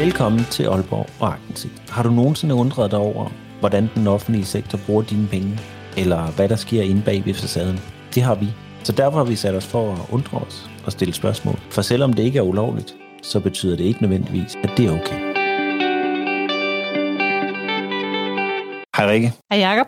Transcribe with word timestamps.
Velkommen 0.00 0.44
til 0.50 0.64
Aalborg 0.64 1.06
og 1.20 1.32
Agtensigt. 1.32 1.90
Har 1.90 2.02
du 2.02 2.10
nogensinde 2.10 2.54
undret 2.54 2.90
dig 2.90 2.98
over, 2.98 3.30
hvordan 3.60 3.90
den 3.94 4.06
offentlige 4.06 4.44
sektor 4.44 4.78
bruger 4.86 5.02
dine 5.02 5.28
penge? 5.28 5.58
Eller 5.96 6.30
hvad 6.30 6.48
der 6.48 6.56
sker 6.56 6.82
inde 6.82 7.02
bag 7.02 7.22
ved 7.26 7.34
facaden? 7.34 7.80
Det 8.14 8.22
har 8.22 8.34
vi. 8.34 8.46
Så 8.84 8.92
derfor 8.92 9.18
har 9.18 9.24
vi 9.24 9.36
sat 9.36 9.54
os 9.54 9.66
for 9.66 9.92
at 9.92 9.98
undre 10.12 10.38
os 10.38 10.70
og 10.86 10.92
stille 10.92 11.14
spørgsmål. 11.14 11.58
For 11.70 11.82
selvom 11.82 12.12
det 12.12 12.22
ikke 12.22 12.38
er 12.38 12.42
ulovligt, 12.42 12.94
så 13.22 13.40
betyder 13.40 13.76
det 13.76 13.84
ikke 13.84 14.02
nødvendigvis, 14.02 14.56
at 14.62 14.70
det 14.76 14.86
er 14.86 14.92
okay. 15.00 15.18
Hej 18.96 19.10
Rikke. 19.10 19.32
Hej 19.52 19.60
Jacob. 19.60 19.86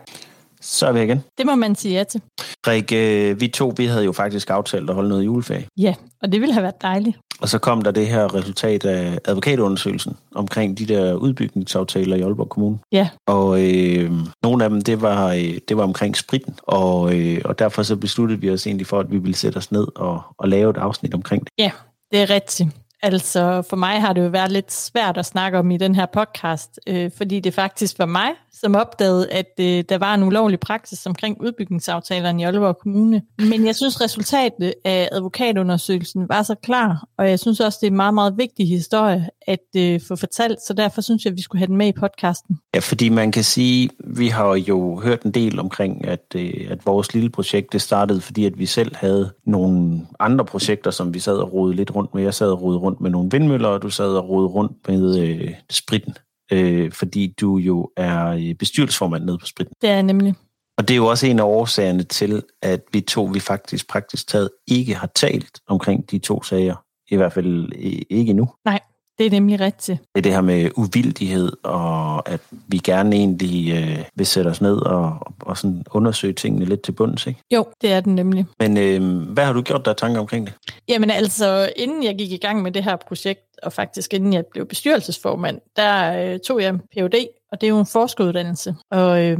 Så 0.61 0.87
er 0.87 0.93
vi 0.93 1.03
igen. 1.03 1.23
Det 1.39 1.47
må 1.47 1.55
man 1.55 1.75
sige 1.75 1.95
ja 1.95 2.05
til. 2.05 2.21
Rikke, 2.67 3.37
vi 3.39 3.49
to 3.49 3.73
vi 3.77 3.87
havde 3.87 4.05
jo 4.05 4.13
faktisk 4.13 4.51
aftalt 4.51 4.91
at 4.91 4.95
holde 4.95 5.09
noget 5.09 5.25
juleferie. 5.25 5.67
Ja, 5.77 5.95
og 6.23 6.33
det 6.33 6.41
ville 6.41 6.53
have 6.53 6.63
været 6.63 6.83
dejligt. 6.83 7.19
Og 7.41 7.49
så 7.49 7.59
kom 7.59 7.83
der 7.83 7.91
det 7.91 8.07
her 8.07 8.35
resultat 8.35 8.85
af 8.85 9.19
advokatundersøgelsen 9.25 10.17
omkring 10.35 10.79
de 10.79 10.87
der 10.87 11.15
udbygningsaftaler 11.15 12.17
i 12.17 12.21
Aalborg 12.21 12.49
Kommune. 12.49 12.79
Ja. 12.93 13.09
Og 13.27 13.63
øh, 13.63 14.11
nogle 14.43 14.65
af 14.65 14.71
dem, 14.71 14.81
det 14.81 15.03
var, 15.03 15.29
øh, 15.29 15.59
det 15.69 15.77
var 15.77 15.83
omkring 15.83 16.17
spritten. 16.17 16.55
Og, 16.63 17.19
øh, 17.19 17.41
og 17.45 17.59
derfor 17.59 17.83
så 17.83 17.97
besluttede 17.97 18.41
vi 18.41 18.51
os 18.51 18.67
egentlig 18.67 18.87
for, 18.87 19.01
at 19.01 19.11
vi 19.11 19.19
ville 19.19 19.37
sætte 19.37 19.57
os 19.57 19.73
ned 19.73 19.87
og, 19.95 20.23
og 20.39 20.49
lave 20.49 20.71
et 20.71 20.77
afsnit 20.77 21.15
omkring 21.15 21.45
det. 21.45 21.51
Ja, 21.59 21.71
det 22.13 22.23
er 22.23 22.31
rigtigt. 22.31 22.69
Altså, 23.03 23.63
for 23.71 23.77
mig 23.77 24.01
har 24.01 24.13
det 24.13 24.25
jo 24.25 24.29
været 24.29 24.53
lidt 24.53 24.73
svært 24.73 25.19
at 25.19 25.27
snakke 25.27 25.59
om 25.59 25.71
i 25.71 25.77
den 25.77 25.95
her 25.95 26.07
podcast, 26.07 26.81
øh, 26.87 27.11
fordi 27.17 27.41
det 27.41 27.55
faktisk 27.55 27.99
var 27.99 28.07
mig, 28.07 28.31
som 28.53 28.75
opdagede, 28.75 29.31
at 29.31 29.53
øh, 29.61 29.85
der 29.89 29.99
var 29.99 30.15
en 30.15 30.23
ulovlig 30.23 30.61
praksis 30.61 31.07
omkring 31.07 31.41
udbygningsaftalerne 31.41 32.43
i 32.43 32.45
Aalborg 32.45 32.79
Kommune. 32.79 33.23
Men 33.39 33.67
jeg 33.67 33.77
synes, 33.77 34.01
resultatet 34.01 34.75
af 34.85 35.09
advokatundersøgelsen 35.13 36.29
var 36.29 36.43
så 36.43 36.55
klar, 36.63 37.05
og 37.19 37.31
jeg 37.31 37.39
synes 37.39 37.61
også, 37.61 37.79
det 37.81 37.87
er 37.87 37.91
en 37.91 37.97
meget, 37.97 38.15
meget 38.15 38.39
vigtig 38.39 38.69
historie 38.69 39.29
at 39.47 39.77
øh, 39.77 40.01
få 40.09 40.17
fortalt, 40.17 40.59
så 40.67 40.75
derfor 40.75 41.01
synes 41.01 41.25
jeg, 41.25 41.31
at 41.31 41.37
vi 41.37 41.43
skulle 41.43 41.61
have 41.61 41.67
den 41.67 41.77
med 41.77 41.87
i 41.87 41.93
podcasten. 41.93 42.59
Ja, 42.75 42.81
fordi 42.81 43.09
man 43.09 43.33
kan 43.33 43.45
sige, 43.45 43.91
vi 44.05 44.29
har 44.29 44.55
jo 44.55 45.01
hørt 45.01 45.23
en 45.23 45.31
del 45.31 45.59
omkring, 45.59 46.09
at, 46.09 46.25
øh, 46.37 46.67
at 46.71 46.87
vores 46.87 47.15
lille 47.15 47.31
projekt, 47.31 47.73
det 47.73 47.83
startede, 47.83 48.21
fordi 48.21 48.45
at 48.45 48.59
vi 48.59 48.67
selv 48.67 48.97
havde 48.97 49.33
nogle 49.47 50.07
andre 50.21 50.45
projekter, 50.45 50.91
som 50.91 51.15
vi 51.15 51.19
sad 51.19 51.37
og 51.37 51.53
rodede 51.53 51.77
lidt 51.77 51.95
rundt 51.95 52.15
med. 52.15 52.23
Jeg 52.23 52.35
sad 52.35 52.51
og 52.51 52.63
rodede 52.63 52.81
rundt 52.81 52.92
med 53.01 53.11
nogle 53.11 53.31
vindmøller, 53.31 53.69
og 53.69 53.83
du 53.83 53.91
sad 53.91 54.17
og 54.17 54.29
rodede 54.29 54.49
rundt 54.49 54.89
med 54.89 55.19
øh, 55.19 55.55
spritten 55.71 56.15
øh, 56.53 56.93
fordi 56.93 57.35
du 57.41 57.57
jo 57.57 57.91
er 57.97 58.27
øh, 58.27 58.55
bestyrelsesformand 58.55 59.25
nede 59.25 59.39
på 59.39 59.47
Spritten. 59.47 59.75
Det 59.83 59.91
er 59.91 60.03
nemlig. 60.03 60.35
Og 60.79 60.89
det 60.89 60.95
er 60.95 60.97
jo 60.97 61.07
også 61.07 61.27
en 61.27 61.39
af 61.39 61.45
årsagerne 61.45 62.03
til, 62.03 62.43
at 62.63 62.81
vi 62.93 63.01
to, 63.01 63.25
vi 63.25 63.41
faktisk 63.41 63.89
praktisk 63.89 64.29
taget 64.29 64.51
ikke 64.67 64.95
har 64.95 65.11
talt 65.15 65.61
omkring 65.69 66.11
de 66.11 66.19
to 66.19 66.43
sager. 66.43 66.85
I 67.11 67.17
hvert 67.17 67.33
fald 67.33 67.73
ikke 68.11 68.33
nu. 68.33 68.49
Nej, 68.65 68.81
det 69.19 69.27
er 69.27 69.31
nemlig 69.31 69.61
rigtigt. 69.61 70.01
Det 70.01 70.19
er 70.19 70.23
det 70.23 70.33
her 70.33 70.41
med 70.41 70.71
uvildighed, 70.77 71.53
og 71.63 72.29
at 72.29 72.41
vi 72.69 72.79
gerne 72.79 73.17
egentlig 73.17 73.73
øh, 73.73 74.05
vil 74.15 74.27
sætte 74.27 74.49
os 74.49 74.61
ned 74.61 74.77
og, 74.77 75.32
og 75.43 75.57
sådan 75.57 75.85
undersøge 75.91 76.33
tingene 76.33 76.65
lidt 76.65 76.83
til 76.83 76.93
bunds, 76.93 77.27
ikke? 77.27 77.41
Jo, 77.51 77.67
det 77.81 77.93
er 77.93 78.01
den 78.01 78.15
nemlig. 78.15 78.47
Men 78.59 78.77
øh, 78.77 79.33
hvad 79.33 79.45
har 79.45 79.53
du 79.53 79.63
gjort 79.63 79.85
der 79.85 79.93
tanker 79.93 80.21
omkring 80.21 80.47
det? 80.47 80.55
Jamen 80.89 81.11
altså, 81.11 81.73
inden 81.77 82.05
jeg 82.05 82.15
gik 82.19 82.33
i 82.33 82.37
gang 82.37 82.63
med 82.63 82.73
det 82.73 82.85
her 82.85 82.97
projekt, 82.97 83.41
og 83.63 83.73
faktisk 83.73 84.15
inden 84.15 84.33
jeg 84.33 84.45
blev 84.47 84.67
bestyrelsesformand, 84.67 85.61
der 85.77 86.23
øh, 86.23 86.39
tog 86.41 86.63
jeg 86.63 86.75
Ph.D., 86.75 87.27
og 87.53 87.61
det 87.61 87.67
er 87.67 87.71
jo 87.71 87.79
en 87.79 87.87
forskeruddannelse. 87.87 88.75
Og 88.91 89.25
øh, 89.25 89.39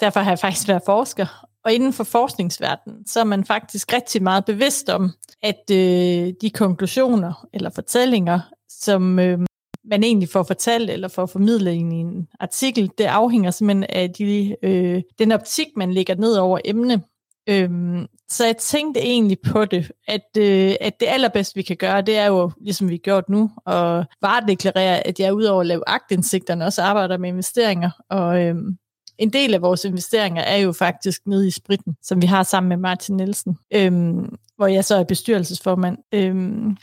derfor 0.00 0.20
har 0.20 0.30
jeg 0.30 0.38
faktisk 0.38 0.68
været 0.68 0.82
forsker. 0.86 1.46
Og 1.64 1.72
inden 1.72 1.92
for 1.92 2.04
forskningsverdenen, 2.04 3.06
så 3.06 3.20
er 3.20 3.24
man 3.24 3.44
faktisk 3.44 3.92
rigtig 3.92 4.22
meget 4.22 4.44
bevidst 4.44 4.88
om, 4.88 5.10
at 5.42 5.70
øh, 5.70 6.32
de 6.40 6.50
konklusioner 6.54 7.46
eller 7.52 7.70
fortællinger, 7.70 8.40
som 8.68 9.18
øh, 9.18 9.38
man 9.84 10.04
egentlig 10.04 10.28
får 10.28 10.42
fortalt 10.42 10.90
eller 10.90 11.08
får 11.08 11.26
formidlet 11.26 11.72
i 11.72 11.76
en 11.76 12.28
artikel, 12.40 12.90
det 12.98 13.04
afhænger 13.04 13.50
simpelthen 13.50 13.86
af 13.88 14.10
de, 14.10 14.56
øh, 14.62 15.02
den 15.18 15.32
optik, 15.32 15.66
man 15.76 15.92
lægger 15.92 16.14
ned 16.14 16.36
over 16.36 16.58
emne. 16.64 17.02
Øhm, 17.48 18.06
så 18.28 18.46
jeg 18.46 18.56
tænkte 18.56 19.00
egentlig 19.00 19.38
på 19.40 19.64
det, 19.64 19.92
at, 20.08 20.28
øh, 20.38 20.74
at 20.80 21.00
det 21.00 21.06
allerbedste, 21.06 21.54
vi 21.54 21.62
kan 21.62 21.76
gøre, 21.76 22.02
det 22.02 22.16
er 22.16 22.26
jo, 22.26 22.50
ligesom 22.60 22.88
vi 22.88 22.94
har 22.94 22.98
gjort 22.98 23.28
nu, 23.28 23.50
at 23.66 24.06
varedeklarere, 24.22 25.06
at 25.06 25.20
jeg 25.20 25.34
udover 25.34 25.60
at 25.60 25.66
lave 25.66 25.82
agtindsigterne 25.86 26.64
også 26.64 26.82
arbejder 26.82 27.18
med 27.18 27.28
investeringer. 27.28 27.90
Og 28.10 28.42
øhm, 28.42 28.76
en 29.18 29.32
del 29.32 29.54
af 29.54 29.62
vores 29.62 29.84
investeringer 29.84 30.42
er 30.42 30.56
jo 30.56 30.72
faktisk 30.72 31.26
nede 31.26 31.46
i 31.46 31.50
spritten, 31.50 31.96
som 32.02 32.22
vi 32.22 32.26
har 32.26 32.42
sammen 32.42 32.68
med 32.68 32.76
Martin 32.76 33.16
Nielsen, 33.16 33.58
øhm, 33.74 34.36
hvor 34.56 34.66
jeg 34.66 34.84
så 34.84 34.94
er 34.94 35.04
bestyrelsesformand. 35.04 35.98
Øhm, 36.12 36.76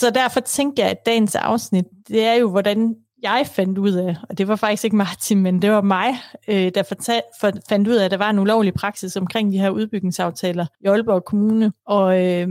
så 0.00 0.10
derfor 0.10 0.40
tænker 0.40 0.82
jeg, 0.82 0.90
at 0.90 1.06
dagens 1.06 1.34
afsnit, 1.34 1.84
det 2.08 2.24
er 2.24 2.34
jo, 2.34 2.50
hvordan 2.50 2.94
jeg 3.22 3.46
fandt 3.52 3.78
ud 3.78 3.92
af, 3.92 4.16
og 4.28 4.38
det 4.38 4.48
var 4.48 4.56
faktisk 4.56 4.84
ikke 4.84 4.96
Martin, 4.96 5.42
men 5.42 5.62
det 5.62 5.70
var 5.70 5.80
mig, 5.80 6.14
øh, 6.48 6.70
der 6.74 6.82
fortal, 6.82 7.22
for, 7.40 7.52
fandt 7.68 7.88
ud 7.88 7.94
af, 7.94 8.04
at 8.04 8.10
der 8.10 8.16
var 8.16 8.30
en 8.30 8.38
ulovlig 8.38 8.74
praksis 8.74 9.16
omkring 9.16 9.52
de 9.52 9.58
her 9.58 9.70
udbygningsaftaler 9.70 10.66
i 10.80 10.86
Aalborg 10.86 11.24
Kommune. 11.24 11.72
Og 11.86 12.24
øh, 12.24 12.48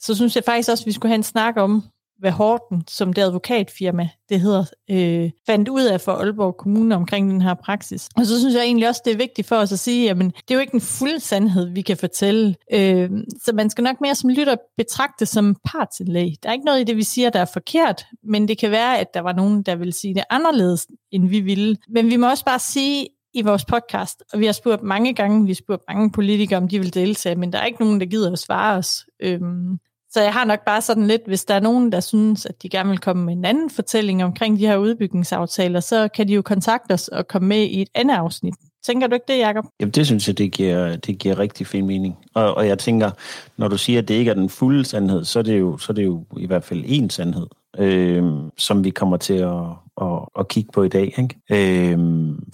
så 0.00 0.14
synes 0.14 0.36
jeg 0.36 0.44
faktisk 0.44 0.70
også, 0.70 0.82
at 0.82 0.86
vi 0.86 0.92
skulle 0.92 1.10
have 1.10 1.14
en 1.14 1.22
snak 1.22 1.56
om, 1.56 1.82
hvad 2.18 2.30
Horten, 2.30 2.82
som 2.88 3.12
det 3.12 3.22
advokatfirma, 3.22 4.08
det 4.28 4.40
hedder, 4.40 4.64
øh, 4.90 5.30
fandt 5.46 5.68
ud 5.68 5.84
af 5.84 6.00
for 6.00 6.12
Aalborg 6.12 6.56
Kommune 6.56 6.94
omkring 6.94 7.30
den 7.30 7.42
her 7.42 7.54
praksis. 7.54 8.08
Og 8.16 8.26
så 8.26 8.38
synes 8.38 8.54
jeg 8.54 8.62
egentlig 8.62 8.88
også, 8.88 9.02
det 9.04 9.12
er 9.12 9.16
vigtigt 9.16 9.48
for 9.48 9.56
os 9.56 9.72
at 9.72 9.78
sige, 9.78 10.04
jamen, 10.04 10.30
det 10.30 10.50
er 10.50 10.54
jo 10.54 10.60
ikke 10.60 10.74
en 10.74 10.80
fuld 10.80 11.20
sandhed, 11.20 11.72
vi 11.74 11.82
kan 11.82 11.96
fortælle. 11.96 12.54
Øh, 12.72 13.10
så 13.44 13.52
man 13.54 13.70
skal 13.70 13.84
nok 13.84 14.00
mere 14.00 14.14
som 14.14 14.30
lytter 14.30 14.56
betragte 14.76 15.26
som 15.26 15.56
partsindlæg. 15.64 16.32
Der 16.42 16.48
er 16.48 16.52
ikke 16.52 16.64
noget 16.64 16.80
i 16.80 16.84
det, 16.84 16.96
vi 16.96 17.02
siger, 17.02 17.30
der 17.30 17.40
er 17.40 17.50
forkert, 17.52 18.06
men 18.24 18.48
det 18.48 18.58
kan 18.58 18.70
være, 18.70 18.98
at 18.98 19.14
der 19.14 19.20
var 19.20 19.32
nogen, 19.32 19.62
der 19.62 19.76
vil 19.76 19.92
sige 19.92 20.14
det 20.14 20.24
anderledes, 20.30 20.86
end 21.10 21.28
vi 21.28 21.40
ville. 21.40 21.76
Men 21.88 22.10
vi 22.10 22.16
må 22.16 22.30
også 22.30 22.44
bare 22.44 22.58
sige, 22.58 23.08
i 23.34 23.42
vores 23.42 23.64
podcast, 23.64 24.22
og 24.32 24.40
vi 24.40 24.46
har 24.46 24.52
spurgt 24.52 24.82
mange 24.82 25.14
gange, 25.14 25.42
vi 25.44 25.50
har 25.50 25.54
spurgt 25.54 25.82
mange 25.88 26.12
politikere, 26.12 26.56
om 26.56 26.68
de 26.68 26.78
vil 26.78 26.94
deltage, 26.94 27.36
men 27.36 27.52
der 27.52 27.58
er 27.58 27.64
ikke 27.64 27.80
nogen, 27.80 28.00
der 28.00 28.06
gider 28.06 28.32
at 28.32 28.38
svare 28.38 28.78
os. 28.78 29.06
Øhm, 29.20 29.78
så 30.10 30.22
jeg 30.22 30.32
har 30.32 30.44
nok 30.44 30.64
bare 30.66 30.80
sådan 30.80 31.06
lidt, 31.06 31.22
hvis 31.26 31.44
der 31.44 31.54
er 31.54 31.60
nogen, 31.60 31.92
der 31.92 32.00
synes, 32.00 32.46
at 32.46 32.62
de 32.62 32.68
gerne 32.68 32.90
vil 32.90 32.98
komme 32.98 33.24
med 33.24 33.32
en 33.32 33.44
anden 33.44 33.70
fortælling 33.70 34.24
omkring 34.24 34.58
de 34.58 34.66
her 34.66 34.76
udbygningsaftaler, 34.76 35.80
så 35.80 36.08
kan 36.08 36.28
de 36.28 36.34
jo 36.34 36.42
kontakte 36.42 36.92
os 36.92 37.08
og 37.08 37.28
komme 37.28 37.48
med 37.48 37.62
i 37.62 37.82
et 37.82 37.88
andet 37.94 38.14
afsnit. 38.14 38.54
Tænker 38.86 39.06
du 39.06 39.14
ikke 39.14 39.24
det, 39.28 39.38
Jacob? 39.38 39.64
Jamen 39.80 39.92
det 39.92 40.06
synes 40.06 40.28
jeg, 40.28 40.38
det 40.38 40.52
giver, 40.52 40.96
det 40.96 41.18
giver 41.18 41.38
rigtig 41.38 41.66
fin 41.66 41.86
mening. 41.86 42.16
Og, 42.34 42.54
og 42.54 42.66
jeg 42.66 42.78
tænker, 42.78 43.10
når 43.56 43.68
du 43.68 43.78
siger, 43.78 43.98
at 43.98 44.08
det 44.08 44.14
ikke 44.14 44.30
er 44.30 44.34
den 44.34 44.48
fulde 44.48 44.84
sandhed, 44.84 45.24
så 45.24 45.38
er 45.38 45.42
det 45.42 45.60
jo, 45.60 45.78
så 45.78 45.92
er 45.92 45.94
det 45.94 46.04
jo 46.04 46.24
i 46.36 46.46
hvert 46.46 46.64
fald 46.64 46.84
en 46.86 47.10
sandhed, 47.10 47.46
øh, 47.78 48.24
som 48.58 48.84
vi 48.84 48.90
kommer 48.90 49.16
til 49.16 49.34
at, 49.34 49.62
at, 50.00 50.18
at 50.38 50.48
kigge 50.48 50.70
på 50.74 50.82
i 50.82 50.88
dag. 50.88 51.14
Ikke? 51.18 51.92
Øh, 51.92 51.98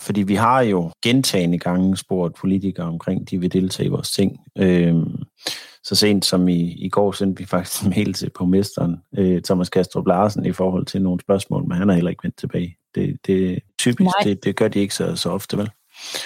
fordi 0.01 0.23
vi 0.23 0.35
har 0.35 0.61
jo 0.61 0.91
gentagende 1.03 1.59
gange 1.59 1.97
spurgt 1.97 2.35
politikere 2.35 2.87
omkring, 2.87 3.31
de 3.31 3.41
vil 3.41 3.53
deltage 3.53 3.87
i 3.87 3.91
vores 3.91 4.11
ting. 4.11 4.41
Øh, 4.59 4.95
så 5.85 5.95
sent 5.95 6.25
som 6.25 6.49
i, 6.49 6.73
i 6.73 6.89
går 6.89 7.13
sendte 7.13 7.39
vi 7.39 7.47
faktisk 7.47 7.83
en 7.83 7.91
mail 7.91 8.13
til 8.13 8.31
borgmesteren, 8.39 8.97
øh, 9.19 9.43
Thomas 9.43 9.69
Kastrup 9.69 10.07
Larsen, 10.07 10.47
i 10.47 10.53
forhold 10.53 10.87
til 10.87 11.03
nogle 11.03 11.21
spørgsmål, 11.21 11.69
men 11.69 11.79
han 11.79 11.89
har 11.89 11.95
heller 11.95 12.11
ikke 12.11 12.25
vendt 12.25 12.39
tilbage. 12.39 12.77
Det, 12.95 13.19
det 13.27 13.61
typisk, 13.79 14.11
det, 14.25 14.45
det 14.45 14.57
gør 14.57 14.69
de 14.69 14.79
ikke 14.79 14.95
så, 14.95 15.17
så 15.17 15.31
ofte, 15.31 15.59
vel? 15.59 15.71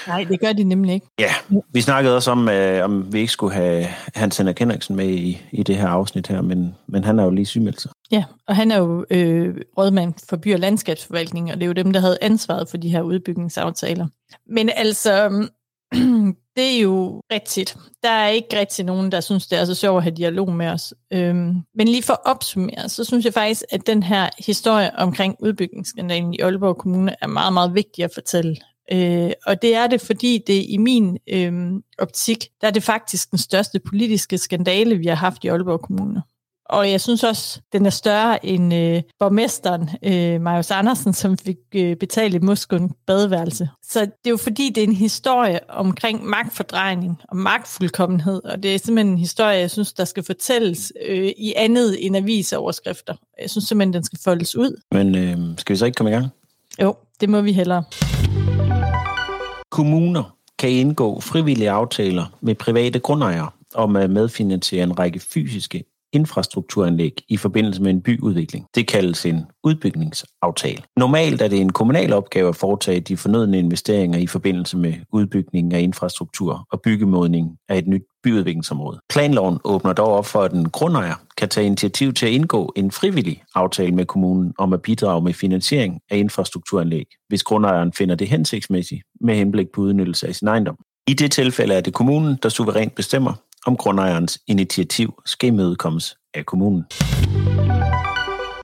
Nej, 0.06 0.24
det 0.24 0.40
gør 0.40 0.52
de 0.52 0.64
nemlig 0.64 0.94
ikke. 0.94 1.06
Ja, 1.18 1.34
vi 1.72 1.80
snakkede 1.80 2.16
også 2.16 2.30
om, 2.30 2.48
øh, 2.48 2.84
om 2.84 3.12
vi 3.12 3.18
ikke 3.18 3.32
skulle 3.32 3.54
have 3.54 3.86
Hans 4.14 4.38
Henrik 4.38 4.58
Henriksen 4.58 4.96
med 4.96 5.08
i, 5.08 5.42
i 5.52 5.62
det 5.62 5.76
her 5.76 5.88
afsnit 5.88 6.26
her, 6.26 6.42
men, 6.42 6.74
men 6.86 7.04
han 7.04 7.18
er 7.18 7.24
jo 7.24 7.30
lige 7.30 7.46
sygemeldt 7.46 7.80
sig. 7.80 7.90
Ja, 8.10 8.24
og 8.46 8.56
han 8.56 8.70
er 8.70 8.78
jo 8.78 9.04
øh, 9.10 9.56
rådmand 9.78 10.14
for 10.28 10.36
by- 10.36 10.54
og 10.54 10.58
landskabsforvaltning, 10.58 11.52
og 11.52 11.56
det 11.56 11.62
er 11.62 11.66
jo 11.66 11.72
dem, 11.72 11.92
der 11.92 12.00
havde 12.00 12.18
ansvaret 12.20 12.68
for 12.68 12.76
de 12.76 12.88
her 12.88 13.02
udbygningsaftaler. 13.02 14.06
Men 14.46 14.70
altså, 14.76 15.46
det 16.58 16.76
er 16.76 16.80
jo 16.80 17.22
rigtigt. 17.32 17.76
Der 18.02 18.08
er 18.08 18.28
ikke 18.28 18.58
rigtig 18.58 18.84
nogen, 18.84 19.12
der 19.12 19.20
synes, 19.20 19.46
det 19.46 19.58
er 19.58 19.64
så 19.64 19.74
sjovt 19.74 19.96
at 19.96 20.02
have 20.02 20.14
dialog 20.14 20.52
med 20.52 20.66
os. 20.66 20.94
Øhm, 21.12 21.54
men 21.74 21.88
lige 21.88 22.02
for 22.02 22.12
at 22.12 22.20
opsummere, 22.24 22.88
så 22.88 23.04
synes 23.04 23.24
jeg 23.24 23.34
faktisk, 23.34 23.62
at 23.70 23.86
den 23.86 24.02
her 24.02 24.28
historie 24.38 24.90
omkring 24.96 25.36
udbygningsskandalen 25.40 26.34
i 26.34 26.40
Aalborg 26.40 26.78
Kommune 26.78 27.14
er 27.20 27.26
meget, 27.26 27.52
meget 27.52 27.74
vigtig 27.74 28.04
at 28.04 28.10
fortælle. 28.14 28.56
Øh, 28.92 29.30
og 29.46 29.62
det 29.62 29.74
er 29.74 29.86
det, 29.86 30.00
fordi 30.00 30.44
det 30.46 30.64
i 30.68 30.76
min 30.76 31.18
øh, 31.28 31.72
optik, 31.98 32.44
der 32.60 32.66
er 32.66 32.70
det 32.70 32.82
faktisk 32.82 33.30
den 33.30 33.38
største 33.38 33.78
politiske 33.78 34.38
skandale, 34.38 34.98
vi 34.98 35.06
har 35.06 35.14
haft 35.14 35.44
i 35.44 35.48
Aalborg 35.48 35.80
Kommune. 35.80 36.22
Og 36.68 36.90
jeg 36.90 37.00
synes 37.00 37.24
også, 37.24 37.60
den 37.72 37.86
er 37.86 37.90
større 37.90 38.46
end 38.46 38.74
øh, 38.74 39.02
borgmesteren, 39.18 39.90
øh, 40.02 40.40
Marius 40.40 40.70
Andersen, 40.70 41.14
som 41.14 41.38
fik 41.38 41.56
øh, 41.74 41.96
betalt 41.96 42.34
et 42.34 42.42
musklen 42.42 42.92
badeværelse. 43.06 43.68
Så 43.82 44.00
det 44.00 44.26
er 44.26 44.30
jo 44.30 44.36
fordi, 44.36 44.72
det 44.74 44.82
er 44.82 44.86
en 44.86 44.94
historie 44.94 45.60
omkring 45.70 46.24
magtfordrejning 46.24 47.20
og 47.28 47.36
magtfuldkommenhed, 47.36 48.44
og 48.44 48.62
det 48.62 48.74
er 48.74 48.78
simpelthen 48.78 49.12
en 49.12 49.18
historie, 49.18 49.58
jeg 49.58 49.70
synes, 49.70 49.92
der 49.92 50.04
skal 50.04 50.22
fortælles 50.22 50.92
øh, 51.08 51.32
i 51.36 51.52
andet 51.56 52.06
end 52.06 52.16
avisoverskrifter. 52.16 53.14
Jeg 53.40 53.50
synes 53.50 53.64
simpelthen, 53.64 53.94
den 53.94 54.04
skal 54.04 54.18
foldes 54.24 54.56
ud. 54.56 54.80
Men 54.92 55.14
øh, 55.14 55.58
skal 55.58 55.72
vi 55.72 55.78
så 55.78 55.86
ikke 55.86 55.96
komme 55.96 56.10
i 56.10 56.14
gang? 56.14 56.26
Jo, 56.82 56.94
det 57.20 57.28
må 57.28 57.40
vi 57.40 57.52
hellere. 57.52 57.84
Kommuner 59.70 60.36
kan 60.58 60.70
indgå 60.70 61.20
frivillige 61.20 61.70
aftaler 61.70 62.26
med 62.40 62.54
private 62.54 62.98
grundejere 62.98 63.50
om 63.74 63.96
at 63.96 64.10
medfinansiere 64.10 64.84
en 64.84 64.98
række 64.98 65.20
fysiske 65.20 65.84
infrastrukturanlæg 66.12 67.12
i 67.28 67.36
forbindelse 67.36 67.82
med 67.82 67.90
en 67.90 68.02
byudvikling. 68.02 68.66
Det 68.74 68.86
kaldes 68.86 69.26
en 69.26 69.44
udbygningsaftale. 69.64 70.82
Normalt 70.96 71.42
er 71.42 71.48
det 71.48 71.60
en 71.60 71.72
kommunal 71.72 72.12
opgave 72.12 72.48
at 72.48 72.56
foretage 72.56 73.00
de 73.00 73.16
fornødne 73.16 73.58
investeringer 73.58 74.18
i 74.18 74.26
forbindelse 74.26 74.76
med 74.76 74.94
udbygningen 75.12 75.72
af 75.72 75.80
infrastruktur 75.80 76.66
og 76.72 76.80
byggemodning 76.80 77.56
af 77.68 77.78
et 77.78 77.86
nyt 77.86 78.02
byudviklingsområde. 78.22 79.00
Planloven 79.10 79.58
åbner 79.64 79.92
dog 79.92 80.12
op 80.12 80.26
for, 80.26 80.42
at 80.42 80.52
en 80.52 80.68
grundejer 80.68 81.14
kan 81.36 81.48
tage 81.48 81.66
initiativ 81.66 82.12
til 82.12 82.26
at 82.26 82.32
indgå 82.32 82.72
en 82.76 82.90
frivillig 82.90 83.42
aftale 83.54 83.94
med 83.94 84.06
kommunen 84.06 84.52
om 84.58 84.72
at 84.72 84.82
bidrage 84.82 85.22
med 85.22 85.32
finansiering 85.32 86.00
af 86.10 86.16
infrastrukturanlæg, 86.16 87.06
hvis 87.28 87.42
grundejeren 87.42 87.92
finder 87.92 88.14
det 88.14 88.28
hensigtsmæssigt 88.28 89.02
med 89.20 89.34
henblik 89.34 89.66
på 89.74 89.80
udnyttelse 89.80 90.28
af 90.28 90.34
sin 90.34 90.48
ejendom. 90.48 90.76
I 91.08 91.14
det 91.14 91.32
tilfælde 91.32 91.74
er 91.74 91.80
det 91.80 91.94
kommunen, 91.94 92.38
der 92.42 92.48
suverænt 92.48 92.94
bestemmer, 92.94 93.32
om 93.68 93.76
grundejerens 93.76 94.38
initiativ 94.46 95.22
skal 95.26 95.46
imødekommes 95.46 96.16
af 96.34 96.46
kommunen. 96.46 96.84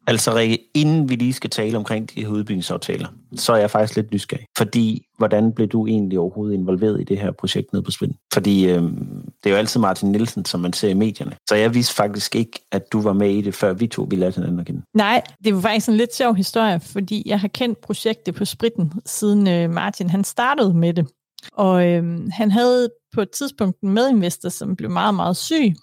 Altså 0.06 0.34
Rikke, 0.34 0.58
inden 0.74 1.08
vi 1.08 1.14
lige 1.14 1.32
skal 1.32 1.50
tale 1.50 1.76
omkring 1.76 2.10
de 2.14 2.20
her 2.20 2.28
udbygningsaftaler, 2.28 3.08
så 3.36 3.52
er 3.52 3.56
jeg 3.56 3.70
faktisk 3.70 3.96
lidt 3.96 4.12
nysgerrig. 4.12 4.46
Fordi, 4.58 5.06
hvordan 5.18 5.52
blev 5.52 5.68
du 5.68 5.86
egentlig 5.86 6.18
overhovedet 6.18 6.54
involveret 6.54 7.00
i 7.00 7.04
det 7.04 7.18
her 7.18 7.32
projekt 7.32 7.72
nede 7.72 7.82
på 7.82 7.90
Svind? 7.90 8.14
Fordi 8.32 8.66
øh, 8.70 8.82
det 8.82 9.46
er 9.46 9.50
jo 9.50 9.56
altid 9.56 9.80
Martin 9.80 10.12
Nielsen, 10.12 10.44
som 10.44 10.60
man 10.60 10.72
ser 10.72 10.88
i 10.88 10.94
medierne. 10.94 11.36
Så 11.48 11.54
jeg 11.54 11.74
vidste 11.74 11.94
faktisk 11.94 12.34
ikke, 12.34 12.60
at 12.72 12.92
du 12.92 13.00
var 13.00 13.12
med 13.12 13.30
i 13.30 13.40
det, 13.40 13.54
før 13.54 13.72
vi 13.72 13.86
to 13.86 14.06
vi 14.10 14.16
lærte 14.16 14.34
hinanden 14.34 14.60
at 14.60 14.66
kende. 14.66 14.82
Nej, 14.94 15.22
det 15.44 15.54
var 15.54 15.60
faktisk 15.60 15.88
en 15.88 15.96
lidt 15.96 16.14
sjov 16.14 16.34
historie, 16.34 16.80
fordi 16.80 17.22
jeg 17.26 17.40
har 17.40 17.48
kendt 17.48 17.80
projektet 17.80 18.34
på 18.34 18.44
Spritten, 18.44 18.92
siden 19.06 19.48
øh, 19.48 19.70
Martin 19.70 20.10
han 20.10 20.24
startede 20.24 20.74
med 20.74 20.94
det. 20.94 21.06
Og 21.52 21.86
øh, 21.86 22.20
han 22.30 22.50
havde 22.50 22.88
på 23.14 23.20
et 23.20 23.30
tidspunkt 23.30 23.80
en 23.80 23.90
medinvestor, 23.90 24.48
som 24.48 24.76
blev 24.76 24.90
meget, 24.90 25.14
meget 25.14 25.36
syg, 25.36 25.74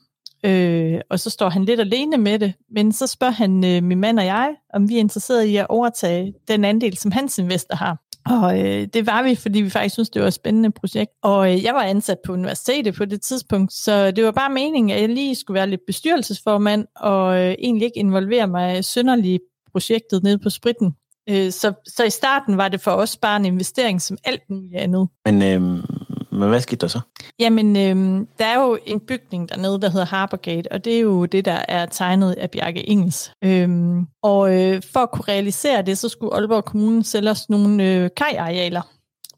øh, 0.45 0.99
og 1.09 1.19
så 1.19 1.29
står 1.29 1.49
han 1.49 1.65
lidt 1.65 1.79
alene 1.79 2.17
med 2.17 2.39
det, 2.39 2.53
men 2.71 2.91
så 2.91 3.07
spørger 3.07 3.33
han 3.33 3.65
øh, 3.65 3.83
min 3.83 3.99
mand 3.99 4.19
og 4.19 4.25
jeg, 4.25 4.55
om 4.73 4.89
vi 4.89 4.95
er 4.95 4.99
interesserede 4.99 5.49
i 5.49 5.55
at 5.55 5.67
overtage 5.69 6.33
den 6.47 6.65
andel, 6.65 6.97
som 6.97 7.11
hans 7.11 7.37
investor 7.37 7.75
har. 7.75 7.97
Og 8.25 8.59
øh, 8.59 8.87
det 8.93 9.05
var 9.05 9.23
vi, 9.23 9.35
fordi 9.35 9.61
vi 9.61 9.69
faktisk 9.69 9.95
synes, 9.95 10.09
det 10.09 10.21
var 10.21 10.27
et 10.27 10.33
spændende 10.33 10.71
projekt. 10.71 11.11
Og 11.23 11.53
øh, 11.53 11.63
jeg 11.63 11.73
var 11.73 11.83
ansat 11.83 12.17
på 12.25 12.33
universitetet 12.33 12.95
på 12.95 13.05
det 13.05 13.21
tidspunkt, 13.21 13.73
så 13.73 14.11
det 14.11 14.23
var 14.23 14.31
bare 14.31 14.49
meningen, 14.49 14.89
at 14.89 15.01
jeg 15.01 15.09
lige 15.09 15.35
skulle 15.35 15.55
være 15.55 15.69
lidt 15.69 15.81
bestyrelsesformand, 15.87 16.87
og 16.95 17.39
øh, 17.39 17.55
egentlig 17.59 17.85
ikke 17.85 17.97
involvere 17.97 18.47
mig 18.47 18.85
synderligt 18.85 19.41
i 19.41 19.71
projektet 19.71 20.23
nede 20.23 20.39
på 20.39 20.49
spritten. 20.49 20.93
Øh, 21.29 21.51
så, 21.51 21.73
så 21.87 22.03
i 22.03 22.09
starten 22.09 22.57
var 22.57 22.67
det 22.67 22.81
for 22.81 22.91
os 22.91 23.17
bare 23.17 23.37
en 23.37 23.45
investering 23.45 24.01
som 24.01 24.17
alt 24.23 24.49
muligt 24.49 24.75
andet. 24.75 25.07
Men, 25.25 25.41
øh, 25.41 25.61
men 26.31 26.49
hvad 26.49 26.61
skete 26.61 26.81
der 26.81 26.87
så? 26.87 26.99
Jamen, 27.41 27.75
øh, 27.75 28.27
der 28.39 28.45
er 28.45 28.61
jo 28.61 28.77
en 28.85 28.99
bygning 28.99 29.49
dernede, 29.49 29.81
der 29.81 29.89
hedder 29.89 30.05
Harborgate, 30.05 30.71
og 30.71 30.85
det 30.85 30.95
er 30.95 30.99
jo 30.99 31.25
det, 31.25 31.45
der 31.45 31.65
er 31.67 31.85
tegnet 31.85 32.31
af 32.33 32.51
Bjarke 32.51 32.89
Engels. 32.89 33.31
Øh, 33.43 33.69
og 34.21 34.61
øh, 34.61 34.81
for 34.93 34.99
at 34.99 35.11
kunne 35.11 35.25
realisere 35.27 35.81
det, 35.81 35.97
så 35.97 36.09
skulle 36.09 36.35
Aalborg 36.35 36.65
Kommune 36.65 37.03
sælge 37.03 37.29
os 37.29 37.49
nogle 37.49 37.83
øh, 37.83 38.09
kajarealer. 38.17 38.81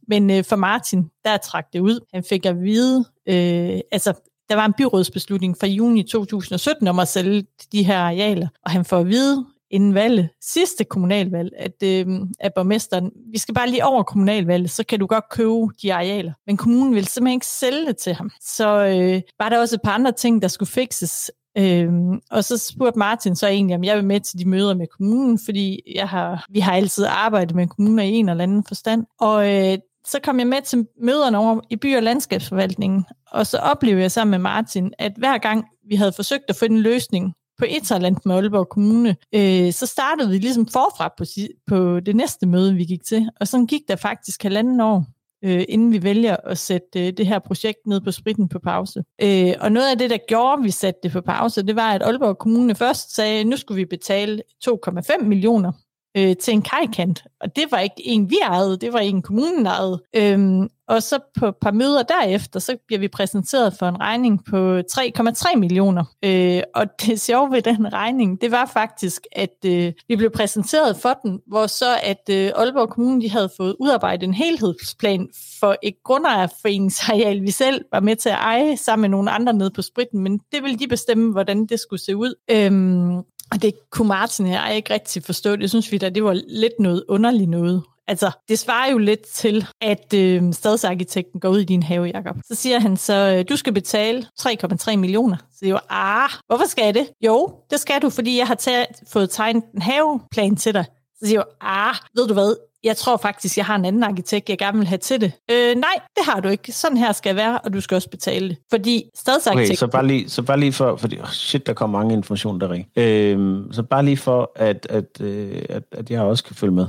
Men 0.08 0.32
øh, 0.32 0.44
for 0.44 0.56
Martin, 0.56 1.10
der 1.26 1.38
trak 1.38 1.66
det 1.74 1.80
ud. 1.80 2.00
Han 2.14 2.24
fik 2.30 2.46
at 2.46 2.62
vide, 2.62 3.06
øh, 3.30 3.80
altså 3.92 4.14
der 4.50 4.56
var 4.56 4.66
en 4.66 4.74
byrådsbeslutning 4.78 5.58
fra 5.60 5.68
juni 5.68 6.04
2017 6.04 6.88
om 6.88 7.00
at 7.00 7.08
sælge 7.08 7.46
de 7.72 7.84
her 7.84 7.98
arealer, 8.00 8.48
og 8.66 8.72
han 8.72 8.86
får 8.86 8.98
at 8.98 9.08
vide, 9.08 9.46
inden 9.74 9.94
valget, 9.94 10.30
sidste 10.42 10.84
kommunalvalg, 10.84 11.52
at, 11.58 11.84
øh, 11.84 12.08
at 12.40 12.52
borgmesteren, 12.56 13.12
vi 13.32 13.38
skal 13.38 13.56
bare 13.56 13.70
lige 13.70 13.86
over 13.86 14.04
kommunalvalget, 14.04 14.72
så 14.72 14.86
kan 14.86 15.00
du 15.00 15.06
godt 15.06 15.30
købe 15.32 15.68
de 15.82 15.94
arealer. 15.94 16.34
Men 16.48 16.58
kommunen 16.58 16.96
vil 16.96 17.08
simpelthen 17.08 17.36
ikke 17.36 17.46
sælge 17.46 17.86
det 17.86 17.98
til 17.98 18.14
ham. 18.14 18.32
Så 18.42 18.86
øh, 18.86 19.22
var 19.40 19.50
der 19.50 19.60
også 19.60 19.76
et 19.76 19.82
par 19.84 19.92
andre 19.92 20.12
ting, 20.12 20.42
der 20.42 20.48
skulle 20.48 20.70
fikses. 20.70 21.32
Øh, 21.58 21.90
og 22.32 22.44
så 22.44 22.58
spurgte 22.58 23.00
Martin 23.00 23.36
så 23.36 23.48
egentlig, 23.48 23.76
om 23.76 23.84
jeg 23.84 23.96
vil 23.98 24.06
med 24.06 24.20
til 24.20 24.40
de 24.40 24.50
møder 24.50 24.76
med 24.76 24.88
kommunen, 24.88 25.40
fordi 25.46 25.82
jeg 25.96 26.10
har, 26.10 26.46
vi 26.50 26.60
har 26.60 26.74
altid 26.74 27.06
arbejdet 27.10 27.56
med 27.56 27.68
kommunen 27.68 28.06
i 28.06 28.12
en 28.12 28.30
eller 28.30 28.44
anden 28.44 28.64
forstand. 28.68 29.06
Og 29.20 29.54
øh, 29.54 29.78
så 30.06 30.20
kom 30.24 30.40
jeg 30.40 30.48
med 30.48 30.62
til 30.62 30.88
møderne 31.02 31.38
over 31.38 31.60
i 31.70 31.76
by- 31.76 31.96
og 31.96 32.04
landskabsforvaltningen, 32.04 33.06
og 33.32 33.48
så 33.48 33.58
oplevede 33.58 34.02
jeg 34.02 34.12
sammen 34.12 34.32
med 34.32 34.40
Martin, 34.40 34.94
at 35.00 35.12
hver 35.18 35.38
gang 35.38 35.66
vi 35.90 35.96
havde 35.96 36.14
forsøgt 36.14 36.44
at 36.50 36.56
finde 36.56 36.76
en 36.76 36.82
løsning 36.82 37.34
på 37.64 37.86
talent 37.86 38.26
med 38.26 38.36
Aalborg 38.36 38.70
Kommune, 38.70 39.16
øh, 39.36 39.74
så 39.74 39.86
startede 39.86 40.30
vi 40.30 40.38
ligesom 40.38 40.68
forfra 40.68 41.14
på, 41.18 41.24
på 41.68 42.00
det 42.00 42.16
næste 42.16 42.48
møde, 42.48 42.74
vi 42.74 42.86
gik 42.86 43.04
til. 43.04 43.30
Og 43.40 43.48
så 43.48 43.66
gik 43.70 43.82
der 43.88 43.96
faktisk 43.96 44.44
halvanden 44.44 44.82
år, 44.82 45.06
øh, 45.46 45.64
inden 45.70 45.92
vi 45.92 46.04
vælger 46.04 46.36
at 46.44 46.58
sætte 46.58 47.08
øh, 47.08 47.14
det 47.18 47.28
her 47.28 47.40
projekt 47.40 47.80
ned 47.86 48.02
på 48.02 48.12
spritten 48.12 48.50
på 48.50 48.60
pause. 48.60 49.04
Øh, 49.22 49.54
og 49.60 49.72
noget 49.72 49.92
af 49.92 49.98
det, 49.98 50.10
der 50.10 50.18
gjorde, 50.28 50.54
at 50.54 50.64
vi 50.64 50.72
satte 50.72 51.00
det 51.04 51.12
på 51.12 51.22
pause, 51.22 51.66
det 51.66 51.76
var, 51.76 51.92
at 51.92 52.04
Aalborg 52.04 52.38
Kommune 52.38 52.76
først 52.76 53.16
sagde, 53.16 53.40
at 53.40 53.48
nu 53.48 53.58
skulle 53.58 53.76
vi 53.76 53.86
betale 53.86 54.42
2,5 54.70 55.24
millioner 55.24 55.72
øh, 56.18 56.36
til 56.38 56.54
en 56.54 56.62
kajkant. 56.62 57.24
Og 57.42 57.56
det 57.56 57.64
var 57.72 57.80
ikke 57.80 58.02
en, 58.08 58.30
vi 58.30 58.38
ejede, 58.44 58.78
det 58.78 58.94
var 58.94 59.00
en, 59.00 59.22
kommunen 59.22 59.66
ejede. 59.66 60.04
Øhm, 60.16 60.70
og 60.94 61.04
så 61.04 61.20
på 61.40 61.48
et 61.48 61.56
par 61.62 61.72
møder 61.72 62.04
derefter, 62.04 62.60
så 62.60 62.78
bliver 62.88 63.00
vi 63.00 63.08
præsenteret 63.08 63.74
for 63.80 63.88
en 63.88 64.00
regning 64.00 64.46
på 64.46 64.80
3,3 64.80 65.56
millioner. 65.56 66.04
Øh, 66.26 66.62
og 66.76 66.86
det 67.02 67.22
sjove 67.22 67.52
ved 67.52 67.62
den 67.62 67.94
regning, 67.94 68.42
det 68.42 68.52
var 68.52 68.66
faktisk, 68.74 69.22
at 69.32 69.56
øh, 69.66 69.94
vi 70.08 70.16
blev 70.16 70.30
præsenteret 70.30 70.98
for 70.98 71.20
den, 71.24 71.40
hvor 71.48 71.68
så 71.68 71.98
at 72.04 72.30
øh, 72.30 72.52
Aalborg 72.56 72.90
Kommune 72.90 73.22
de 73.22 73.30
havde 73.30 73.50
fået 73.58 73.76
udarbejdet 73.80 74.28
en 74.28 74.34
helhedsplan 74.34 75.30
for 75.60 75.76
et 75.84 75.96
grundejerforeningsareal, 76.04 77.42
vi 77.42 77.52
selv 77.52 77.86
var 77.92 78.00
med 78.00 78.16
til 78.16 78.30
at 78.30 78.36
eje 78.36 78.78
sammen 78.78 79.02
med 79.02 79.10
nogle 79.10 79.32
andre 79.32 79.54
nede 79.54 79.72
på 79.72 79.82
spritten, 79.82 80.20
men 80.20 80.40
det 80.52 80.64
ville 80.64 80.80
de 80.80 80.88
bestemme, 80.88 81.32
hvordan 81.32 81.66
det 81.66 81.80
skulle 81.80 82.02
se 82.02 82.16
ud. 82.16 82.34
Øhm, 82.52 83.18
og 83.52 83.62
det 83.62 83.74
kunne 83.92 84.08
Martin 84.08 84.46
og 84.46 84.52
jeg 84.52 84.76
ikke 84.76 84.94
rigtig 84.94 85.24
forstå. 85.24 85.56
Det 85.56 85.70
synes 85.70 85.92
vi 85.92 85.98
da, 85.98 86.10
det 86.10 86.24
var 86.24 86.34
lidt 86.48 86.80
noget 86.80 87.04
underligt 87.08 87.50
noget. 87.50 87.84
Altså, 88.08 88.32
det 88.50 88.60
svarer 88.60 88.92
jo 88.92 88.98
lidt 88.98 89.22
til, 89.22 89.68
at 89.82 90.14
øh, 90.16 90.54
stadsarkitekten 90.54 91.40
går 91.40 91.50
ud 91.50 91.60
i 91.60 91.64
din 91.64 91.84
have, 91.84 92.12
Jacob. 92.16 92.36
Så 92.46 92.56
siger 92.56 92.80
han 92.80 92.98
så, 92.98 93.36
øh, 93.38 93.46
du 93.50 93.56
skal 93.56 93.74
betale 93.74 94.26
3,3 94.40 94.96
millioner. 94.96 95.38
Så 95.38 95.58
det 95.60 95.66
er 95.68 95.72
jo, 95.72 95.80
ah, 95.90 96.30
hvorfor 96.48 96.66
skal 96.66 96.86
jeg 96.86 96.94
det? 96.94 97.08
Jo, 97.26 97.54
det 97.70 97.80
skal 97.80 98.02
du, 98.02 98.10
fordi 98.10 98.38
jeg 98.38 98.48
har 98.48 98.56
taget, 98.56 98.88
fået 99.08 99.30
tegnet 99.30 99.64
en 99.76 99.82
haveplan 99.82 100.56
til 100.56 100.74
dig. 100.74 100.86
Så 101.20 101.28
siger 101.28 101.40
jeg, 101.40 101.46
ah, 101.62 101.96
ved 102.16 102.28
du 102.28 102.34
hvad, 102.34 102.56
jeg 102.84 102.98
tror 102.98 103.18
faktisk, 103.18 103.58
jeg 103.58 103.66
har 103.66 103.76
en 103.76 103.86
anden 103.86 104.04
arkitekt, 104.04 104.50
jeg 104.50 104.58
gerne 104.58 104.78
vil 104.78 104.88
have 104.88 104.98
til 104.98 105.22
det. 105.22 105.32
Øh, 105.52 105.76
nej, 105.76 106.00
det 106.16 106.26
har 106.26 106.40
du 106.40 106.48
ikke. 106.48 106.72
Sådan 106.72 106.98
her 106.98 107.12
skal 107.12 107.36
være, 107.36 107.60
og 107.60 107.74
du 107.74 107.82
skal 107.82 107.96
også 107.96 108.10
betale 108.10 108.50
det. 108.50 108.58
Fordi 108.70 109.04
stadsarkitekt... 109.16 109.70
Okay, 109.70 109.76
så 109.76 109.88
bare 109.88 110.08
lige, 110.08 110.30
så 110.30 110.42
bare 110.42 110.60
lige 110.60 110.74
for, 110.74 110.96
fordi 110.96 111.20
oh 111.20 111.30
shit, 111.30 111.68
der 111.68 111.74
kommer 111.74 112.00
mange 112.00 112.14
informationer 112.14 112.68
der, 112.68 112.84
øh, 112.96 113.62
Så 113.72 113.84
bare 113.84 114.06
lige 114.06 114.18
for, 114.18 114.52
at, 114.56 114.88
at, 114.90 115.22
øh, 115.22 115.62
at, 115.70 115.84
at 115.92 116.12
jeg 116.12 116.22
også 116.22 116.44
kan 116.44 116.56
følge 116.56 116.74
med. 116.74 116.88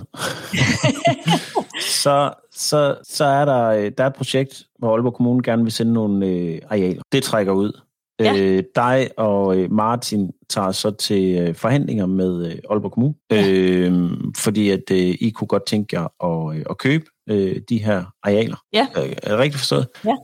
så, 2.03 2.33
så, 2.53 2.97
så 3.09 3.25
er 3.25 3.45
der, 3.45 3.65
øh, 3.65 3.93
der 3.99 4.05
er 4.05 4.09
et 4.09 4.15
projekt, 4.15 4.67
hvor 4.79 4.95
Aalborg 4.95 5.15
Kommune 5.15 5.43
gerne 5.43 5.63
vil 5.63 5.73
sende 5.73 5.93
nogle 5.93 6.27
øh, 6.27 6.61
arealer. 6.71 7.03
Det 7.13 7.23
trækker 7.23 7.53
ud. 7.53 7.81
Ja. 8.21 8.37
Øh, 8.37 8.63
dig 8.75 9.11
og 9.17 9.57
øh, 9.57 9.73
Martin 9.73 10.31
tager 10.51 10.73
så 10.73 10.91
til 10.91 11.39
øh, 11.39 11.55
forhandlinger 11.55 12.07
med 12.07 12.47
øh, 12.47 12.59
Aalborg 12.71 12.93
Kommune, 12.93 13.15
ja. 13.31 13.51
øh, 13.51 14.11
fordi 14.37 14.71
at 14.71 14.91
øh, 14.91 14.99
I 14.99 15.31
kunne 15.31 15.49
godt 15.49 15.67
tænke 15.67 16.01
jer 16.01 16.25
at, 16.25 16.59
øh, 16.59 16.65
at 16.71 16.79
købe 16.79 17.05
øh, 17.31 17.61
de 17.69 17.79
her 17.79 18.05
arealer. 18.23 18.57
Ja. 18.73 18.87
Øh, 18.97 19.13
er 19.23 19.31
det 19.31 19.39
rigtigt 19.39 19.59
forstået? 19.59 19.87
Ja. 20.05 20.15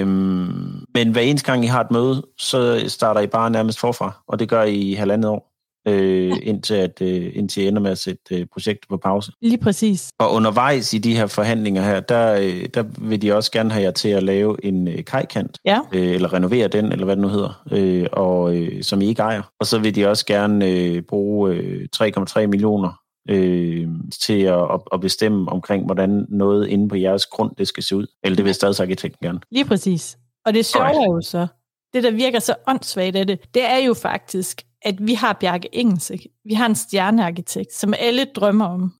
Øh, 0.00 0.06
men 0.94 1.12
hver 1.12 1.22
eneste 1.22 1.52
gang 1.52 1.64
I 1.64 1.66
har 1.66 1.80
et 1.80 1.90
møde, 1.90 2.26
så 2.38 2.84
starter 2.88 3.20
I 3.20 3.26
bare 3.26 3.50
nærmest 3.50 3.78
forfra, 3.78 4.22
og 4.28 4.38
det 4.38 4.48
gør 4.48 4.62
I 4.62 4.74
i 4.74 4.94
halvandet 4.94 5.30
år 5.30 5.51
øh, 5.88 6.32
indtil, 6.42 6.74
at, 6.74 7.02
øh, 7.02 7.32
indtil 7.34 7.62
jeg 7.62 7.68
ender 7.68 7.82
med 7.82 7.90
at 7.90 7.98
sætte 7.98 8.38
øh, 8.38 8.46
projektet 8.52 8.88
på 8.88 8.96
pause. 8.96 9.32
Lige 9.42 9.58
præcis. 9.58 10.10
Og 10.18 10.32
undervejs 10.32 10.94
i 10.94 10.98
de 10.98 11.16
her 11.16 11.26
forhandlinger 11.26 11.82
her, 11.82 12.00
der, 12.00 12.34
øh, 12.34 12.66
der 12.74 12.84
vil 12.98 13.22
de 13.22 13.36
også 13.36 13.52
gerne 13.52 13.70
have 13.70 13.82
jer 13.82 13.90
til 13.90 14.08
at 14.08 14.22
lave 14.22 14.64
en 14.64 14.88
øh, 14.88 15.04
kajkant, 15.04 15.58
ja. 15.64 15.80
øh, 15.92 16.10
eller 16.10 16.32
renovere 16.32 16.68
den, 16.68 16.92
eller 16.92 17.04
hvad 17.04 17.16
det 17.16 17.22
nu 17.22 17.28
hedder, 17.28 17.62
øh, 17.72 18.06
og, 18.12 18.56
øh, 18.56 18.82
som 18.82 19.02
I 19.02 19.06
ikke 19.06 19.22
ejer. 19.22 19.42
Og 19.60 19.66
så 19.66 19.78
vil 19.78 19.94
de 19.94 20.06
også 20.06 20.26
gerne 20.26 20.68
øh, 20.68 21.02
bruge 21.02 21.54
øh, 21.54 21.88
3,3 21.96 22.46
millioner 22.46 23.02
øh, 23.28 23.88
til 24.20 24.42
at, 24.42 24.80
at 24.92 25.00
bestemme 25.00 25.52
omkring, 25.52 25.84
hvordan 25.84 26.26
noget 26.28 26.68
inde 26.68 26.88
på 26.88 26.96
jeres 26.96 27.26
grund, 27.26 27.50
det 27.58 27.68
skal 27.68 27.82
se 27.82 27.96
ud. 27.96 28.06
Eller 28.24 28.36
det 28.36 28.44
vil 28.44 28.54
stadsarkitekten 28.54 29.26
gerne. 29.26 29.40
Lige 29.50 29.64
præcis. 29.64 30.18
Og 30.46 30.54
det 30.54 30.66
sjove 30.66 30.86
er 30.86 31.12
jo 31.12 31.20
så, 31.20 31.46
det 31.92 32.02
der 32.02 32.10
virker 32.10 32.38
så 32.38 32.54
åndssvagt 32.66 33.16
af 33.16 33.26
det, 33.26 33.54
det 33.54 33.64
er 33.64 33.76
jo 33.86 33.94
faktisk, 33.94 34.62
at 34.84 35.06
vi 35.06 35.14
har 35.14 35.32
Bjarke 35.40 35.68
Engels, 35.72 36.10
ikke? 36.10 36.28
vi 36.44 36.54
har 36.54 36.66
en 36.66 36.74
stjernearkitekt, 36.74 37.72
som 37.72 37.94
alle 37.98 38.24
drømmer 38.24 38.66
om, 38.66 38.92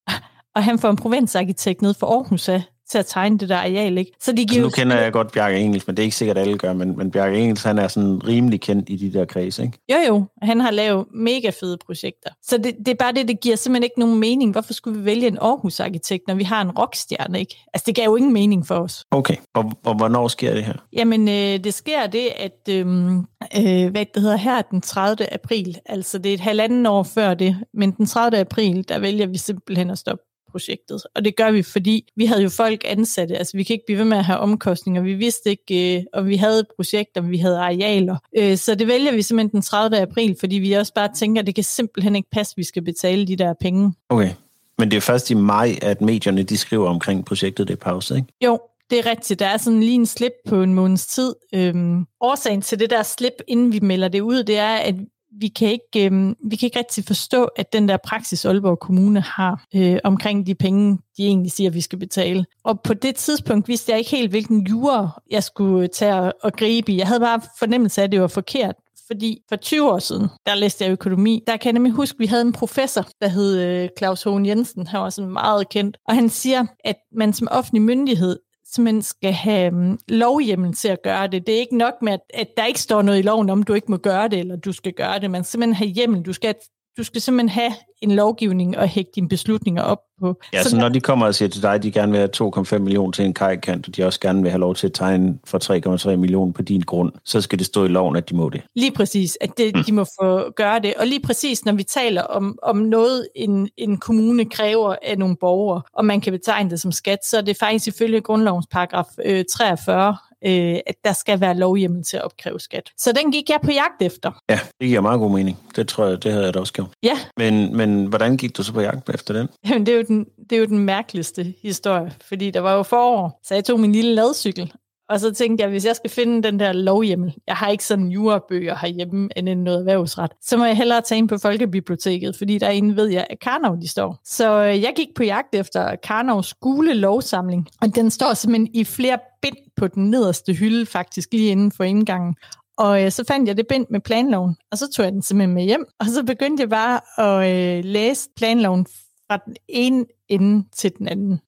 og 0.54 0.64
han 0.64 0.78
får 0.78 0.90
en 0.90 0.96
provinsarkitekt 0.96 1.82
ned 1.82 1.94
for 1.94 2.06
Aarhus 2.06 2.48
af, 2.48 2.62
til 2.92 2.98
at 2.98 3.06
tegne 3.06 3.38
det 3.38 3.48
der 3.48 3.56
areal. 3.56 3.98
Ikke? 3.98 4.12
Så 4.20 4.32
de 4.32 4.36
giver 4.46 4.64
altså, 4.64 4.80
nu 4.80 4.82
kender 4.82 5.00
jeg 5.00 5.12
godt 5.12 5.32
Bjarke 5.32 5.58
Engels, 5.58 5.86
men 5.86 5.96
det 5.96 6.02
er 6.02 6.04
ikke 6.04 6.16
sikkert, 6.16 6.38
at 6.38 6.42
alle 6.42 6.58
gør, 6.58 6.72
men, 6.72 6.96
men 6.96 7.10
Bjarke 7.10 7.38
Engels, 7.38 7.62
han 7.62 7.78
er 7.78 7.88
sådan 7.88 8.28
rimelig 8.28 8.60
kendt 8.60 8.88
i 8.88 8.96
de 8.96 9.18
der 9.18 9.24
kredse, 9.24 9.62
ikke? 9.62 9.78
Jo, 9.92 9.96
jo. 10.08 10.24
Han 10.42 10.60
har 10.60 10.70
lavet 10.70 11.06
mega 11.14 11.50
fede 11.60 11.78
projekter. 11.86 12.30
Så 12.42 12.58
det, 12.58 12.74
det 12.78 12.88
er 12.88 12.94
bare 12.94 13.12
det, 13.12 13.28
det 13.28 13.40
giver 13.40 13.56
simpelthen 13.56 13.82
ikke 13.82 13.98
nogen 14.00 14.20
mening. 14.20 14.52
Hvorfor 14.52 14.72
skulle 14.72 14.98
vi 14.98 15.04
vælge 15.04 15.26
en 15.26 15.38
Aarhus-arkitekt, 15.40 16.28
når 16.28 16.34
vi 16.34 16.44
har 16.44 16.62
en 16.62 16.70
rockstjerne, 16.70 17.40
ikke? 17.40 17.64
Altså, 17.74 17.84
det 17.86 17.94
gav 17.94 18.04
jo 18.04 18.16
ingen 18.16 18.32
mening 18.32 18.66
for 18.66 18.74
os. 18.74 19.04
Okay, 19.10 19.36
og, 19.54 19.72
og 19.84 19.94
hvornår 19.94 20.28
sker 20.28 20.54
det 20.54 20.64
her? 20.64 20.74
Jamen, 20.92 21.28
øh, 21.28 21.64
det 21.64 21.74
sker 21.74 22.06
det, 22.06 22.28
at 22.36 22.68
øhm, 22.70 23.18
øh, 23.56 23.90
hvad 23.90 24.06
det 24.14 24.22
hedder 24.22 24.36
her 24.36 24.62
den 24.62 24.80
30. 24.80 25.34
april, 25.34 25.78
altså 25.86 26.18
det 26.18 26.30
er 26.30 26.34
et 26.34 26.40
halvanden 26.40 26.86
år 26.86 27.02
før 27.02 27.34
det, 27.34 27.56
men 27.74 27.90
den 27.90 28.06
30. 28.06 28.38
april, 28.38 28.88
der 28.88 28.98
vælger 28.98 29.26
vi 29.26 29.38
simpelthen 29.38 29.90
at 29.90 29.98
stoppe 29.98 30.24
projektet. 30.52 31.02
Og 31.14 31.24
det 31.24 31.36
gør 31.36 31.50
vi, 31.50 31.62
fordi 31.62 32.12
vi 32.16 32.26
havde 32.26 32.42
jo 32.42 32.48
folk 32.48 32.82
ansatte. 32.86 33.36
Altså, 33.36 33.56
vi 33.56 33.62
kan 33.62 33.74
ikke 33.74 33.84
blive 33.86 33.98
ved 33.98 34.04
med 34.04 34.16
at 34.16 34.24
have 34.24 34.38
omkostninger. 34.38 35.02
Vi 35.02 35.14
vidste 35.14 35.50
ikke, 35.50 35.96
øh, 35.96 36.04
om 36.12 36.26
vi 36.26 36.36
havde 36.36 36.60
et 36.60 36.66
projekt, 36.76 37.16
om 37.16 37.30
vi 37.30 37.36
havde 37.36 37.58
arealer. 37.58 38.16
Øh, 38.38 38.56
så 38.56 38.74
det 38.74 38.86
vælger 38.86 39.12
vi 39.12 39.22
simpelthen 39.22 39.50
den 39.52 39.62
30. 39.62 39.98
april, 39.98 40.36
fordi 40.40 40.56
vi 40.56 40.72
også 40.72 40.94
bare 40.94 41.08
tænker, 41.18 41.40
at 41.40 41.46
det 41.46 41.54
kan 41.54 41.64
simpelthen 41.64 42.16
ikke 42.16 42.30
passe, 42.32 42.52
at 42.52 42.58
vi 42.58 42.64
skal 42.64 42.82
betale 42.82 43.26
de 43.26 43.36
der 43.36 43.54
penge. 43.60 43.92
Okay. 44.08 44.30
Men 44.78 44.90
det 44.90 44.96
er 44.96 45.00
først 45.00 45.30
i 45.30 45.34
maj, 45.34 45.78
at 45.82 46.00
medierne 46.00 46.42
de 46.42 46.58
skriver 46.58 46.88
omkring 46.88 47.24
projektet, 47.24 47.68
det 47.68 47.74
er 47.74 47.84
pause, 47.84 48.16
ikke? 48.16 48.28
Jo, 48.44 48.58
det 48.90 48.98
er 48.98 49.10
rigtigt. 49.10 49.40
Der 49.40 49.46
er 49.46 49.56
sådan 49.56 49.80
lige 49.80 49.94
en 49.94 50.06
slip 50.06 50.32
på 50.48 50.62
en 50.62 50.74
måneds 50.74 51.06
tid. 51.06 51.34
Øhm, 51.54 52.06
årsagen 52.20 52.62
til 52.62 52.78
det 52.78 52.90
der 52.90 53.02
slip, 53.02 53.32
inden 53.48 53.72
vi 53.72 53.80
melder 53.80 54.08
det 54.08 54.20
ud, 54.20 54.42
det 54.42 54.58
er, 54.58 54.74
at 54.74 54.94
vi 55.40 55.48
kan 55.48 55.68
ikke, 55.68 56.06
øh, 56.06 56.34
vi 56.50 56.56
kan 56.56 56.66
ikke 56.66 56.78
rigtig 56.78 57.04
forstå, 57.04 57.44
at 57.44 57.72
den 57.72 57.88
der 57.88 57.96
praksis 57.96 58.44
Aalborg 58.44 58.78
Kommune 58.78 59.20
har 59.20 59.64
øh, 59.74 59.98
omkring 60.04 60.46
de 60.46 60.54
penge, 60.54 60.98
de 61.16 61.26
egentlig 61.26 61.52
siger, 61.52 61.70
at 61.70 61.74
vi 61.74 61.80
skal 61.80 61.98
betale. 61.98 62.44
Og 62.64 62.80
på 62.80 62.94
det 62.94 63.16
tidspunkt 63.16 63.68
vidste 63.68 63.92
jeg 63.92 63.98
ikke 63.98 64.10
helt, 64.10 64.30
hvilken 64.30 64.66
jure 64.66 65.10
jeg 65.30 65.42
skulle 65.42 65.88
tage 65.88 66.14
og, 66.14 66.32
og 66.42 66.52
gribe 66.52 66.92
i. 66.92 66.98
Jeg 66.98 67.06
havde 67.06 67.20
bare 67.20 67.40
fornemmelse 67.58 68.00
af, 68.00 68.04
at 68.04 68.12
det 68.12 68.20
var 68.20 68.26
forkert. 68.26 68.74
Fordi 69.06 69.42
for 69.48 69.56
20 69.56 69.90
år 69.90 69.98
siden, 69.98 70.28
der 70.46 70.54
læste 70.54 70.84
jeg 70.84 70.92
økonomi, 70.92 71.42
der 71.46 71.56
kan 71.56 71.66
jeg 71.66 71.72
nemlig 71.72 71.92
huske, 71.92 72.16
at 72.16 72.20
vi 72.20 72.26
havde 72.26 72.42
en 72.42 72.52
professor, 72.52 73.06
der 73.20 73.28
hed 73.28 73.58
øh, 73.58 73.88
Claus 73.98 74.22
Hohen 74.22 74.46
Jensen. 74.46 74.86
Han 74.86 75.00
var 75.00 75.10
sådan 75.10 75.30
meget 75.30 75.68
kendt. 75.68 75.96
Og 76.08 76.14
han 76.14 76.30
siger, 76.30 76.66
at 76.84 76.96
man 77.12 77.32
som 77.32 77.48
offentlig 77.50 77.82
myndighed 77.82 78.38
simpelthen 78.74 79.02
skal 79.02 79.32
have 79.32 79.70
mm, 79.70 79.98
lovhjemmel 80.08 80.74
til 80.74 80.88
at 80.88 81.02
gøre 81.02 81.26
det. 81.26 81.46
Det 81.46 81.54
er 81.54 81.58
ikke 81.58 81.76
nok 81.76 81.94
med, 82.02 82.12
at, 82.12 82.20
at 82.34 82.48
der 82.56 82.66
ikke 82.66 82.80
står 82.80 83.02
noget 83.02 83.18
i 83.18 83.22
loven 83.22 83.50
om, 83.50 83.62
du 83.62 83.74
ikke 83.74 83.90
må 83.90 83.96
gøre 83.96 84.28
det, 84.28 84.38
eller 84.38 84.56
du 84.56 84.72
skal 84.72 84.92
gøre 84.92 85.18
det. 85.18 85.30
Man 85.30 85.44
skal 85.44 85.50
simpelthen 85.50 85.74
have 85.74 85.90
hjemmel. 85.90 86.22
Du 86.22 86.32
skal, 86.32 86.54
du 86.98 87.04
skal 87.04 87.20
simpelthen 87.20 87.48
have 87.48 87.72
en 88.02 88.10
lovgivning 88.10 88.78
og 88.78 88.88
hægte 88.88 89.12
dine 89.14 89.28
beslutninger 89.28 89.82
op 89.82 89.98
på. 90.20 90.40
Ja, 90.52 90.62
så, 90.62 90.70
så 90.70 90.76
når 90.76 90.88
de 90.88 91.00
kommer 91.00 91.26
og 91.26 91.34
siger 91.34 91.48
til 91.48 91.62
dig, 91.62 91.74
at 91.74 91.82
de 91.82 91.92
gerne 91.92 92.12
vil 92.12 92.18
have 92.18 92.52
2,5 92.74 92.78
millioner 92.78 93.12
til 93.12 93.24
en 93.24 93.34
kajkant, 93.34 93.88
og 93.88 93.96
de 93.96 94.04
også 94.04 94.20
gerne 94.20 94.42
vil 94.42 94.50
have 94.50 94.60
lov 94.60 94.74
til 94.74 94.86
at 94.86 94.92
tegne 94.92 95.38
for 95.46 96.10
3,3 96.10 96.16
millioner 96.16 96.52
på 96.52 96.62
din 96.62 96.80
grund, 96.80 97.12
så 97.24 97.40
skal 97.40 97.58
det 97.58 97.66
stå 97.66 97.84
i 97.84 97.88
loven, 97.88 98.16
at 98.16 98.30
de 98.30 98.36
må 98.36 98.48
det. 98.48 98.62
Lige 98.76 98.92
præcis, 98.92 99.38
at 99.40 99.58
det, 99.58 99.76
mm. 99.76 99.84
de 99.84 99.92
må 99.92 100.04
få 100.20 100.50
gøre 100.50 100.80
det. 100.80 100.94
Og 100.94 101.06
lige 101.06 101.22
præcis, 101.22 101.64
når 101.64 101.72
vi 101.72 101.82
taler 101.82 102.22
om, 102.22 102.58
om 102.62 102.76
noget, 102.76 103.28
en, 103.36 103.68
en 103.76 103.96
kommune 103.96 104.44
kræver 104.44 104.96
af 105.02 105.18
nogle 105.18 105.36
borgere, 105.40 105.82
og 105.94 106.04
man 106.04 106.20
kan 106.20 106.32
betegne 106.32 106.70
det 106.70 106.80
som 106.80 106.92
skat, 106.92 107.18
så 107.26 107.36
er 107.36 107.42
det 107.42 107.56
faktisk 107.60 107.86
ifølge 107.86 108.20
grundlovens 108.20 108.66
paragraf 108.70 109.06
øh, 109.24 109.44
43, 109.52 110.16
øh, 110.46 110.78
at 110.86 110.94
der 111.04 111.12
skal 111.12 111.40
være 111.40 111.54
lovhjemmel 111.54 112.04
til 112.04 112.16
at 112.16 112.22
opkræve 112.22 112.60
skat. 112.60 112.90
Så 112.98 113.12
den 113.12 113.32
gik 113.32 113.50
jeg 113.50 113.58
på 113.64 113.70
jagt 113.70 114.02
efter. 114.02 114.30
Ja, 114.50 114.60
det 114.80 114.88
giver 114.88 115.00
meget 115.00 115.18
god 115.18 115.30
mening. 115.30 115.58
Det 115.76 115.88
tror 115.88 116.06
jeg, 116.06 116.22
det 116.22 116.32
havde 116.32 116.44
jeg 116.44 116.54
da 116.54 116.58
også 116.58 116.72
gjort. 116.72 116.90
Ja. 117.02 117.18
Men, 117.36 117.76
men 117.76 118.06
hvordan 118.06 118.36
gik 118.36 118.56
du 118.56 118.62
så 118.62 118.72
på 118.72 118.80
jagt 118.80 119.08
efter 119.08 119.34
den? 119.34 119.48
Jamen, 119.68 119.86
det 119.86 119.92
er, 119.92 119.96
jo 119.96 120.04
den, 120.08 120.26
det 120.50 120.56
er 120.56 120.60
jo 120.60 120.66
den 120.66 120.78
mærkeligste 120.78 121.54
historie, 121.62 122.12
fordi 122.28 122.50
der 122.50 122.60
var 122.60 122.74
jo 122.74 122.82
forår, 122.82 123.40
så 123.44 123.54
jeg 123.54 123.64
tog 123.64 123.80
min 123.80 123.92
lille 123.92 124.14
ladcykel, 124.14 124.72
og 125.08 125.20
så 125.20 125.32
tænkte 125.32 125.62
jeg, 125.62 125.70
hvis 125.70 125.84
jeg 125.84 125.96
skal 125.96 126.10
finde 126.10 126.42
den 126.42 126.60
der 126.60 126.72
lovhjemmel, 126.72 127.34
jeg 127.46 127.56
har 127.56 127.68
ikke 127.68 127.84
sådan 127.84 128.08
jurabøger 128.08 128.76
herhjemme 128.76 129.28
end 129.36 129.48
en 129.48 129.64
noget 129.64 129.78
erhvervsret, 129.78 130.32
så 130.42 130.56
må 130.56 130.64
jeg 130.64 130.76
hellere 130.76 131.00
tage 131.00 131.18
ind 131.18 131.28
på 131.28 131.38
Folkebiblioteket, 131.38 132.36
fordi 132.36 132.58
derinde 132.58 132.96
ved 132.96 133.06
jeg, 133.06 133.26
at 133.30 133.40
Karnov 133.40 133.76
de 133.80 133.88
står. 133.88 134.20
Så 134.24 134.64
øh, 134.64 134.82
jeg 134.82 134.92
gik 134.96 135.08
på 135.16 135.22
jagt 135.24 135.54
efter 135.54 135.96
Karnovs 135.96 136.54
gule 136.54 136.94
lovsamling, 136.94 137.68
og 137.82 137.94
den 137.94 138.10
står 138.10 138.34
simpelthen 138.34 138.74
i 138.74 138.84
flere 138.84 139.18
bind 139.42 139.56
på 139.76 139.88
den 139.88 140.10
nederste 140.10 140.52
hylde, 140.52 140.86
faktisk 140.86 141.28
lige 141.32 141.50
inden 141.50 141.72
for 141.72 141.84
indgangen. 141.84 142.34
Og 142.76 143.04
øh, 143.04 143.10
så 143.10 143.24
fandt 143.28 143.48
jeg 143.48 143.56
det 143.56 143.66
bind 143.66 143.86
med 143.90 144.00
planloven, 144.00 144.56
og 144.70 144.78
så 144.78 144.90
tog 144.90 145.04
jeg 145.04 145.12
den 145.12 145.22
simpelthen 145.22 145.54
med 145.54 145.62
hjem, 145.62 145.84
og 146.00 146.06
så 146.06 146.24
begyndte 146.24 146.60
jeg 146.60 146.70
bare 146.70 147.00
at 147.18 147.78
øh, 147.78 147.84
læse 147.84 148.28
planloven 148.36 148.86
fra 149.26 149.36
den 149.46 149.56
ene 149.68 150.04
ende 150.28 150.64
til 150.76 150.92
den 150.98 151.08
anden. 151.08 151.30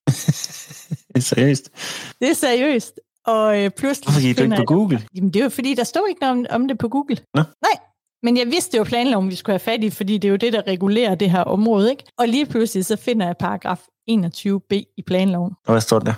det 1.09 1.17
er 1.17 1.21
seriøst? 1.21 1.71
Det 2.21 2.31
er 2.31 2.35
seriøst. 2.35 3.01
Og 3.27 3.63
øh, 3.63 3.71
pludselig... 3.71 4.07
Hvorfor 4.07 4.21
gik 4.21 4.39
du 4.39 4.43
ikke 4.43 4.57
på 4.57 4.65
Google? 4.65 4.97
Jeg, 4.97 5.09
jamen, 5.15 5.31
det 5.31 5.43
var 5.43 5.49
fordi, 5.49 5.75
der 5.75 5.85
stod 5.85 6.09
ikke 6.09 6.21
noget 6.21 6.49
om, 6.51 6.61
om 6.61 6.69
det 6.69 6.79
på 6.79 6.89
Google. 6.89 7.17
Nå? 7.35 7.43
Nej, 7.63 7.79
men 8.23 8.37
jeg 8.37 8.47
vidste, 8.47 8.73
det 8.73 8.79
var 8.79 8.85
planloven, 8.85 9.31
vi 9.31 9.35
skulle 9.35 9.53
have 9.53 9.59
fat 9.61 9.85
i, 9.85 9.91
fordi 9.91 10.19
det 10.19 10.29
er 10.29 10.31
jo 10.31 10.37
det, 10.37 10.53
der 10.53 10.67
regulerer 10.67 11.15
det 11.15 11.31
her 11.31 11.41
område. 11.41 11.91
Ikke? 11.91 12.05
Og 12.19 12.29
lige 12.29 12.47
pludselig, 12.47 12.85
så 12.85 12.97
finder 12.97 13.27
jeg 13.27 13.37
paragraf 13.37 13.81
21b 14.11 14.95
i 14.97 15.03
planloven. 15.07 15.53
Og 15.67 15.73
hvad 15.73 15.81
står 15.81 15.99
der? 15.99 16.15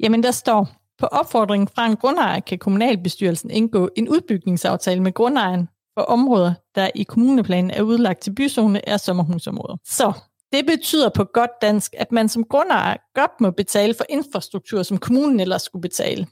Jamen, 0.00 0.22
der 0.22 0.30
står, 0.30 0.68
på 0.98 1.06
opfordring 1.06 1.70
fra 1.74 1.86
en 1.86 1.96
grundejer 1.96 2.40
kan 2.40 2.58
kommunalbestyrelsen 2.58 3.50
indgå 3.50 3.88
en 3.96 4.08
udbygningsaftale 4.08 5.02
med 5.02 5.12
grundejeren 5.12 5.68
for 5.98 6.02
områder, 6.02 6.54
der 6.74 6.90
i 6.94 7.02
kommuneplanen 7.02 7.70
er 7.70 7.82
udlagt 7.82 8.20
til 8.20 8.34
byzone, 8.34 8.88
er 8.88 8.96
sommerhusområder. 8.96 9.76
Så 9.84 10.12
det 10.52 10.66
betyder 10.66 11.08
på 11.08 11.24
godt 11.24 11.50
dansk, 11.62 11.94
at 11.98 12.12
man 12.12 12.28
som 12.28 12.44
grundejer 12.44 12.96
godt 13.14 13.40
må 13.40 13.50
betale 13.50 13.94
for 13.94 14.04
infrastruktur, 14.08 14.82
som 14.82 14.98
kommunen 14.98 15.40
ellers 15.40 15.62
skulle 15.62 15.82
betale. 15.82 16.26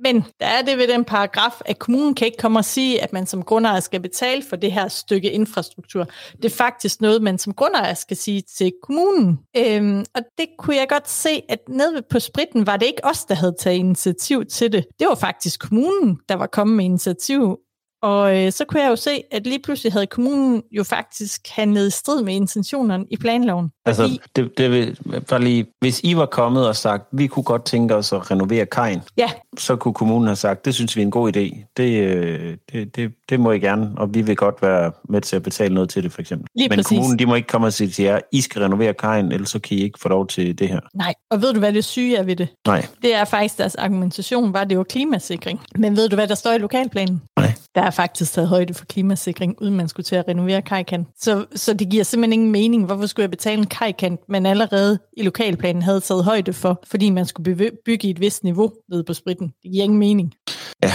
Men 0.00 0.24
der 0.40 0.46
er 0.46 0.62
det 0.62 0.78
ved 0.78 0.88
den 0.88 1.04
paragraf, 1.04 1.60
at 1.64 1.78
kommunen 1.78 2.14
kan 2.14 2.26
ikke 2.26 2.38
komme 2.38 2.58
og 2.58 2.64
sige, 2.64 3.02
at 3.02 3.12
man 3.12 3.26
som 3.26 3.42
grundejer 3.42 3.80
skal 3.80 4.00
betale 4.00 4.42
for 4.48 4.56
det 4.56 4.72
her 4.72 4.88
stykke 4.88 5.30
infrastruktur. 5.30 6.06
Det 6.36 6.44
er 6.44 6.56
faktisk 6.56 7.00
noget, 7.00 7.22
man 7.22 7.38
som 7.38 7.54
grundejer 7.54 7.94
skal 7.94 8.16
sige 8.16 8.42
til 8.58 8.72
kommunen. 8.82 9.38
Øhm, 9.56 10.04
og 10.14 10.22
det 10.38 10.46
kunne 10.58 10.76
jeg 10.76 10.88
godt 10.88 11.08
se, 11.08 11.42
at 11.48 11.58
nede 11.68 12.02
på 12.10 12.20
spritten 12.20 12.66
var 12.66 12.76
det 12.76 12.86
ikke 12.86 13.04
os, 13.04 13.24
der 13.24 13.34
havde 13.34 13.54
taget 13.58 13.76
initiativ 13.76 14.46
til 14.46 14.72
det. 14.72 14.86
Det 14.98 15.08
var 15.08 15.14
faktisk 15.14 15.60
kommunen, 15.60 16.18
der 16.28 16.34
var 16.34 16.46
kommet 16.46 16.76
med 16.76 16.84
initiativ 16.84 17.58
og 18.02 18.36
øh, 18.36 18.52
så 18.52 18.64
kunne 18.68 18.82
jeg 18.82 18.90
jo 18.90 18.96
se, 18.96 19.22
at 19.30 19.46
lige 19.46 19.62
pludselig 19.62 19.92
havde 19.92 20.06
kommunen 20.06 20.62
jo 20.72 20.84
faktisk 20.84 21.48
handlet 21.50 21.86
i 21.86 21.90
strid 21.90 22.22
med 22.22 22.34
intentionerne 22.34 23.04
i 23.10 23.16
planloven. 23.16 23.70
Altså, 23.86 24.02
fordi... 24.02 24.20
det, 24.36 24.58
det 24.58 24.70
vil, 24.70 24.98
bare 25.28 25.40
lige, 25.40 25.66
hvis 25.80 26.00
I 26.04 26.16
var 26.16 26.26
kommet 26.26 26.68
og 26.68 26.76
sagt, 26.76 27.04
vi 27.12 27.26
kunne 27.26 27.42
godt 27.42 27.64
tænke 27.64 27.94
os 27.94 28.12
at 28.12 28.30
renovere 28.30 28.66
kajen, 28.66 29.02
ja. 29.16 29.30
så 29.58 29.76
kunne 29.76 29.94
kommunen 29.94 30.26
have 30.26 30.36
sagt, 30.36 30.64
det 30.64 30.74
synes 30.74 30.96
vi 30.96 31.02
er 31.02 31.04
en 31.04 31.10
god 31.10 31.36
idé. 31.36 31.72
Det, 31.76 32.02
øh, 32.02 32.56
det, 32.72 32.96
det, 32.96 33.12
det 33.28 33.40
må 33.40 33.52
I 33.52 33.58
gerne, 33.58 33.90
og 33.96 34.14
vi 34.14 34.22
vil 34.22 34.36
godt 34.36 34.62
være 34.62 34.92
med 35.08 35.20
til 35.20 35.36
at 35.36 35.42
betale 35.42 35.74
noget 35.74 35.90
til 35.90 36.02
det, 36.02 36.12
for 36.12 36.20
eksempel. 36.20 36.46
Lige 36.54 36.68
Men 36.68 36.78
præcis. 36.78 36.88
kommunen, 36.88 37.18
de 37.18 37.26
må 37.26 37.34
ikke 37.34 37.48
komme 37.48 37.66
og 37.66 37.72
sige 37.72 37.90
til 37.90 38.04
jer, 38.04 38.20
I 38.32 38.40
skal 38.40 38.62
renovere 38.62 38.94
kajen, 38.94 39.32
ellers 39.32 39.50
så 39.50 39.58
kan 39.58 39.76
I 39.76 39.80
ikke 39.80 39.98
få 40.02 40.08
lov 40.08 40.26
til 40.26 40.58
det 40.58 40.68
her. 40.68 40.80
Nej, 40.94 41.14
og 41.30 41.42
ved 41.42 41.52
du, 41.52 41.58
hvad 41.58 41.72
det 41.72 41.84
syge 41.84 42.16
er 42.16 42.22
ved 42.22 42.36
det? 42.36 42.48
Nej. 42.66 42.86
Det 43.02 43.14
er 43.14 43.24
faktisk 43.24 43.58
deres 43.58 43.74
argumentation, 43.74 44.52
var 44.52 44.64
det 44.64 44.78
var 44.78 44.84
klimasikring. 44.84 45.60
Men 45.76 45.96
ved 45.96 46.08
du, 46.08 46.16
hvad 46.16 46.28
der 46.28 46.34
står 46.34 46.52
i 46.52 46.58
lokalplanen? 46.58 47.22
Nej. 47.38 47.52
Der 47.78 47.84
er 47.84 47.90
faktisk 47.90 48.32
taget 48.32 48.48
højde 48.48 48.74
for 48.74 48.84
klimasikring, 48.84 49.62
uden 49.62 49.74
man 49.74 49.88
skulle 49.88 50.04
til 50.04 50.16
at 50.16 50.28
renovere 50.28 50.62
kajkant. 50.62 51.08
Så, 51.16 51.46
så 51.54 51.74
det 51.74 51.88
giver 51.88 52.04
simpelthen 52.04 52.32
ingen 52.32 52.52
mening. 52.52 52.84
Hvorfor 52.84 53.06
skulle 53.06 53.24
jeg 53.24 53.30
betale 53.30 53.58
en 53.58 53.66
kajkant, 53.66 54.20
man 54.28 54.46
allerede 54.46 54.98
i 55.16 55.22
lokalplanen 55.22 55.82
havde 55.82 56.00
taget 56.00 56.24
højde 56.24 56.52
for, 56.52 56.80
fordi 56.86 57.10
man 57.10 57.26
skulle 57.26 57.72
bygge 57.84 58.08
i 58.08 58.10
et 58.10 58.20
vist 58.20 58.44
niveau 58.44 58.72
nede 58.88 59.04
på 59.04 59.14
spritten? 59.14 59.52
Det 59.62 59.72
giver 59.72 59.84
ingen 59.84 59.98
mening. 59.98 60.34
Ja, 60.82 60.92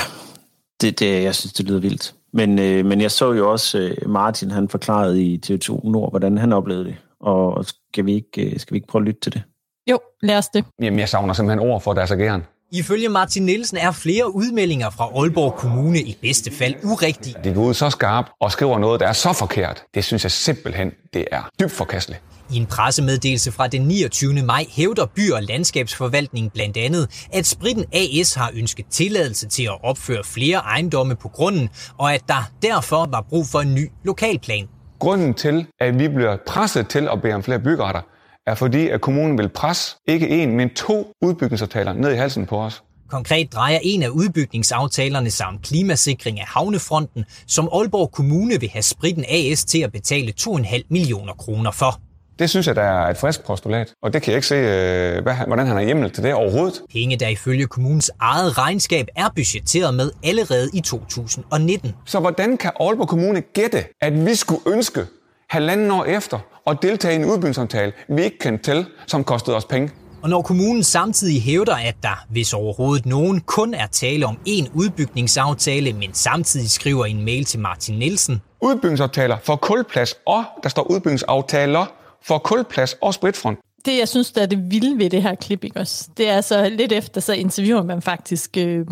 det, 0.81 0.99
det, 0.99 1.23
jeg 1.23 1.35
synes, 1.35 1.53
det 1.53 1.65
lyder 1.65 1.79
vildt. 1.79 2.15
Men, 2.33 2.59
øh, 2.59 2.85
men 2.85 3.01
jeg 3.01 3.11
så 3.11 3.31
jo 3.33 3.51
også 3.51 3.79
øh, 3.79 4.09
Martin, 4.09 4.51
han 4.51 4.69
forklarede 4.69 5.23
i 5.23 5.41
TV2 5.45 5.89
Nord, 5.89 6.11
hvordan 6.11 6.37
han 6.37 6.53
oplevede 6.53 6.85
det. 6.85 6.95
Og 7.19 7.65
skal 7.65 8.05
vi 8.05 8.13
ikke, 8.13 8.51
øh, 8.51 8.59
skal 8.59 8.73
vi 8.73 8.77
ikke 8.77 8.87
prøve 8.87 9.01
at 9.01 9.05
lytte 9.05 9.19
til 9.21 9.33
det? 9.33 9.43
Jo, 9.89 9.99
lad 10.21 10.37
os 10.37 10.47
det. 10.47 10.65
Jamen, 10.81 10.99
jeg 10.99 11.09
savner 11.09 11.33
simpelthen 11.33 11.69
ord 11.69 11.81
for 11.81 11.93
deres 11.93 12.11
ageren. 12.11 12.43
Ifølge 12.75 13.09
Martin 13.09 13.43
Nielsen 13.43 13.77
er 13.77 13.91
flere 13.91 14.35
udmeldinger 14.35 14.89
fra 14.89 15.03
Aalborg 15.03 15.55
Kommune 15.55 15.99
i 15.99 16.17
bedste 16.21 16.51
fald 16.51 16.75
urigtige. 16.83 17.35
De 17.43 17.53
går 17.53 17.61
ud 17.61 17.73
så 17.73 17.89
skarpt 17.89 18.31
og 18.41 18.51
skriver 18.51 18.79
noget, 18.79 18.99
der 18.99 19.07
er 19.07 19.13
så 19.13 19.33
forkert. 19.33 19.83
Det 19.93 20.03
synes 20.03 20.23
jeg 20.23 20.31
simpelthen, 20.31 20.91
det 21.13 21.25
er 21.31 21.49
dybt 21.59 21.71
forkasteligt. 21.71 22.21
I 22.51 22.57
en 22.57 22.65
pressemeddelelse 22.65 23.51
fra 23.51 23.67
den 23.67 23.81
29. 23.81 24.33
maj 24.33 24.65
hævder 24.69 25.05
By- 25.05 25.31
og 25.31 25.43
Landskabsforvaltningen 25.43 26.49
blandt 26.49 26.77
andet, 26.77 27.27
at 27.33 27.45
Spritten 27.45 27.85
AS 27.93 28.33
har 28.33 28.51
ønsket 28.55 28.85
tilladelse 28.89 29.47
til 29.47 29.63
at 29.63 29.83
opføre 29.83 30.23
flere 30.23 30.57
ejendomme 30.57 31.15
på 31.15 31.27
grunden, 31.27 31.69
og 31.97 32.13
at 32.13 32.21
der 32.27 32.51
derfor 32.61 33.07
var 33.11 33.25
brug 33.29 33.47
for 33.47 33.59
en 33.59 33.75
ny 33.75 33.91
lokalplan. 34.03 34.67
Grunden 34.99 35.33
til, 35.33 35.67
at 35.79 35.99
vi 35.99 36.07
bliver 36.07 36.37
presset 36.47 36.87
til 36.87 37.07
at 37.11 37.21
bede 37.21 37.33
om 37.33 37.43
flere 37.43 37.59
byggeretter, 37.59 38.01
er 38.47 38.55
fordi, 38.55 38.89
at 38.89 39.01
kommunen 39.01 39.37
vil 39.37 39.49
presse 39.49 39.95
ikke 40.07 40.29
en, 40.29 40.51
men 40.57 40.69
to 40.69 41.13
udbygningsaftaler 41.21 41.93
ned 41.93 42.13
i 42.13 42.15
halsen 42.15 42.45
på 42.45 42.57
os. 42.57 42.83
Konkret 43.09 43.53
drejer 43.53 43.79
en 43.83 44.03
af 44.03 44.09
udbygningsaftalerne 44.09 45.31
sig 45.31 45.45
om 45.45 45.59
klimasikring 45.63 46.39
af 46.39 46.45
havnefronten, 46.47 47.25
som 47.47 47.69
Aalborg 47.73 48.11
Kommune 48.11 48.59
vil 48.59 48.69
have 48.69 48.81
Spritten 48.81 49.25
AS 49.29 49.65
til 49.65 49.79
at 49.79 49.91
betale 49.91 50.33
2,5 50.41 50.81
millioner 50.89 51.33
kroner 51.33 51.71
for. 51.71 51.99
Det 52.39 52.49
synes 52.49 52.67
jeg, 52.67 52.75
der 52.75 52.81
er 52.81 53.09
et 53.09 53.17
frisk 53.17 53.45
postulat, 53.45 53.93
og 54.03 54.13
det 54.13 54.21
kan 54.21 54.31
jeg 54.31 54.37
ikke 54.37 54.47
se, 54.47 54.55
øh, 54.55 55.23
hvad, 55.23 55.33
hvordan 55.47 55.67
han 55.67 55.75
har 55.75 55.83
hjemmel 55.83 56.11
til 56.11 56.23
det 56.23 56.33
overhovedet. 56.33 56.81
Penge, 56.93 57.17
der 57.17 57.27
ifølge 57.27 57.67
kommunens 57.67 58.11
eget 58.19 58.57
regnskab 58.57 59.07
er 59.15 59.29
budgetteret 59.35 59.93
med 59.93 60.11
allerede 60.23 60.69
i 60.73 60.81
2019. 60.81 61.93
Så 62.05 62.19
hvordan 62.19 62.57
kan 62.57 62.71
Aalborg 62.79 63.07
Kommune 63.07 63.41
gætte, 63.41 63.83
at 64.01 64.25
vi 64.25 64.35
skulle 64.35 64.61
ønske 64.67 65.05
halvanden 65.53 65.91
år 65.91 66.05
efter 66.05 66.39
at 66.67 66.77
deltage 66.81 67.13
i 67.13 67.15
en 67.15 67.25
udbygningsaftale, 67.25 67.91
vi 68.09 68.23
ikke 68.23 68.39
kendte 68.39 68.63
til, 68.63 68.85
som 69.07 69.23
kostede 69.23 69.55
os 69.55 69.65
penge? 69.65 69.91
Og 70.21 70.29
når 70.29 70.41
kommunen 70.41 70.83
samtidig 70.83 71.41
hævder, 71.41 71.75
at 71.75 71.95
der, 72.03 72.25
hvis 72.29 72.53
overhovedet 72.53 73.05
nogen, 73.05 73.41
kun 73.41 73.73
er 73.73 73.87
tale 73.87 74.25
om 74.25 74.37
én 74.49 74.69
udbygningsaftale, 74.73 75.93
men 75.93 76.13
samtidig 76.13 76.69
skriver 76.69 77.05
en 77.05 77.25
mail 77.25 77.45
til 77.45 77.59
Martin 77.59 77.99
Nielsen. 77.99 78.41
Udbygningsaftaler 78.61 79.37
for 79.43 79.55
kulplads, 79.55 80.15
og 80.25 80.43
der 80.63 80.69
står 80.69 80.91
udbygningsaftaler 80.91 81.85
for 82.23 82.37
kulplads 82.37 82.93
og 83.01 83.13
spritfront. 83.13 83.59
Det, 83.85 83.97
jeg 83.97 84.07
synes, 84.07 84.31
der 84.31 84.41
er 84.41 84.45
det 84.45 84.71
vilde 84.71 84.99
ved 85.03 85.09
det 85.09 85.21
her 85.21 85.35
klip, 85.35 85.63
ikke 85.63 85.79
også? 85.79 86.09
Det 86.17 86.29
er 86.29 86.41
så 86.41 86.69
lidt 86.69 86.91
efter, 86.91 87.21
så 87.21 87.33
interviewer 87.33 87.83
man 87.83 88.01
faktisk 88.01 88.57
øh, 88.57 88.85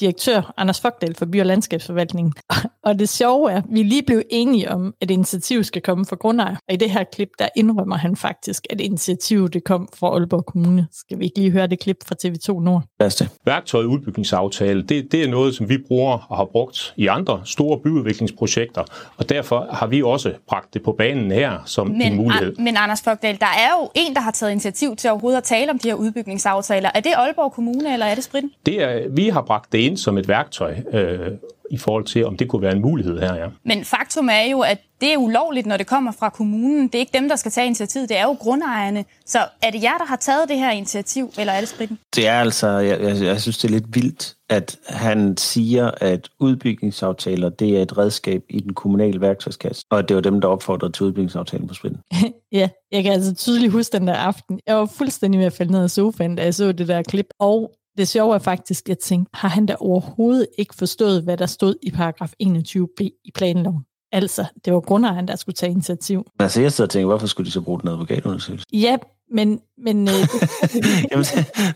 direktør 0.00 0.54
Anders 0.56 0.80
Fogdal 0.80 1.14
for 1.14 1.26
By- 1.26 1.40
og 1.40 1.46
Landskabsforvaltningen. 1.46 2.32
Og 2.82 2.98
det 2.98 3.08
sjove 3.08 3.52
er, 3.52 3.56
at 3.56 3.64
vi 3.70 3.82
lige 3.82 4.02
blev 4.02 4.22
enige 4.30 4.70
om, 4.70 4.94
at 5.00 5.10
initiativet 5.10 5.66
skal 5.66 5.82
komme 5.82 6.06
fra 6.06 6.16
grundejer. 6.16 6.56
Og 6.68 6.74
i 6.74 6.76
det 6.76 6.90
her 6.90 7.04
klip, 7.12 7.28
der 7.38 7.48
indrømmer 7.56 7.96
han 7.96 8.16
faktisk, 8.16 8.66
at 8.70 8.80
initiativet 8.80 9.54
det 9.54 9.64
kom 9.64 9.88
fra 9.98 10.08
Aalborg 10.08 10.46
Kommune. 10.46 10.86
Skal 10.92 11.18
vi 11.18 11.24
ikke 11.24 11.38
lige 11.38 11.50
høre 11.50 11.66
det 11.66 11.80
klip 11.80 11.96
fra 12.06 12.14
TV2 12.24 12.60
Nord? 12.60 12.82
det. 12.98 13.28
Værktøjet 13.44 13.84
udbygningsaftale, 13.84 14.82
det, 14.82 15.12
det 15.12 15.24
er 15.24 15.28
noget, 15.28 15.54
som 15.54 15.68
vi 15.68 15.78
bruger 15.88 16.26
og 16.28 16.36
har 16.36 16.44
brugt 16.44 16.94
i 16.96 17.06
andre 17.06 17.40
store 17.44 17.78
byudviklingsprojekter, 17.78 18.84
og 19.16 19.28
derfor 19.28 19.68
har 19.72 19.86
vi 19.86 20.02
også 20.02 20.32
bragt 20.48 20.74
det 20.74 20.82
på 20.82 20.92
banen 20.92 21.30
her 21.30 21.58
som 21.64 21.88
men, 21.88 22.02
en 22.02 22.16
mulighed. 22.16 22.56
Men 22.56 22.76
Anders 22.76 23.02
Fogdal, 23.02 23.38
der 23.40 23.46
er 23.46 23.80
jo 23.80 23.90
en, 23.94 24.14
der 24.14 24.20
har 24.20 24.30
taget 24.30 24.52
initiativ 24.52 24.96
til 24.96 25.10
overhovedet 25.10 25.38
at 25.38 25.44
tale 25.44 25.70
om 25.70 25.78
de 25.78 25.88
her 25.88 25.94
udbygningsaftaler. 25.94 26.90
Er 26.94 27.00
det 27.00 27.12
Aalborg 27.16 27.52
Kommune, 27.52 27.92
eller 27.92 28.06
er 28.06 28.14
det 28.14 28.24
Spritten? 28.24 28.50
Det 28.66 28.82
er, 28.82 29.08
vi 29.08 29.28
har 29.28 29.42
bragt 29.42 29.72
det 29.72 29.78
ind 29.88 29.96
som 29.96 30.18
et 30.18 30.28
værktøj 30.28 30.74
øh, 30.92 31.30
i 31.70 31.78
forhold 31.78 32.04
til, 32.04 32.26
om 32.26 32.36
det 32.36 32.48
kunne 32.48 32.62
være 32.62 32.72
en 32.72 32.82
mulighed 32.82 33.18
her, 33.18 33.34
ja. 33.34 33.46
Men 33.64 33.84
faktum 33.84 34.28
er 34.28 34.50
jo, 34.50 34.60
at 34.60 34.78
det 35.00 35.12
er 35.12 35.16
ulovligt, 35.16 35.66
når 35.66 35.76
det 35.76 35.86
kommer 35.86 36.12
fra 36.12 36.28
kommunen. 36.28 36.86
Det 36.86 36.94
er 36.94 36.98
ikke 36.98 37.18
dem, 37.18 37.28
der 37.28 37.36
skal 37.36 37.52
tage 37.52 37.66
initiativet, 37.66 38.08
det 38.08 38.18
er 38.18 38.22
jo 38.22 38.32
grundejerne. 38.32 39.04
Så 39.26 39.38
er 39.62 39.70
det 39.70 39.82
jer, 39.82 39.98
der 39.98 40.04
har 40.04 40.16
taget 40.16 40.48
det 40.48 40.58
her 40.58 40.70
initiativ, 40.70 41.30
eller 41.38 41.52
er 41.52 41.60
det 41.60 41.68
Spritten? 41.68 41.98
Det 42.16 42.26
er 42.26 42.40
altså, 42.40 42.68
jeg, 42.68 43.00
jeg, 43.00 43.22
jeg 43.22 43.40
synes, 43.40 43.58
det 43.58 43.68
er 43.68 43.72
lidt 43.72 43.94
vildt, 43.94 44.34
at 44.50 44.76
han 44.88 45.36
siger, 45.36 45.90
at 46.00 46.28
udbygningsaftaler, 46.40 47.48
det 47.48 47.78
er 47.78 47.82
et 47.82 47.98
redskab 47.98 48.42
i 48.48 48.60
den 48.60 48.74
kommunale 48.74 49.20
værktøjskasse, 49.20 49.84
og 49.90 49.98
at 49.98 50.08
det 50.08 50.16
var 50.16 50.22
dem, 50.22 50.40
der 50.40 50.48
opfordrede 50.48 50.92
til 50.92 51.06
udbygningsaftalen 51.06 51.68
på 51.68 51.74
Spritten. 51.74 52.00
ja, 52.52 52.68
jeg 52.92 53.02
kan 53.02 53.12
altså 53.12 53.34
tydeligt 53.34 53.72
huske 53.72 53.98
den 53.98 54.06
der 54.06 54.14
aften. 54.14 54.60
Jeg 54.66 54.76
var 54.76 54.86
fuldstændig 54.86 55.38
ved 55.38 55.46
at 55.46 55.52
falde 55.52 55.72
ned 55.72 55.82
af 55.82 55.90
sofaen, 55.90 56.36
da 56.36 56.42
jeg 56.42 56.54
så 56.54 56.72
det 56.72 56.88
der 56.88 57.02
klip, 57.02 57.26
og 57.38 57.72
det 57.98 58.08
sjove 58.08 58.34
er 58.34 58.38
faktisk, 58.38 58.84
at 58.84 58.88
jeg 58.88 58.98
tænkte, 58.98 59.30
har 59.34 59.48
han 59.48 59.66
da 59.66 59.76
overhovedet 59.80 60.46
ikke 60.58 60.74
forstået, 60.74 61.22
hvad 61.22 61.36
der 61.36 61.46
stod 61.46 61.74
i 61.82 61.90
paragraf 61.90 62.32
21b 62.42 63.20
i 63.24 63.30
planloven? 63.34 63.84
Altså, 64.12 64.44
det 64.64 64.72
var 64.72 64.80
grundejeren, 64.80 65.28
der 65.28 65.36
skulle 65.36 65.54
tage 65.54 65.72
initiativ. 65.72 66.26
Altså, 66.38 66.60
jeg 66.60 66.72
sidder 66.72 66.86
og 66.86 66.90
tænker, 66.90 67.06
hvorfor 67.06 67.26
skulle 67.26 67.46
de 67.46 67.50
så 67.50 67.60
bruge 67.60 67.80
den 67.80 67.88
advokatundersøgelse? 67.88 68.66
Ja, 68.72 68.96
men... 69.30 69.60
men 69.78 70.08
øh, 70.08 70.14
Jamen, 71.10 71.24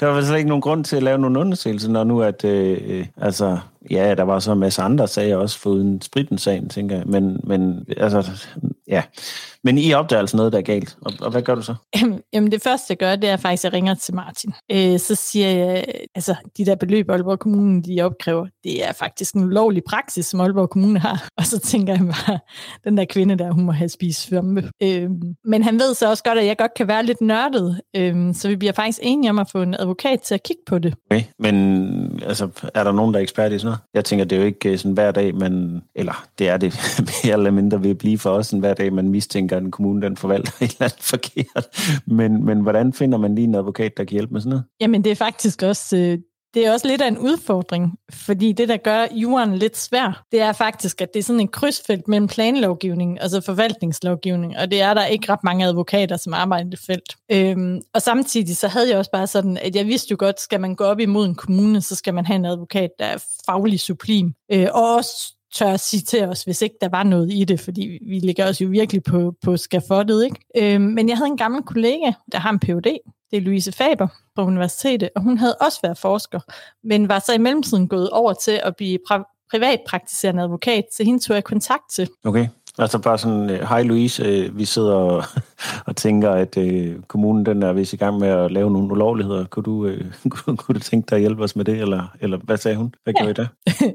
der 0.00 0.06
var 0.06 0.22
slet 0.22 0.36
ikke 0.36 0.48
nogen 0.48 0.62
grund 0.62 0.84
til 0.84 0.96
at 0.96 1.02
lave 1.02 1.18
nogen 1.18 1.36
undersøgelse, 1.36 1.92
når 1.92 2.04
nu 2.04 2.22
at... 2.22 2.44
Øh, 2.44 3.06
altså, 3.16 3.58
ja, 3.90 4.14
der 4.14 4.22
var 4.22 4.38
så 4.38 4.52
en 4.52 4.58
masse 4.58 4.82
andre 4.82 5.08
sager 5.08 5.36
også, 5.36 5.58
foruden 5.58 6.02
spritten-sagen, 6.02 6.68
tænker 6.68 6.96
jeg. 6.96 7.06
Men, 7.06 7.40
men 7.44 7.86
altså, 7.96 8.46
ja. 8.88 9.02
Men 9.64 9.78
I 9.78 9.92
opdager 9.92 10.20
altså 10.20 10.36
noget, 10.36 10.52
der 10.52 10.58
er 10.58 10.62
galt. 10.62 10.96
Og, 11.00 11.12
og 11.20 11.30
hvad 11.30 11.42
gør 11.42 11.54
du 11.54 11.62
så? 11.62 11.74
Jamen 12.32 12.52
det 12.52 12.62
første, 12.62 12.86
jeg 12.88 12.96
gør, 12.98 13.16
det 13.16 13.30
er 13.30 13.36
faktisk, 13.36 13.64
at 13.64 13.64
jeg 13.64 13.72
ringer 13.72 13.94
til 13.94 14.14
Martin. 14.14 14.52
Øh, 14.72 14.98
så 14.98 15.14
siger 15.14 15.48
jeg, 15.48 15.84
altså 16.14 16.34
de 16.56 16.66
der 16.66 16.74
beløb, 16.74 17.10
Aalborg 17.10 17.38
Kommune 17.38 17.82
de 17.82 18.00
opkræver, 18.02 18.46
det 18.64 18.88
er 18.88 18.92
faktisk 18.92 19.34
en 19.34 19.44
ulovlig 19.44 19.82
praksis, 19.88 20.26
som 20.26 20.40
Aalborg 20.40 20.70
Kommune 20.70 20.98
har. 20.98 21.28
Og 21.38 21.46
så 21.46 21.58
tænker 21.58 21.92
jeg 21.92 22.02
bare, 22.06 22.38
den 22.84 22.96
der 22.96 23.04
kvinde 23.04 23.38
der, 23.38 23.52
hun 23.52 23.64
må 23.64 23.72
have 23.72 23.88
spist 23.88 24.22
svømme. 24.22 24.70
Øh, 24.82 25.10
men 25.44 25.62
han 25.62 25.78
ved 25.78 25.94
så 25.94 26.10
også 26.10 26.22
godt, 26.22 26.38
at 26.38 26.46
jeg 26.46 26.58
godt 26.58 26.74
kan 26.74 26.88
være 26.88 27.02
lidt 27.02 27.20
nørdet. 27.42 27.80
Øh, 27.96 28.34
så 28.34 28.48
vi 28.48 28.56
bliver 28.56 28.72
faktisk 28.72 28.98
enige 29.02 29.30
om 29.30 29.38
at 29.38 29.50
få 29.50 29.62
en 29.62 29.74
advokat 29.78 30.20
til 30.20 30.34
at 30.34 30.42
kigge 30.42 30.62
på 30.66 30.78
det. 30.78 30.94
Okay, 31.10 31.22
men 31.38 32.22
altså, 32.26 32.48
er 32.74 32.84
der 32.84 32.92
nogen, 32.92 33.14
der 33.14 33.20
er 33.20 33.22
ekspert 33.22 33.52
i 33.52 33.58
sådan 33.58 33.66
noget? 33.66 33.78
Jeg 33.94 34.04
tænker, 34.04 34.24
det 34.24 34.36
er 34.36 34.40
jo 34.40 34.46
ikke 34.46 34.78
sådan 34.78 34.92
hver 34.92 35.10
dag, 35.10 35.34
man, 35.34 35.82
eller 35.94 36.26
det 36.38 36.48
er 36.48 36.56
det 36.56 36.74
mere 37.24 37.32
eller 37.32 37.50
mindre 37.50 37.82
vil 37.82 37.94
blive 37.94 38.18
for 38.18 38.30
os, 38.30 38.50
en 38.50 38.60
hver 38.60 38.74
dag, 38.74 38.92
man 38.92 39.08
mistænker, 39.08 39.56
at 39.56 39.62
en 39.62 39.70
kommune 39.70 40.02
den 40.02 40.16
forvalter 40.16 40.52
et 40.60 40.70
eller 40.70 40.82
andet 40.82 41.02
forkert. 41.02 41.66
Men, 42.06 42.44
men 42.44 42.60
hvordan 42.60 42.92
finder 42.92 43.18
man 43.18 43.34
lige 43.34 43.44
en 43.44 43.54
advokat, 43.54 43.96
der 43.96 44.04
kan 44.04 44.12
hjælpe 44.12 44.32
med 44.32 44.40
sådan 44.40 44.50
noget? 44.50 44.64
Jamen 44.80 45.04
det 45.04 45.12
er 45.12 45.16
faktisk 45.16 45.62
også, 45.62 45.96
øh, 45.96 46.18
det 46.54 46.66
er 46.66 46.72
også 46.72 46.88
lidt 46.88 47.02
af 47.02 47.08
en 47.08 47.18
udfordring, 47.18 47.98
fordi 48.12 48.52
det, 48.52 48.68
der 48.68 48.76
gør 48.76 49.06
jorden 49.12 49.56
lidt 49.56 49.76
svær, 49.76 50.24
det 50.32 50.40
er 50.40 50.52
faktisk, 50.52 51.00
at 51.00 51.08
det 51.14 51.18
er 51.18 51.24
sådan 51.24 51.40
en 51.40 51.48
krydsfelt 51.48 52.08
mellem 52.08 52.28
planlovgivning 52.28 53.22
og 53.22 53.30
så 53.30 53.40
forvaltningslovgivning, 53.40 54.58
og 54.58 54.70
det 54.70 54.80
er 54.80 54.94
der 54.94 55.06
ikke 55.06 55.32
ret 55.32 55.44
mange 55.44 55.66
advokater, 55.66 56.16
som 56.16 56.34
arbejder 56.34 56.66
i 56.66 56.70
det 56.70 56.78
felt. 56.78 57.16
Øhm, 57.32 57.80
og 57.94 58.02
samtidig 58.02 58.56
så 58.56 58.68
havde 58.68 58.88
jeg 58.88 58.98
også 58.98 59.10
bare 59.10 59.26
sådan, 59.26 59.56
at 59.56 59.76
jeg 59.76 59.86
vidste 59.86 60.10
jo 60.10 60.16
godt, 60.18 60.40
skal 60.40 60.60
man 60.60 60.74
gå 60.74 60.84
op 60.84 61.00
imod 61.00 61.26
en 61.26 61.34
kommune, 61.34 61.80
så 61.80 61.94
skal 61.94 62.14
man 62.14 62.26
have 62.26 62.36
en 62.36 62.44
advokat, 62.44 62.90
der 62.98 63.04
er 63.04 63.24
faglig 63.46 63.80
sublim, 63.80 64.32
øh, 64.52 64.68
og 64.74 64.94
også 64.94 65.34
tør 65.54 65.76
sige 65.76 66.00
til 66.00 66.24
os, 66.24 66.42
hvis 66.42 66.62
ikke 66.62 66.76
der 66.80 66.88
var 66.88 67.02
noget 67.02 67.32
i 67.32 67.44
det, 67.44 67.60
fordi 67.60 67.98
vi 68.08 68.18
ligger 68.18 68.48
os 68.48 68.60
jo 68.60 68.68
virkelig 68.68 69.02
på, 69.02 69.34
på 69.42 69.56
skafottet. 69.56 70.24
Ikke? 70.24 70.74
Øhm, 70.74 70.82
men 70.82 71.08
jeg 71.08 71.16
havde 71.16 71.30
en 71.30 71.36
gammel 71.36 71.62
kollega, 71.62 72.12
der 72.32 72.38
har 72.38 72.50
en 72.50 72.58
Ph.D., 72.58 72.98
det 73.30 73.36
er 73.36 73.40
Louise 73.40 73.72
Faber 73.72 74.08
på 74.36 74.42
universitetet, 74.42 75.10
og 75.16 75.22
hun 75.22 75.38
havde 75.38 75.54
også 75.60 75.78
været 75.82 75.98
forsker, 75.98 76.40
men 76.84 77.08
var 77.08 77.18
så 77.18 77.32
i 77.32 77.38
mellemtiden 77.38 77.88
gået 77.88 78.10
over 78.10 78.32
til 78.32 78.60
at 78.64 78.76
blive 78.76 78.98
pra- 79.10 79.46
privatpraktiserende 79.50 80.42
advokat, 80.42 80.84
så 80.92 81.04
hende 81.04 81.18
tog 81.24 81.34
jeg 81.34 81.44
kontakt 81.44 81.82
til. 81.92 82.08
Okay. 82.24 82.48
Altså 82.78 82.98
bare 82.98 83.18
sådan, 83.18 83.50
øh, 83.50 83.60
hej 83.60 83.82
Louise, 83.82 84.22
øh, 84.22 84.58
vi 84.58 84.64
sidder 84.64 85.26
og, 85.86 85.96
tænker, 85.96 86.30
at 86.30 86.58
øh, 86.58 86.96
kommunen 87.08 87.46
den 87.46 87.62
er 87.62 87.72
vist 87.72 87.92
i 87.92 87.96
gang 87.96 88.18
med 88.18 88.28
at 88.28 88.50
lave 88.50 88.70
nogle 88.70 88.92
ulovligheder. 88.92 89.44
Kunne 89.44 89.62
du, 89.62 89.86
øh, 89.86 90.12
kunne, 90.30 90.56
kunne 90.56 90.74
du 90.74 90.80
tænke 90.80 91.06
dig 91.10 91.16
at 91.16 91.20
hjælpe 91.20 91.42
os 91.42 91.56
med 91.56 91.64
det, 91.64 91.80
eller, 91.80 92.16
eller 92.20 92.38
hvad 92.38 92.56
sagde 92.56 92.76
hun? 92.76 92.94
Hvad 93.04 93.14
ja. 93.16 93.24
gjorde 93.24 93.30
I 93.30 93.44
der? 93.44 93.46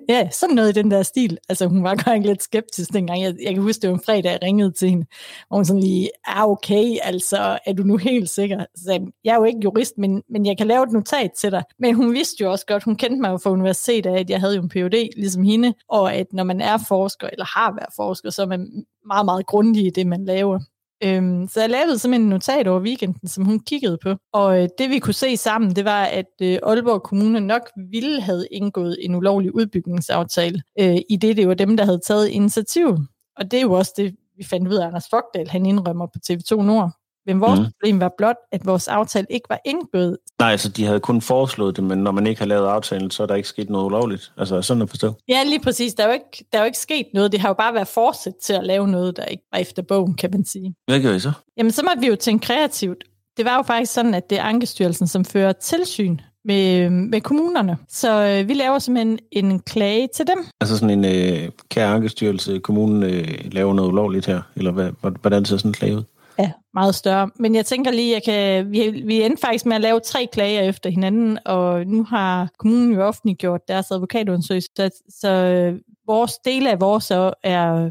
ja, 0.16 0.30
sådan 0.30 0.56
noget 0.56 0.70
i 0.70 0.82
den 0.82 0.92
der 0.92 1.04
stil. 1.04 1.38
Altså 1.50 1.68
hun 1.68 1.84
var 1.84 1.96
godt 2.06 2.26
lidt 2.26 2.44
skeptisk 2.44 2.94
dengang. 2.94 3.22
Jeg, 3.22 3.36
jeg 3.46 3.54
kan 3.54 3.64
huske, 3.64 3.82
det 3.82 3.90
var 3.90 3.96
en 3.96 4.04
fredag, 4.06 4.32
jeg 4.32 4.40
ringede 4.44 4.72
til 4.72 4.90
hende, 4.90 5.06
og 5.50 5.58
hun 5.58 5.66
sådan 5.66 5.82
lige, 5.82 6.10
ah 6.26 6.50
okay, 6.50 6.98
altså 7.04 7.60
er 7.66 7.74
du 7.74 7.84
nu 7.84 7.98
helt 7.98 8.30
sikker? 8.30 8.66
Så 8.76 9.12
jeg 9.24 9.32
er 9.32 9.38
jo 9.38 9.44
ikke 9.44 9.60
jurist, 9.64 9.94
men, 9.98 10.24
men 10.30 10.46
jeg 10.46 10.58
kan 10.58 10.68
lave 10.68 10.84
et 10.84 10.92
notat 10.92 11.32
til 11.40 11.52
dig. 11.52 11.64
Men 11.80 11.96
hun 11.96 12.14
vidste 12.14 12.44
jo 12.44 12.52
også 12.52 12.66
godt, 12.66 12.84
hun 12.84 12.96
kendte 12.96 13.22
mig 13.22 13.30
jo 13.30 13.38
fra 13.38 13.52
universitetet, 13.52 14.10
at 14.10 14.30
jeg 14.30 14.40
havde 14.40 14.56
jo 14.56 14.62
en 14.62 14.70
Ph.D. 14.70 15.10
ligesom 15.18 15.44
hende, 15.44 15.74
og 15.90 16.14
at 16.14 16.28
når 16.34 16.44
man 16.44 16.62
er 16.62 16.78
forsker, 16.88 17.28
eller 17.28 17.46
har 17.46 17.72
været 17.72 17.94
forsker, 17.96 18.30
så 18.30 18.42
er 18.42 18.48
man 18.48 18.86
meget, 19.06 19.26
meget 19.26 19.46
grundig 19.46 19.86
i 19.86 19.90
det, 19.90 20.08
man 20.08 20.26
laver. 20.26 20.60
Øhm, 21.04 21.48
så 21.48 21.60
jeg 21.60 21.70
lavede 21.70 22.00
simpelthen 22.00 22.22
en 22.26 22.30
notat 22.30 22.68
over 22.68 22.80
weekenden, 22.80 23.28
som 23.28 23.46
hun 23.46 23.60
kiggede 23.60 23.98
på. 24.04 24.16
Og 24.34 24.64
øh, 24.64 24.70
det 24.78 24.90
vi 24.90 25.00
kunne 25.00 25.14
se 25.14 25.38
sammen, 25.38 25.76
det 25.76 25.86
var, 25.86 26.04
at 26.04 26.32
øh, 26.42 26.60
Aalborg 26.64 27.04
Kommune 27.04 27.40
nok 27.40 27.62
ville 27.92 28.22
have 28.22 28.48
indgået 28.52 28.98
en 29.02 29.16
ulovlig 29.16 29.56
udbygningsaftale, 29.56 30.62
øh, 30.80 30.98
i 31.10 31.16
det 31.16 31.38
det 31.38 31.48
var 31.48 31.54
dem, 31.54 31.78
der 31.78 31.86
havde 31.86 32.00
taget 32.08 32.28
initiativ. 32.28 32.98
Og 33.38 33.52
det 33.52 33.58
er 33.58 33.62
jo 33.62 33.72
også 33.72 33.94
det, 33.98 34.16
vi 34.38 34.44
fandt 34.44 34.68
ud 34.68 34.76
af, 34.76 34.88
Anders 34.88 35.10
Fogdal, 35.10 35.48
han 35.48 35.66
indrømmer 35.66 36.06
på 36.06 36.20
TV2 36.32 36.64
Nord. 36.64 36.92
Men 37.28 37.42
vores 37.42 37.60
mm. 37.60 37.66
problem 37.66 38.00
var 38.00 38.12
blot, 38.18 38.36
at 38.52 38.66
vores 38.66 38.88
aftale 38.88 39.28
ikke 39.30 39.50
var 39.50 39.60
indgået. 39.66 40.18
Nej, 40.40 40.52
altså 40.52 40.70
de 40.70 40.86
havde 40.86 41.00
kun 41.00 41.22
foreslået 41.22 41.76
det, 41.76 41.84
men 41.84 42.00
når 42.00 42.12
man 42.12 42.28
ikke 42.28 42.42
har 42.42 42.46
lavet 42.46 42.68
aftalen, 42.68 43.12
så 43.12 43.24
er 43.24 43.28
der 43.28 43.36
ikke 43.36 43.50
sket 43.50 43.70
noget 43.70 43.86
ulovligt. 43.86 44.32
Altså 44.38 44.62
sådan 44.62 44.84
at 44.84 44.90
forstå. 44.90 45.14
Ja, 45.30 45.44
lige 45.44 45.60
præcis. 45.60 45.94
Der 45.94 46.04
er, 46.04 46.08
jo 46.08 46.14
ikke, 46.14 46.46
der 46.52 46.58
er 46.58 46.64
jo 46.64 46.66
ikke 46.66 46.78
sket 46.78 47.06
noget. 47.14 47.32
Det 47.32 47.40
har 47.40 47.50
jo 47.50 47.54
bare 47.54 47.74
været 47.74 47.88
forsæt 47.88 48.34
til 48.44 48.54
at 48.54 48.64
lave 48.64 48.88
noget, 48.88 49.18
der 49.18 49.26
ikke 49.26 49.44
var 49.54 49.60
efter 49.60 49.82
bogen, 49.82 50.14
kan 50.14 50.32
man 50.32 50.46
sige. 50.46 50.76
Hvad 50.88 51.02
gør 51.02 51.14
I 51.14 51.20
så? 51.20 51.32
Jamen, 51.58 51.72
så 51.72 51.84
må 51.84 52.02
vi 52.02 52.08
jo 52.08 52.16
tænke 52.16 52.46
kreativt. 52.46 53.04
Det 53.38 53.46
var 53.46 53.56
jo 53.56 53.62
faktisk 53.62 53.94
sådan, 53.94 54.14
at 54.14 54.30
det 54.30 54.40
er 54.40 54.44
Ankestyrelsen, 54.44 55.08
som 55.08 55.26
fører 55.26 55.54
tilsyn 55.54 56.18
med, 56.46 56.90
med 56.90 57.22
kommunerne. 57.22 57.78
Så 57.90 58.24
øh, 58.24 58.48
vi 58.48 58.54
laver 58.54 58.80
simpelthen 58.80 59.20
en 59.32 59.60
klage 59.60 60.08
til 60.16 60.28
dem. 60.28 60.46
Altså 60.62 60.78
sådan 60.78 61.04
en 61.04 61.06
øh, 61.06 61.50
kære 61.70 61.94
Ankestyrelse, 61.94 62.60
kommunen 62.60 63.04
øh, 63.04 63.28
laver 63.52 63.74
noget 63.74 63.90
ulovligt 63.90 64.26
her? 64.26 64.42
Eller 64.56 64.72
hvad, 64.72 64.92
hvordan 65.22 65.46
ser 65.46 65.58
sådan 65.58 65.70
en 65.70 65.74
klage 65.74 65.96
ud? 65.98 66.04
Ja, 66.40 66.52
meget 66.74 66.96
større. 66.96 67.30
Men 67.36 67.56
jeg 67.56 67.66
tænker 67.66 67.92
lige, 67.92 68.14
jeg 68.14 68.24
kan, 68.24 68.72
vi, 68.72 69.04
vi 69.06 69.22
endte 69.22 69.42
faktisk 69.42 69.66
med 69.66 69.76
at 69.76 69.82
lave 69.82 70.00
tre 70.00 70.28
klager 70.32 70.62
efter 70.62 70.90
hinanden, 70.90 71.40
og 71.46 71.88
nu 71.88 72.04
har 72.04 72.50
kommunen 72.60 72.94
jo 72.94 73.02
offentliggjort 73.02 73.68
deres 73.68 73.92
advokatundersøgelse, 73.92 74.70
så, 74.76 74.90
så 75.10 75.30
øh, 75.30 75.80
vores 76.08 76.38
dele 76.38 76.72
af 76.72 76.82
vores 76.82 77.12
er, 77.12 77.90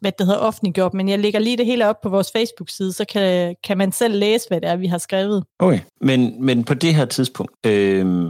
hvad 0.00 0.12
det 0.18 0.26
hedder, 0.26 0.40
offentliggjort, 0.40 0.94
men 0.94 1.08
jeg 1.08 1.18
lægger 1.18 1.40
lige 1.40 1.56
det 1.56 1.66
hele 1.66 1.88
op 1.88 2.00
på 2.00 2.08
vores 2.08 2.32
Facebook-side, 2.32 2.92
så 2.92 3.04
kan, 3.04 3.56
kan 3.64 3.78
man 3.78 3.92
selv 3.92 4.14
læse, 4.14 4.48
hvad 4.48 4.60
det 4.60 4.70
er, 4.70 4.76
vi 4.76 4.86
har 4.86 4.98
skrevet. 4.98 5.44
Okay, 5.58 5.80
men, 6.00 6.44
men 6.44 6.64
på 6.64 6.74
det 6.74 6.94
her 6.94 7.04
tidspunkt, 7.04 7.66
øh, 7.66 8.26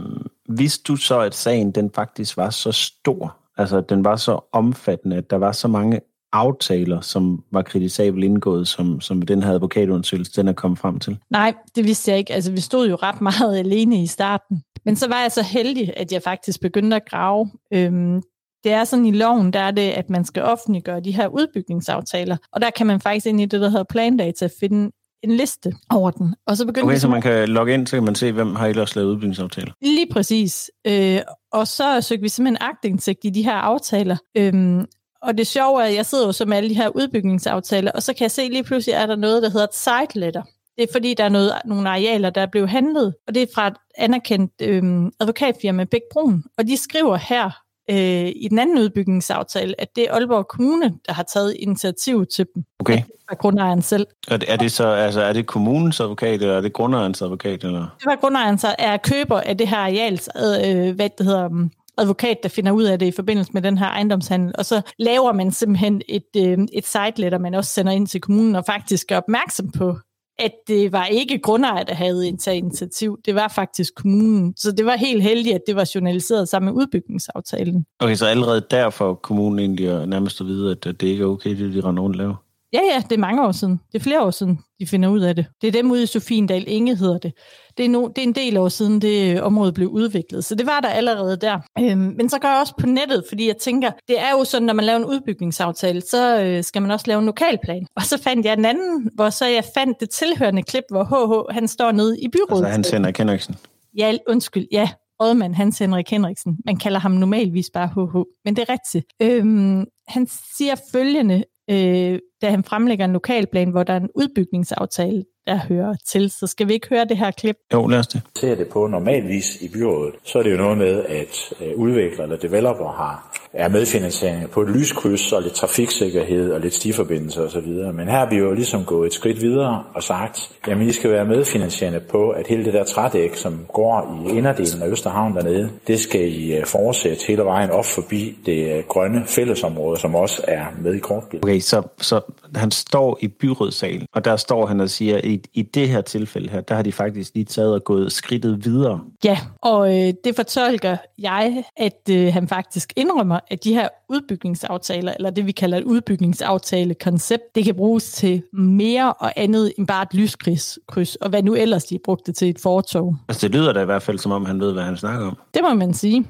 vidste 0.49 0.83
du 0.83 0.95
så, 0.95 1.19
at 1.19 1.35
sagen 1.35 1.71
den 1.71 1.91
faktisk 1.95 2.37
var 2.37 2.49
så 2.49 2.71
stor, 2.71 3.37
altså 3.57 3.81
den 3.81 4.03
var 4.03 4.15
så 4.15 4.39
omfattende, 4.51 5.15
at 5.15 5.29
der 5.29 5.37
var 5.37 5.51
så 5.51 5.67
mange 5.67 5.99
aftaler, 6.33 7.01
som 7.01 7.43
var 7.51 7.61
kritisabelt 7.61 8.25
indgået, 8.25 8.67
som, 8.67 9.01
som 9.01 9.21
den 9.21 9.43
her 9.43 9.51
advokatundersøgelse, 9.51 10.31
den 10.35 10.47
er 10.47 10.53
kommet 10.53 10.79
frem 10.79 10.99
til? 10.99 11.17
Nej, 11.29 11.53
det 11.75 11.83
vidste 11.83 12.11
jeg 12.11 12.17
ikke. 12.17 12.33
Altså, 12.33 12.51
vi 12.51 12.61
stod 12.61 12.89
jo 12.89 12.95
ret 12.95 13.21
meget 13.21 13.57
alene 13.57 14.03
i 14.03 14.07
starten. 14.07 14.63
Men 14.85 14.95
så 14.95 15.07
var 15.07 15.21
jeg 15.21 15.31
så 15.31 15.43
heldig, 15.43 15.93
at 15.97 16.11
jeg 16.11 16.21
faktisk 16.23 16.61
begyndte 16.61 16.95
at 16.95 17.05
grave. 17.09 17.51
Øhm, 17.73 18.21
det 18.63 18.71
er 18.71 18.83
sådan 18.83 19.05
i 19.05 19.11
loven, 19.11 19.53
der 19.53 19.59
er 19.59 19.71
det, 19.71 19.89
at 19.89 20.09
man 20.09 20.25
skal 20.25 20.43
offentliggøre 20.43 20.99
de 20.99 21.11
her 21.11 21.27
udbygningsaftaler. 21.27 22.37
Og 22.53 22.61
der 22.61 22.69
kan 22.69 22.87
man 22.87 22.99
faktisk 22.99 23.25
ind 23.25 23.41
i 23.41 23.45
det, 23.45 23.61
der 23.61 23.69
hedder 23.69 23.85
plandata, 23.89 24.49
finde 24.59 24.91
en 25.23 25.31
liste 25.31 25.73
over 25.89 26.11
den. 26.11 26.35
Og 26.47 26.57
så 26.57 26.65
begyndte 26.65 26.85
Okay, 26.85 26.97
så 26.97 27.07
man 27.07 27.21
kan 27.21 27.49
logge 27.49 27.73
ind, 27.73 27.87
så 27.87 27.95
kan 27.95 28.03
man 28.03 28.15
se, 28.15 28.31
hvem 28.31 28.55
har 28.55 28.67
ellers 28.67 28.95
lavet 28.95 29.09
udbygningsaftaler. 29.09 29.71
Lige 29.81 30.07
præcis. 30.11 30.71
Øh, 30.87 31.19
og 31.51 31.67
så 31.67 32.01
søgte 32.01 32.21
vi 32.21 32.29
simpelthen 32.29 32.57
agtindsigt 32.61 33.19
i 33.23 33.29
de 33.29 33.43
her 33.43 33.55
aftaler. 33.55 34.17
Øhm, 34.37 34.85
og 35.21 35.37
det 35.37 35.47
sjove 35.47 35.81
er, 35.81 35.85
at 35.85 35.95
jeg 35.95 36.05
sidder 36.05 36.37
jo 36.39 36.45
med 36.45 36.57
alle 36.57 36.69
de 36.69 36.75
her 36.75 36.89
udbygningsaftaler, 36.89 37.91
og 37.91 38.03
så 38.03 38.13
kan 38.13 38.21
jeg 38.21 38.31
se 38.31 38.49
lige 38.49 38.63
pludselig, 38.63 38.93
er 38.93 39.05
der 39.05 39.15
noget, 39.15 39.43
der 39.43 39.49
hedder 39.49 39.67
et 39.67 39.75
site 39.75 40.19
letter. 40.19 40.43
Det 40.77 40.83
er 40.83 40.91
fordi, 40.91 41.13
der 41.13 41.23
er 41.23 41.29
noget, 41.29 41.53
nogle 41.65 41.89
arealer, 41.89 42.29
der 42.29 42.41
er 42.41 42.45
blevet 42.45 42.69
handlet, 42.69 43.15
og 43.27 43.35
det 43.35 43.43
er 43.43 43.47
fra 43.55 43.67
et 43.67 43.73
anerkendt 43.97 44.51
øhm, 44.61 45.11
advokatfirma, 45.19 45.83
Bæk 45.83 46.01
Brun. 46.13 46.43
Og 46.57 46.67
de 46.67 46.77
skriver 46.77 47.15
her 47.15 47.51
øh, 47.89 48.31
i 48.35 48.47
den 48.49 48.59
anden 48.59 48.77
udbygningsaftale, 48.77 49.81
at 49.81 49.95
det 49.95 50.03
er 50.03 50.13
Aalborg 50.13 50.47
Kommune, 50.47 50.93
der 51.07 51.13
har 51.13 51.23
taget 51.23 51.55
initiativ 51.59 52.25
til 52.25 52.45
dem. 52.55 52.63
Okay. 52.79 53.01
Fra 53.29 53.35
grundejeren 53.35 53.81
selv. 53.81 54.07
Er 54.27 54.37
det, 54.37 54.51
er 54.51 54.57
det 54.57 54.71
så, 54.71 54.87
altså, 54.87 55.21
er 55.21 55.33
det 55.33 55.45
kommunens 55.45 55.99
advokat, 55.99 56.41
eller 56.41 56.57
er 56.57 56.61
det 56.61 56.73
grundejerens 56.73 57.21
advokat, 57.21 57.63
eller? 57.63 57.79
Det 57.79 58.05
var 58.05 58.15
grundejeren 58.15 58.57
så 58.57 58.75
er 58.79 58.97
køber 58.97 59.39
af 59.39 59.57
det 59.57 59.67
her 59.67 59.77
areals, 59.77 60.29
øh, 60.35 60.95
hvad 60.95 61.09
det 61.17 61.25
hedder, 61.25 61.45
um, 61.45 61.71
advokat, 61.99 62.37
der 62.43 62.49
finder 62.49 62.71
ud 62.71 62.83
af 62.83 62.99
det 62.99 63.05
i 63.05 63.11
forbindelse 63.11 63.51
med 63.53 63.61
den 63.61 63.77
her 63.77 63.85
ejendomshandel, 63.85 64.53
og 64.57 64.65
så 64.65 64.81
laver 64.99 65.33
man 65.33 65.51
simpelthen 65.51 66.01
et, 66.09 66.23
øh, 66.37 66.57
et 66.73 66.85
site 66.85 67.21
letter, 67.21 67.37
man 67.37 67.53
også 67.53 67.73
sender 67.73 67.91
ind 67.91 68.07
til 68.07 68.21
kommunen, 68.21 68.55
og 68.55 68.63
faktisk 68.65 69.07
gør 69.07 69.17
opmærksom 69.17 69.71
på, 69.71 69.97
at 70.39 70.51
det 70.67 70.91
var 70.91 71.05
ikke 71.05 71.39
grundejer, 71.39 71.83
der 71.83 71.93
havde 71.93 72.27
indtaget 72.27 72.57
initiativ. 72.57 73.19
Det 73.25 73.35
var 73.35 73.47
faktisk 73.47 73.95
kommunen. 73.95 74.53
Så 74.57 74.71
det 74.71 74.85
var 74.85 74.95
helt 74.95 75.23
heldigt, 75.23 75.55
at 75.55 75.61
det 75.67 75.75
var 75.75 75.91
journaliseret 75.95 76.49
sammen 76.49 76.73
med 76.73 76.81
udbygningsaftalen. 76.81 77.85
Okay, 77.99 78.15
så 78.15 78.25
allerede 78.25 78.65
derfor 78.71 79.13
kommunen 79.13 79.59
egentlig 79.59 80.07
nærmest 80.07 80.41
at 80.41 80.47
vide, 80.47 80.71
at 80.71 80.83
det 80.83 81.03
ikke 81.03 81.23
er 81.23 81.27
okay, 81.27 81.49
det 81.49 81.73
de 81.73 81.81
render 81.81 82.03
rundt 82.03 82.15
laver? 82.15 82.35
Ja, 82.73 82.79
ja, 82.93 83.03
det 83.09 83.11
er 83.11 83.17
mange 83.17 83.43
år 83.43 83.51
siden. 83.51 83.79
Det 83.91 83.99
er 83.99 84.03
flere 84.03 84.21
år 84.21 84.31
siden, 84.31 84.59
de 84.79 84.87
finder 84.87 85.09
ud 85.09 85.19
af 85.19 85.35
det. 85.35 85.45
Det 85.61 85.67
er 85.67 85.71
dem 85.71 85.91
ude 85.91 86.03
i 86.03 86.05
Sofiendal 86.05 86.63
Inge 86.67 86.95
hedder 86.95 87.17
det. 87.17 87.33
Det 87.77 87.85
er, 87.85 87.89
no, 87.89 88.07
det 88.07 88.17
er 88.17 88.23
en 88.23 88.35
del 88.35 88.57
år 88.57 88.69
siden, 88.69 89.01
det 89.01 89.37
øh, 89.37 89.43
område 89.43 89.73
blev 89.73 89.87
udviklet. 89.87 90.45
Så 90.45 90.55
det 90.55 90.65
var 90.65 90.79
der 90.79 90.89
allerede 90.89 91.37
der. 91.37 91.59
Øhm, 91.79 92.13
men 92.17 92.29
så 92.29 92.39
går 92.39 92.49
jeg 92.49 92.59
også 92.59 92.73
på 92.79 92.85
nettet, 92.85 93.23
fordi 93.29 93.47
jeg 93.47 93.57
tænker, 93.57 93.91
det 94.07 94.19
er 94.19 94.31
jo 94.31 94.43
sådan, 94.43 94.65
når 94.65 94.73
man 94.73 94.85
laver 94.85 94.99
en 94.99 95.05
udbygningsaftale, 95.05 96.01
så 96.01 96.41
øh, 96.43 96.63
skal 96.63 96.81
man 96.81 96.91
også 96.91 97.05
lave 97.07 97.19
en 97.19 97.25
lokalplan. 97.25 97.87
Og 97.95 98.01
så 98.01 98.21
fandt 98.21 98.45
jeg 98.45 98.53
en 98.53 98.65
anden, 98.65 99.09
hvor 99.15 99.29
så 99.29 99.45
jeg 99.45 99.63
fandt 99.77 99.99
det 99.99 100.09
tilhørende 100.09 100.63
klip, 100.63 100.83
hvor 100.89 101.03
HH, 101.03 101.53
han 101.53 101.67
står 101.67 101.91
nede 101.91 102.19
i 102.21 102.27
byrådet. 102.27 102.63
Altså 102.65 102.71
Hans 102.71 102.89
Henrik 102.89 103.17
Henriksen? 103.17 103.55
Ja, 103.97 104.13
undskyld, 104.27 104.67
ja. 104.71 104.89
Rådmand 105.21 105.55
Hans 105.55 105.79
Henrik 105.79 106.09
Henriksen. 106.09 106.57
Man 106.65 106.77
kalder 106.77 106.99
ham 106.99 107.11
normalvis 107.11 107.69
bare 107.73 107.87
HH, 107.87 108.15
men 108.45 108.55
det 108.55 108.65
er 108.69 108.73
rigtigt. 108.73 109.05
Øhm, 109.21 109.85
han 110.07 110.27
siger 110.57 110.75
følgende, 110.91 111.43
øh, 111.69 112.19
da 112.41 112.49
han 112.49 112.63
fremlægger 112.63 113.05
en 113.05 113.13
lokalplan, 113.13 113.69
hvor 113.69 113.83
der 113.83 113.93
er 113.93 113.99
en 113.99 114.09
udbygningsaftale, 114.15 115.23
der 115.47 115.55
hører 115.55 115.95
til. 116.07 116.31
Så 116.31 116.47
skal 116.47 116.67
vi 116.67 116.73
ikke 116.73 116.89
høre 116.89 117.05
det 117.05 117.17
her 117.17 117.31
klip? 117.31 117.55
Jo, 117.73 117.87
lad 117.87 117.99
os 117.99 118.07
det. 118.07 118.21
Ser 118.35 118.55
det 118.55 118.67
på 118.67 118.87
normalvis 118.87 119.61
i 119.61 119.69
byrådet, 119.73 120.15
så 120.23 120.39
er 120.39 120.43
det 120.43 120.51
jo 120.51 120.57
noget 120.57 120.77
med, 120.77 121.05
at 121.05 121.53
øh, 121.61 121.75
udviklere 121.75 122.23
eller 122.23 122.37
developer 122.37 122.91
har 122.91 123.28
er 123.53 123.69
medfinansiering 123.69 124.49
på 124.49 124.61
et 124.61 124.69
lyskryds 124.69 125.33
og 125.33 125.41
lidt 125.41 125.53
trafiksikkerhed 125.53 126.51
og 126.51 126.59
lidt 126.59 126.73
stiforbindelser 126.73 127.41
osv. 127.41 127.67
Men 127.93 128.07
her 128.07 128.17
er 128.17 128.29
vi 128.29 128.35
jo 128.35 128.53
ligesom 128.53 128.85
gået 128.85 129.07
et 129.07 129.13
skridt 129.13 129.41
videre 129.41 129.83
og 129.93 130.03
sagt, 130.03 130.51
jamen 130.67 130.87
I 130.87 130.91
skal 130.91 131.11
være 131.11 131.25
medfinansierende 131.25 131.99
på, 131.99 132.29
at 132.29 132.47
hele 132.47 132.65
det 132.65 132.73
der 132.73 132.83
trædæk, 132.83 133.35
som 133.35 133.65
går 133.73 134.25
i 134.27 134.37
inderdelen 134.37 134.81
af 134.81 134.87
Østerhavn 134.87 135.35
dernede, 135.35 135.69
det 135.87 135.99
skal 135.99 136.21
I 136.21 136.55
øh, 136.55 136.65
fortsætte 136.65 137.25
hele 137.27 137.43
vejen 137.43 137.71
op 137.71 137.85
forbi 137.85 138.37
det 138.45 138.77
øh, 138.77 138.83
grønne 138.87 139.23
fællesområde, 139.25 139.99
som 139.99 140.15
også 140.15 140.41
er 140.47 140.65
med 140.81 140.93
i 140.93 140.99
kortbilledet. 140.99 141.43
Okay, 141.43 141.59
så, 141.59 141.81
så 142.01 142.21
han 142.55 142.71
står 142.71 143.17
i 143.21 143.27
byrådssalen, 143.27 144.07
og 144.13 144.25
der 144.25 144.35
står 144.35 144.65
han 144.65 144.79
og 144.79 144.89
siger, 144.89 145.17
at 145.17 145.25
i, 145.25 145.41
i 145.53 145.61
det 145.61 145.89
her 145.89 146.01
tilfælde 146.01 146.49
her, 146.49 146.61
der 146.61 146.75
har 146.75 146.81
de 146.81 146.91
faktisk 146.91 147.31
lige 147.33 147.45
taget 147.45 147.73
og 147.73 147.83
gået 147.83 148.11
skridtet 148.11 148.65
videre. 148.65 149.01
Ja, 149.23 149.37
og 149.61 149.87
øh, 149.97 150.13
det 150.23 150.35
fortolker 150.35 150.97
jeg, 151.17 151.63
at 151.77 152.09
øh, 152.11 152.33
han 152.33 152.47
faktisk 152.47 152.93
indrømmer, 152.95 153.38
at 153.47 153.63
de 153.63 153.73
her 153.73 153.87
udbygningsaftaler, 154.09 155.13
eller 155.13 155.29
det 155.29 155.45
vi 155.45 155.51
kalder 155.51 155.77
et 155.77 155.83
udbygningsaftale-koncept, 155.83 157.43
det 157.55 157.65
kan 157.65 157.75
bruges 157.75 158.11
til 158.11 158.43
mere 158.53 159.13
og 159.13 159.33
andet 159.35 159.73
end 159.77 159.87
bare 159.87 160.03
et 160.03 160.13
lyskryds, 160.13 161.15
og 161.15 161.29
hvad 161.29 161.43
nu 161.43 161.55
ellers 161.55 161.83
de 161.83 161.99
brugte 162.05 162.31
til 162.31 162.49
et 162.49 162.59
fortog. 162.59 163.15
Altså 163.29 163.47
det 163.47 163.55
lyder 163.55 163.73
da 163.73 163.81
i 163.81 163.85
hvert 163.85 164.01
fald, 164.01 164.17
som 164.19 164.31
om 164.31 164.45
han 164.45 164.59
ved, 164.59 164.73
hvad 164.73 164.83
han 164.83 164.97
snakker 164.97 165.27
om. 165.27 165.37
Det 165.53 165.61
må 165.63 165.73
man 165.73 165.93
sige. 165.93 166.25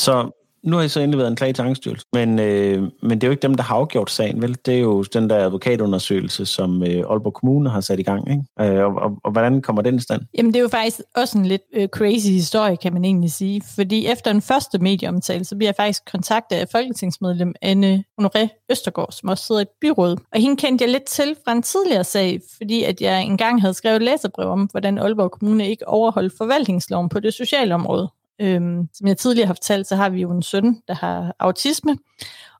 Så 0.00 0.43
nu 0.64 0.76
har 0.76 0.82
I 0.84 0.88
så 0.88 1.00
endelig 1.00 1.18
været 1.18 1.30
en 1.30 1.36
klage 1.36 1.52
til 1.52 1.62
Ankestyrelsen, 1.62 2.08
men, 2.12 2.38
øh, 2.38 2.82
men 3.02 3.10
det 3.10 3.24
er 3.24 3.28
jo 3.28 3.30
ikke 3.30 3.42
dem, 3.42 3.54
der 3.54 3.62
har 3.62 3.74
afgjort 3.74 4.10
sagen, 4.10 4.42
vel? 4.42 4.56
Det 4.66 4.74
er 4.74 4.78
jo 4.78 5.02
den 5.02 5.30
der 5.30 5.36
advokatundersøgelse, 5.36 6.46
som 6.46 6.82
øh, 6.82 6.88
Aalborg 7.10 7.34
Kommune 7.34 7.70
har 7.70 7.80
sat 7.80 8.00
i 8.00 8.02
gang, 8.02 8.30
ikke? 8.30 8.76
Øh, 8.76 8.84
og, 8.84 8.94
og, 8.94 9.18
og 9.24 9.32
hvordan 9.32 9.62
kommer 9.62 9.82
den 9.82 9.96
i 9.96 10.00
stand? 10.00 10.22
Jamen, 10.38 10.52
det 10.52 10.58
er 10.58 10.62
jo 10.62 10.68
faktisk 10.68 11.00
også 11.16 11.38
en 11.38 11.46
lidt 11.46 11.62
øh, 11.74 11.88
crazy 11.88 12.28
historie, 12.28 12.76
kan 12.76 12.92
man 12.92 13.04
egentlig 13.04 13.32
sige. 13.32 13.62
Fordi 13.74 14.06
efter 14.06 14.32
den 14.32 14.42
første 14.42 14.78
medieomtale, 14.78 15.44
så 15.44 15.56
bliver 15.56 15.68
jeg 15.68 15.76
faktisk 15.76 16.02
kontaktet 16.12 16.56
af 16.56 16.68
folketingsmedlem 16.72 17.54
Anne 17.62 18.04
Honoré 18.20 18.66
Østergaard, 18.70 19.12
som 19.12 19.28
også 19.28 19.44
sidder 19.46 19.60
i 19.60 19.66
byrådet. 19.80 20.18
Og 20.34 20.40
hende 20.40 20.56
kendte 20.56 20.84
jeg 20.84 20.92
lidt 20.92 21.04
til 21.04 21.36
fra 21.44 21.52
en 21.52 21.62
tidligere 21.62 22.04
sag, 22.04 22.40
fordi 22.56 22.82
at 22.82 23.00
jeg 23.00 23.22
engang 23.22 23.60
havde 23.60 23.74
skrevet 23.74 24.02
læserbrev 24.02 24.48
om, 24.48 24.68
hvordan 24.70 24.98
Aalborg 24.98 25.30
Kommune 25.30 25.68
ikke 25.68 25.88
overholdt 25.88 26.34
forvaltningsloven 26.38 27.08
på 27.08 27.20
det 27.20 27.34
sociale 27.34 27.74
område. 27.74 28.08
Øhm, 28.40 28.88
som 28.94 29.08
jeg 29.08 29.16
tidligere 29.16 29.46
har 29.46 29.54
fortalt, 29.54 29.86
så 29.86 29.96
har 29.96 30.08
vi 30.08 30.20
jo 30.20 30.30
en 30.30 30.42
søn, 30.42 30.76
der 30.88 30.94
har 30.94 31.36
autisme, 31.38 31.96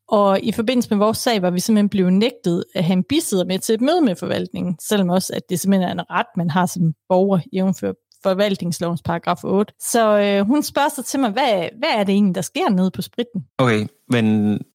og 0.09 0.41
i 0.41 0.53
forbindelse 0.53 0.91
med 0.91 0.99
vores 0.99 1.19
sag 1.19 1.43
var 1.43 1.51
vi 1.51 1.61
simpelthen 1.61 1.89
blevet 1.89 2.13
nægtet 2.13 2.65
at 2.75 2.85
have 2.85 2.93
en 2.93 3.05
bisidder 3.05 3.45
med 3.45 3.59
til 3.59 3.75
et 3.75 3.81
møde 3.81 4.01
med 4.01 4.17
forvaltningen, 4.17 4.77
selvom 4.81 5.09
også, 5.11 5.33
at 5.37 5.43
det 5.49 5.61
simpelthen 5.61 5.89
er 5.89 5.93
en 5.93 6.11
ret, 6.11 6.27
man 6.37 6.51
har 6.51 6.67
som 6.67 6.93
borger, 7.09 7.39
jævnfør 7.53 7.93
forvaltningslovens 8.23 9.03
paragraf 9.03 9.45
8. 9.45 9.73
Så 9.81 10.19
øh, 10.19 10.47
hun 10.47 10.63
spørger 10.63 10.89
sig 10.89 11.05
til 11.05 11.21
mig, 11.21 11.31
hvad, 11.31 11.69
hvad 11.79 11.89
er 11.95 12.05
det 12.05 12.13
egentlig, 12.13 12.35
der 12.35 12.41
sker 12.41 12.69
nede 12.69 12.91
på 12.91 13.03
spritten? 13.03 13.45
Okay, 13.59 13.87
men, 14.09 14.25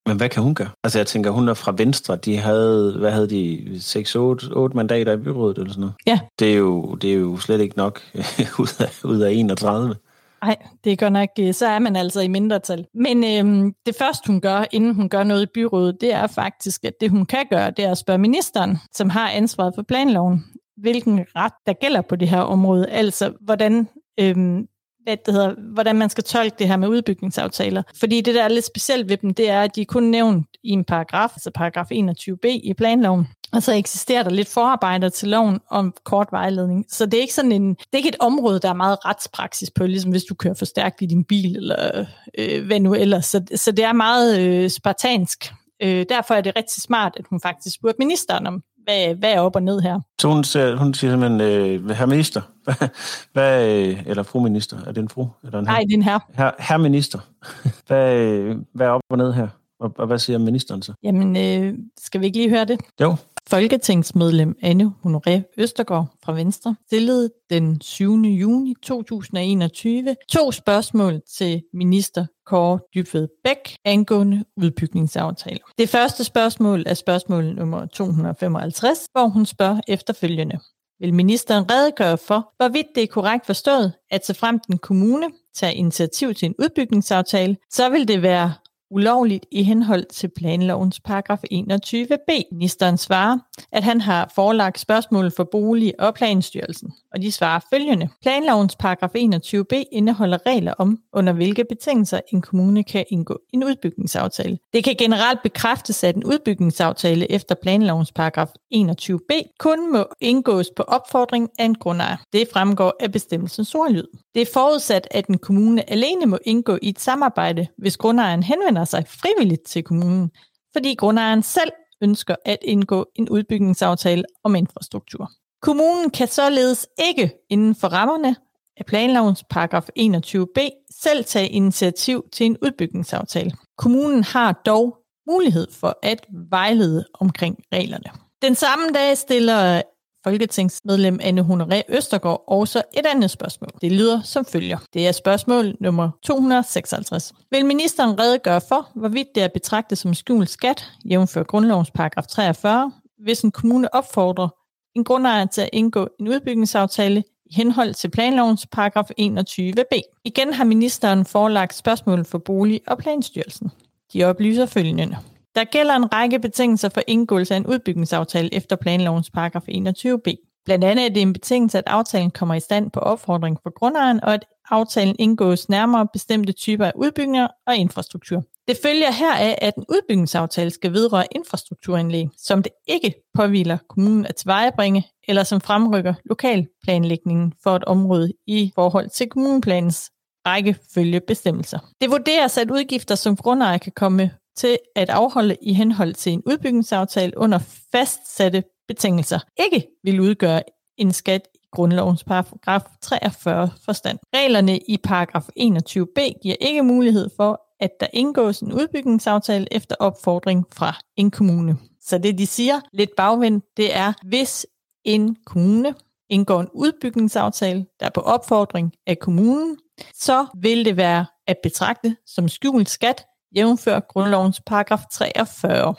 men 0.05 0.17
hvad 0.17 0.29
kan 0.29 0.43
hun 0.43 0.55
gøre? 0.55 0.69
Altså 0.83 0.99
jeg 0.99 1.07
tænker, 1.07 1.31
hun 1.31 1.49
er 1.49 1.53
fra 1.53 1.73
Venstre. 1.77 2.15
De 2.15 2.37
havde, 2.37 2.95
hvad 2.99 3.11
havde 3.11 3.29
de, 3.29 3.57
6-8 3.75 4.75
mandater 4.75 5.13
i 5.13 5.17
byrådet 5.17 5.57
eller 5.57 5.71
sådan 5.71 5.81
noget? 5.81 5.95
Ja. 6.05 6.19
Det 6.39 6.53
er 6.53 6.57
jo, 6.57 6.95
det 6.95 7.09
er 7.09 7.15
jo 7.15 7.37
slet 7.37 7.61
ikke 7.61 7.77
nok 7.77 8.01
ud 8.59 8.81
af, 8.81 9.05
ud 9.05 9.19
af 9.19 9.31
31. 9.31 9.95
Nej, 10.43 10.55
det 10.83 10.99
gør 10.99 11.09
nok, 11.09 11.29
øh, 11.39 11.53
så 11.53 11.67
er 11.67 11.79
man 11.79 11.95
altså 11.95 12.21
i 12.21 12.27
mindretal. 12.27 12.85
Men 12.93 13.23
øhm, 13.23 13.73
det 13.85 13.95
første, 13.95 14.27
hun 14.27 14.41
gør, 14.41 14.65
inden 14.71 14.95
hun 14.95 15.09
gør 15.09 15.23
noget 15.23 15.43
i 15.43 15.51
byrådet, 15.53 15.97
det 16.01 16.13
er 16.13 16.27
faktisk, 16.27 16.85
at 16.85 16.93
det 17.01 17.09
hun 17.09 17.25
kan 17.25 17.45
gøre, 17.49 17.71
det 17.71 17.85
er 17.85 17.91
at 17.91 17.97
spørge 17.97 18.19
ministeren, 18.19 18.77
som 18.93 19.09
har 19.09 19.29
ansvaret 19.29 19.75
for 19.75 19.83
planloven, 19.83 20.45
hvilken 20.77 21.25
ret 21.35 21.53
der 21.65 21.73
gælder 21.73 22.01
på 22.01 22.15
det 22.15 22.29
her 22.29 22.41
område. 22.41 22.89
Altså, 22.89 23.33
hvordan, 23.41 23.87
øhm, 24.19 24.67
hvad 25.03 25.17
det 25.25 25.33
hedder, 25.33 25.55
hvordan 25.73 25.95
man 25.95 26.09
skal 26.09 26.23
tolke 26.23 26.55
det 26.59 26.67
her 26.67 26.77
med 26.77 26.87
udbygningsaftaler. 26.87 27.83
Fordi 27.99 28.21
det, 28.21 28.35
der 28.35 28.43
er 28.43 28.47
lidt 28.47 28.65
specielt 28.65 29.09
ved 29.09 29.17
dem, 29.17 29.33
det 29.33 29.49
er, 29.49 29.61
at 29.61 29.75
de 29.75 29.81
er 29.81 29.85
kun 29.85 30.03
nævnt 30.03 30.47
i 30.63 30.69
en 30.69 30.83
paragraf, 30.83 31.29
altså 31.35 31.51
paragraf 31.55 31.87
21b 31.91 32.47
i 32.47 32.73
planloven. 32.77 33.27
Og 33.53 33.63
så 33.63 33.73
eksisterer 33.73 34.23
der 34.23 34.29
lidt 34.29 34.47
forarbejder 34.47 35.09
til 35.09 35.27
loven 35.27 35.59
om 35.71 35.93
kort 36.03 36.27
vejledning. 36.31 36.85
Så 36.89 37.05
det 37.05 37.13
er 37.13 37.21
ikke 37.21 37.33
sådan 37.33 37.51
en, 37.51 37.69
det 37.69 37.87
er 37.93 37.97
ikke 37.97 38.09
et 38.09 38.15
område, 38.19 38.59
der 38.59 38.69
er 38.69 38.73
meget 38.73 39.05
retspraksis 39.05 39.71
på, 39.71 39.85
ligesom 39.85 40.11
hvis 40.11 40.23
du 40.23 40.35
kører 40.35 40.53
for 40.53 40.65
stærkt 40.65 41.01
i 41.01 41.05
din 41.05 41.23
bil, 41.23 41.55
eller 41.55 42.05
øh, 42.37 42.65
hvad 42.65 42.79
nu 42.79 42.93
ellers. 42.93 43.25
Så, 43.25 43.41
så 43.55 43.71
det 43.71 43.85
er 43.85 43.93
meget 43.93 44.39
øh, 44.39 44.69
spartansk. 44.69 45.53
Øh, 45.83 46.05
derfor 46.09 46.33
er 46.33 46.41
det 46.41 46.55
rigtig 46.55 46.83
smart, 46.83 47.13
at 47.17 47.25
hun 47.29 47.41
faktisk 47.41 47.75
spurgte 47.75 47.99
ministeren 47.99 48.47
om, 48.47 48.63
hvad, 48.83 49.15
hvad 49.15 49.33
er 49.33 49.39
op 49.39 49.55
og 49.55 49.63
ned 49.63 49.81
her? 49.81 49.99
Så 50.21 50.27
hun, 50.27 50.43
siger, 50.43 50.75
hun 50.75 50.93
siger 50.93 51.11
simpelthen, 51.11 51.41
øh, 51.41 51.89
herr 51.89 52.05
minister, 52.05 52.41
hvad, 53.33 53.79
øh, 53.87 54.03
eller 54.07 54.23
fru 54.23 54.39
minister, 54.39 54.77
er 54.87 54.91
det 54.91 55.01
en 55.01 55.09
fru? 55.09 55.27
Eller 55.43 55.59
en 55.59 55.65
Nej, 55.65 55.79
det 55.79 55.91
er 55.91 55.97
en 55.97 56.03
herre. 56.03 56.19
Herr, 56.33 56.51
herr 56.59 56.77
minister, 56.77 57.19
hvad, 57.87 58.15
øh, 58.15 58.57
hvad 58.73 58.87
er 58.87 58.91
op 58.91 59.01
og 59.09 59.17
ned 59.17 59.33
her? 59.33 59.47
Og, 59.79 59.93
og 59.97 60.07
hvad 60.07 60.19
siger 60.19 60.39
ministeren 60.39 60.81
så? 60.81 60.93
Jamen, 61.03 61.37
øh, 61.37 61.73
skal 61.99 62.21
vi 62.21 62.25
ikke 62.25 62.37
lige 62.37 62.49
høre 62.49 62.65
det? 62.65 62.79
Jo. 63.01 63.15
Folketingsmedlem 63.49 64.55
Anne 64.61 64.93
Honoré 65.05 65.53
Østergaard 65.57 66.07
fra 66.23 66.33
Venstre 66.33 66.75
stillede 66.87 67.29
den 67.49 67.81
7. 67.81 68.15
juni 68.15 68.75
2021 68.81 70.15
to 70.29 70.51
spørgsmål 70.51 71.21
til 71.37 71.63
minister 71.73 72.25
Kåre 72.45 72.79
Dybved 72.95 73.27
Bæk 73.43 73.75
angående 73.85 74.45
udbygningsaftaler. 74.57 75.71
Det 75.77 75.89
første 75.89 76.23
spørgsmål 76.23 76.83
er 76.85 76.93
spørgsmål 76.93 77.55
nummer 77.55 77.85
255, 77.85 78.99
hvor 79.11 79.27
hun 79.27 79.45
spørger 79.45 79.81
efterfølgende. 79.87 80.59
Vil 80.99 81.13
ministeren 81.13 81.71
redegøre 81.71 82.17
for, 82.17 82.53
hvorvidt 82.57 82.87
det 82.95 83.03
er 83.03 83.07
korrekt 83.07 83.45
forstået, 83.45 83.93
at 84.11 84.25
så 84.25 84.33
frem 84.33 84.59
den 84.59 84.77
kommune 84.77 85.27
tager 85.55 85.73
initiativ 85.73 86.33
til 86.33 86.45
en 86.45 86.55
udbygningsaftale, 86.59 87.57
så 87.69 87.89
vil 87.89 88.07
det 88.07 88.21
være 88.21 88.53
ulovligt 88.91 89.45
i 89.51 89.63
henhold 89.63 90.05
til 90.05 90.29
planlovens 90.37 90.99
paragraf 90.99 91.39
21b. 91.53 92.41
Ministeren 92.51 92.97
svarer, 92.97 93.37
at 93.71 93.83
han 93.83 94.01
har 94.01 94.31
forelagt 94.35 94.79
spørgsmål 94.79 95.31
for 95.35 95.43
Bolig- 95.43 95.99
og 95.99 96.13
Planstyrelsen, 96.13 96.93
og 97.13 97.21
de 97.21 97.31
svarer 97.31 97.59
følgende. 97.73 98.09
Planlovens 98.21 98.75
paragraf 98.75 99.09
21b 99.15 99.83
indeholder 99.91 100.37
regler 100.45 100.73
om, 100.77 100.97
under 101.13 101.33
hvilke 101.33 101.65
betingelser 101.69 102.19
en 102.33 102.41
kommune 102.41 102.83
kan 102.83 103.05
indgå 103.09 103.39
en 103.53 103.63
udbygningsaftale. 103.63 104.57
Det 104.73 104.83
kan 104.83 104.95
generelt 104.99 105.43
bekræftes, 105.43 106.03
at 106.03 106.15
en 106.15 106.23
udbygningsaftale 106.23 107.31
efter 107.31 107.55
planlovens 107.55 108.11
paragraf 108.11 108.47
21b 108.75 109.55
kun 109.59 109.91
må 109.91 110.05
indgås 110.21 110.67
på 110.75 110.83
opfordring 110.83 111.49
af 111.59 111.65
en 111.65 111.75
grundejer. 111.75 112.17
Det 112.33 112.47
fremgår 112.53 112.93
af 112.99 113.11
bestemmelsens 113.11 113.75
ordlyd. 113.75 114.07
Det 114.35 114.41
er 114.41 114.53
forudsat, 114.53 115.07
at 115.11 115.27
en 115.27 115.37
kommune 115.37 115.89
alene 115.89 116.25
må 116.25 116.37
indgå 116.45 116.77
i 116.81 116.89
et 116.89 116.99
samarbejde, 116.99 117.67
hvis 117.77 117.97
grundejeren 117.97 118.43
henvender 118.43 118.78
sig 118.85 119.07
frivilligt 119.07 119.63
til 119.65 119.83
kommunen, 119.83 120.31
fordi 120.73 120.95
grundejeren 120.95 121.43
selv 121.43 121.71
ønsker 122.01 122.35
at 122.45 122.57
indgå 122.61 123.05
en 123.15 123.29
udbygningsaftale 123.29 124.23
om 124.43 124.55
infrastruktur. 124.55 125.31
Kommunen 125.61 126.09
kan 126.09 126.27
således 126.27 126.87
ikke 127.07 127.31
inden 127.49 127.75
for 127.75 127.87
rammerne 127.87 128.35
af 128.77 128.85
planlovens 128.85 129.43
paragraf 129.49 129.87
21b 129.99 130.87
selv 131.01 131.25
tage 131.25 131.49
initiativ 131.49 132.23
til 132.33 132.45
en 132.45 132.57
udbygningsaftale. 132.61 133.51
Kommunen 133.77 134.23
har 134.23 134.61
dog 134.65 134.97
mulighed 135.27 135.67
for 135.71 135.99
at 136.03 136.25
vejlede 136.51 137.05
omkring 137.13 137.57
reglerne. 137.73 138.19
Den 138.41 138.55
samme 138.55 138.85
dag 138.93 139.17
stiller 139.17 139.81
folketingsmedlem 140.23 141.19
Anne 141.23 141.41
Honoré 141.41 141.81
Østergaard 141.89 142.43
også 142.47 142.81
et 142.97 143.05
andet 143.05 143.31
spørgsmål. 143.31 143.69
Det 143.81 143.91
lyder 143.91 144.21
som 144.21 144.45
følger. 144.45 144.77
Det 144.93 145.07
er 145.07 145.11
spørgsmål 145.11 145.75
nummer 145.79 146.09
256. 146.23 147.33
Vil 147.51 147.65
ministeren 147.65 148.19
redegøre 148.19 148.61
for, 148.61 148.89
hvorvidt 148.95 149.27
det 149.35 149.43
er 149.43 149.47
betragtet 149.47 149.97
som 149.97 150.13
skjult 150.13 150.49
skat, 150.49 150.91
jævnfør 151.05 151.43
grundlovens 151.43 151.91
paragraf 151.91 152.27
43, 152.27 152.91
hvis 153.23 153.41
en 153.41 153.51
kommune 153.51 153.95
opfordrer 153.95 154.47
en 154.95 155.03
grundejer 155.03 155.45
til 155.45 155.61
at 155.61 155.69
indgå 155.73 156.07
en 156.19 156.27
udbygningsaftale 156.27 157.23
i 157.45 157.55
henhold 157.55 157.93
til 157.93 158.09
planlovens 158.09 158.67
paragraf 158.71 159.09
21b. 159.21 160.21
Igen 160.23 160.53
har 160.53 160.63
ministeren 160.63 161.25
forelagt 161.25 161.75
spørgsmål 161.75 162.25
for 162.25 162.37
Bolig- 162.37 162.81
og 162.87 162.97
Planstyrelsen. 162.97 163.71
De 164.13 164.23
oplyser 164.23 164.65
følgende. 164.65 165.17
Der 165.59 165.65
gælder 165.65 165.95
en 165.95 166.13
række 166.13 166.39
betingelser 166.39 166.89
for 166.89 167.01
indgåelse 167.07 167.53
af 167.53 167.57
en 167.57 167.67
udbygningsaftale 167.67 168.53
efter 168.53 168.75
planlovens 168.75 169.29
paragraf 169.29 169.61
21b. 169.67 170.61
Blandt 170.65 170.85
andet 170.85 171.05
er 171.05 171.09
det 171.09 171.21
en 171.21 171.33
betingelse, 171.33 171.77
at 171.77 171.83
aftalen 171.87 172.31
kommer 172.31 172.55
i 172.55 172.59
stand 172.59 172.91
på 172.91 172.99
opfordring 172.99 173.57
for 173.63 173.73
grundejeren, 173.79 174.23
og 174.23 174.33
at 174.33 174.45
aftalen 174.69 175.15
indgås 175.19 175.69
nærmere 175.69 176.07
bestemte 176.13 176.53
typer 176.53 176.85
af 176.85 176.91
udbygninger 176.95 177.47
og 177.67 177.75
infrastruktur. 177.75 178.43
Det 178.67 178.77
følger 178.83 179.11
heraf, 179.11 179.55
at 179.61 179.75
en 179.75 179.85
udbygningsaftale 179.89 180.71
skal 180.71 180.93
vedrøre 180.93 181.25
infrastrukturanlæg, 181.31 182.27
som 182.37 182.63
det 182.63 182.71
ikke 182.87 183.13
påviler 183.33 183.77
kommunen 183.89 184.25
at 184.25 184.35
tilvejebringe, 184.35 185.07
eller 185.27 185.43
som 185.43 185.61
fremrykker 185.61 186.13
lokalplanlægningen 186.25 187.53
for 187.63 187.75
et 187.75 187.83
område 187.83 188.33
i 188.47 188.71
forhold 188.75 189.09
til 189.09 189.29
kommuneplanens 189.29 190.11
rækkefølgebestemmelser. 190.47 191.79
Det 192.01 192.11
vurderes, 192.11 192.57
at 192.57 192.71
udgifter 192.71 193.15
som 193.15 193.35
grundejer 193.35 193.77
kan 193.77 193.91
komme 193.95 194.31
til 194.57 194.77
at 194.95 195.09
afholde 195.09 195.55
i 195.61 195.73
henhold 195.73 196.13
til 196.13 196.33
en 196.33 196.43
udbygningsaftale 196.45 197.37
under 197.37 197.59
fastsatte 197.91 198.63
betingelser, 198.87 199.39
ikke 199.59 199.87
vil 200.03 200.19
udgøre 200.19 200.63
en 200.97 201.13
skat 201.13 201.47
i 201.55 201.57
grundlovens 201.71 202.23
paragraf 202.23 202.81
43 203.01 203.69
forstand. 203.85 204.19
Reglerne 204.35 204.77
i 204.77 204.97
paragraf 204.97 205.49
21b 205.59 206.39
giver 206.41 206.55
ikke 206.61 206.83
mulighed 206.83 207.29
for, 207.37 207.61
at 207.79 207.91
der 207.99 208.07
indgås 208.13 208.59
en 208.59 208.73
udbygningsaftale 208.73 209.67
efter 209.71 209.95
opfordring 209.99 210.65
fra 210.73 210.97
en 211.17 211.31
kommune. 211.31 211.77
Så 212.01 212.17
det 212.17 212.37
de 212.37 212.47
siger, 212.47 212.79
lidt 212.93 213.09
bagvendt, 213.17 213.65
det 213.77 213.95
er, 213.95 214.13
hvis 214.27 214.67
en 215.05 215.35
kommune 215.45 215.95
indgår 216.29 216.61
en 216.61 216.69
udbygningsaftale, 216.73 217.85
der 217.99 218.05
er 218.05 218.09
på 218.09 218.21
opfordring 218.21 218.93
af 219.07 219.19
kommunen, 219.19 219.77
så 220.13 220.45
vil 220.61 220.85
det 220.85 220.97
være 220.97 221.25
at 221.47 221.57
betragte 221.63 222.15
som 222.25 222.47
skjult 222.47 222.89
skat, 222.89 223.25
jævnfør 223.55 223.99
grundlovens 223.99 224.61
paragraf 224.65 224.99
43. 225.13 225.95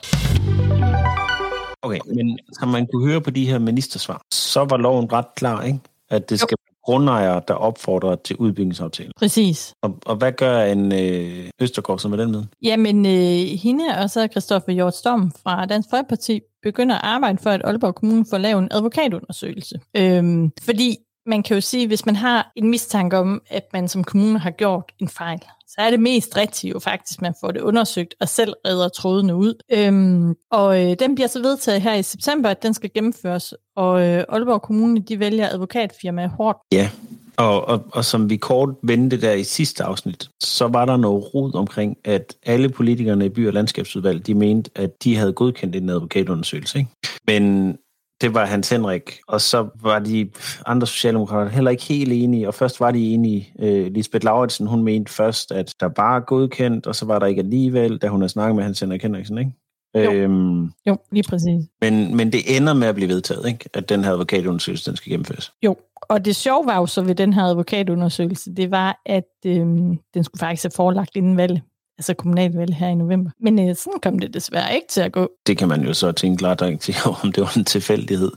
Okay, 1.83 1.99
men 2.15 2.39
som 2.59 2.69
man 2.69 2.87
kunne 2.93 3.07
høre 3.07 3.21
på 3.21 3.31
de 3.31 3.47
her 3.47 3.59
ministersvar, 3.59 4.23
så 4.33 4.65
var 4.65 4.77
loven 4.77 5.13
ret 5.13 5.35
klar, 5.37 5.63
ikke? 5.63 5.79
At 6.11 6.31
det 6.31 6.41
skal 6.41 6.57
være 6.61 6.75
grundejere, 6.85 7.43
der 7.49 7.55
opfordrer 7.55 8.17
til 8.17 8.37
udbygningsaftale. 8.37 9.13
Præcis. 9.17 9.75
Og, 9.83 9.99
og 10.07 10.17
hvad 10.17 10.33
gør 10.33 10.63
en 10.63 10.93
øh, 10.93 11.51
Østergaard 11.61 11.99
så 11.99 12.09
med 12.09 12.19
den 12.19 12.31
med? 12.31 12.45
Jamen, 12.63 13.07
øh, 13.07 13.59
hende 13.63 13.85
og 14.03 14.11
så 14.11 14.29
Christoffer 14.31 14.73
Hjort 14.73 14.97
Storm 14.97 15.33
fra 15.43 15.67
Dansk 15.67 15.89
Folkeparti 15.91 16.41
begynder 16.63 16.95
at 16.95 17.05
arbejde 17.05 17.39
for, 17.43 17.51
at 17.51 17.63
Aalborg 17.65 17.95
Kommune 17.95 18.25
får 18.31 18.39
lavet 18.39 18.63
en 18.63 18.69
advokatundersøgelse. 18.71 19.81
Øhm, 19.97 20.51
fordi 20.63 20.97
man 21.31 21.43
kan 21.43 21.55
jo 21.55 21.61
sige, 21.61 21.87
hvis 21.87 22.07
man 22.07 22.17
har 22.17 22.53
en 22.57 22.69
mistanke 22.69 23.19
om, 23.19 23.43
at 23.49 23.65
man 23.73 23.89
som 23.89 24.05
kommune 24.05 24.39
har 24.39 24.51
gjort 24.51 24.93
en 24.99 25.09
fejl, 25.09 25.41
så 25.69 25.75
er 25.79 25.91
det 25.91 26.01
mest 26.01 26.37
rigtigt 26.37 26.75
jo 26.75 26.79
faktisk, 26.79 27.19
at 27.19 27.23
man 27.23 27.35
får 27.41 27.51
det 27.51 27.61
undersøgt 27.61 28.15
og 28.21 28.29
selv 28.29 28.55
redder 28.67 28.89
trådene 28.89 29.35
ud. 29.35 29.55
Øhm, 29.73 30.35
og 30.51 30.85
øh, 30.85 30.97
den 30.99 31.15
bliver 31.15 31.29
så 31.29 31.43
vedtaget 31.43 31.83
her 31.83 31.95
i 31.95 32.03
september, 32.03 32.49
at 32.49 32.63
den 32.63 32.75
skal 32.75 32.91
gennemføres, 32.95 33.55
og 33.77 34.01
øh, 34.01 34.25
Aalborg 34.29 34.63
Kommune, 34.63 35.01
de 35.01 35.19
vælger 35.19 35.49
advokatfirma 35.49 36.27
hårdt. 36.27 36.59
Ja, 36.73 36.91
og, 37.37 37.69
og, 37.69 37.85
og 37.93 38.05
som 38.05 38.31
vi 38.31 38.37
kort 38.37 38.75
vendte 38.83 39.21
der 39.21 39.33
i 39.33 39.45
sidste 39.45 39.85
afsnit, 39.85 40.29
så 40.41 40.67
var 40.67 40.85
der 40.85 40.97
noget 40.97 41.35
rod 41.35 41.55
omkring, 41.55 41.97
at 42.05 42.37
alle 42.47 42.69
politikerne 42.69 43.27
i 43.27 43.29
by- 43.29 43.47
og 43.47 43.53
landskabsudvalg, 43.53 44.27
de 44.27 44.35
mente, 44.35 44.71
at 44.75 45.05
de 45.05 45.17
havde 45.17 45.33
godkendt 45.33 45.77
en 45.77 45.91
advokatundersøgelse. 45.91 46.79
Ikke? 46.79 46.91
Men 47.27 47.77
det 48.21 48.35
var 48.35 48.47
Hans 48.47 48.69
Henrik, 48.69 49.19
og 49.29 49.41
så 49.41 49.69
var 49.83 49.99
de 49.99 50.31
andre 50.67 50.87
socialdemokrater 50.87 51.51
heller 51.51 51.71
ikke 51.71 51.83
helt 51.83 52.13
enige, 52.13 52.49
og 52.49 52.55
først 52.55 52.81
var 52.81 52.91
de 52.91 53.15
enige. 53.15 53.53
Øh, 53.61 53.93
Lisbeth 53.93 54.25
Lauritsen, 54.25 54.67
hun 54.67 54.83
mente 54.83 55.13
først, 55.13 55.53
at 55.53 55.75
der 55.81 55.89
var 55.97 56.21
godkendt, 56.21 56.87
og 56.87 56.95
så 56.95 57.07
var 57.07 57.19
der 57.19 57.27
ikke 57.27 57.41
alligevel, 57.41 57.99
da 57.99 58.09
hun 58.09 58.21
havde 58.21 58.33
snakket 58.33 58.57
med 58.57 58.65
Hans 58.65 58.81
Henrik 58.81 59.03
Henriksen, 59.03 59.39
ikke? 59.39 59.53
Jo. 59.95 60.13
Øhm, 60.13 60.71
Jo, 60.87 60.97
lige 61.13 61.25
præcis. 61.29 61.65
men, 61.81 62.17
men 62.17 62.33
det 62.33 62.57
ender 62.57 62.75
med 62.75 62.89
at 62.89 62.95
blive 62.95 63.09
vedtaget, 63.09 63.49
ikke? 63.49 63.69
At 63.75 63.89
den 63.89 64.05
her 64.05 64.13
advokatundersøgelse, 64.13 64.91
den 64.91 64.97
skal 64.97 65.11
gennemføres. 65.11 65.53
Jo, 65.63 65.77
og 66.03 66.25
det 66.25 66.37
sjove 66.37 66.67
var 66.67 66.77
jo 66.77 66.87
så 66.87 67.03
ved 67.03 67.15
den 67.15 67.33
her 67.33 67.43
advokatundersøgelse, 67.45 68.55
det 68.55 68.71
var, 68.71 69.01
at 69.07 69.25
øhm, 69.47 69.99
den 70.15 70.25
skulle 70.25 70.41
faktisk 70.41 70.65
have 70.65 70.71
forelagt 70.77 71.17
inden 71.17 71.37
valg, 71.37 71.61
altså 72.01 72.15
kommunalvalg 72.15 72.75
her 72.75 72.89
i 72.89 72.95
november. 72.95 73.31
Men 73.41 73.69
øh, 73.69 73.77
sådan 73.77 74.01
kom 74.03 74.19
det 74.19 74.35
desværre 74.35 74.75
ikke 74.75 74.87
til 74.89 75.01
at 75.01 75.13
gå. 75.13 75.31
Det 75.47 75.59
kan 75.59 75.69
man 75.69 75.83
jo 75.83 75.95
så 75.95 76.13
tænke 76.13 76.39
klart 76.39 76.63
til, 76.81 76.95
om 77.23 77.33
det 77.33 77.41
var 77.41 77.53
en 77.57 77.65
tilfældighed. 77.65 78.33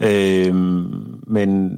Øhm, 0.00 1.22
men, 1.26 1.70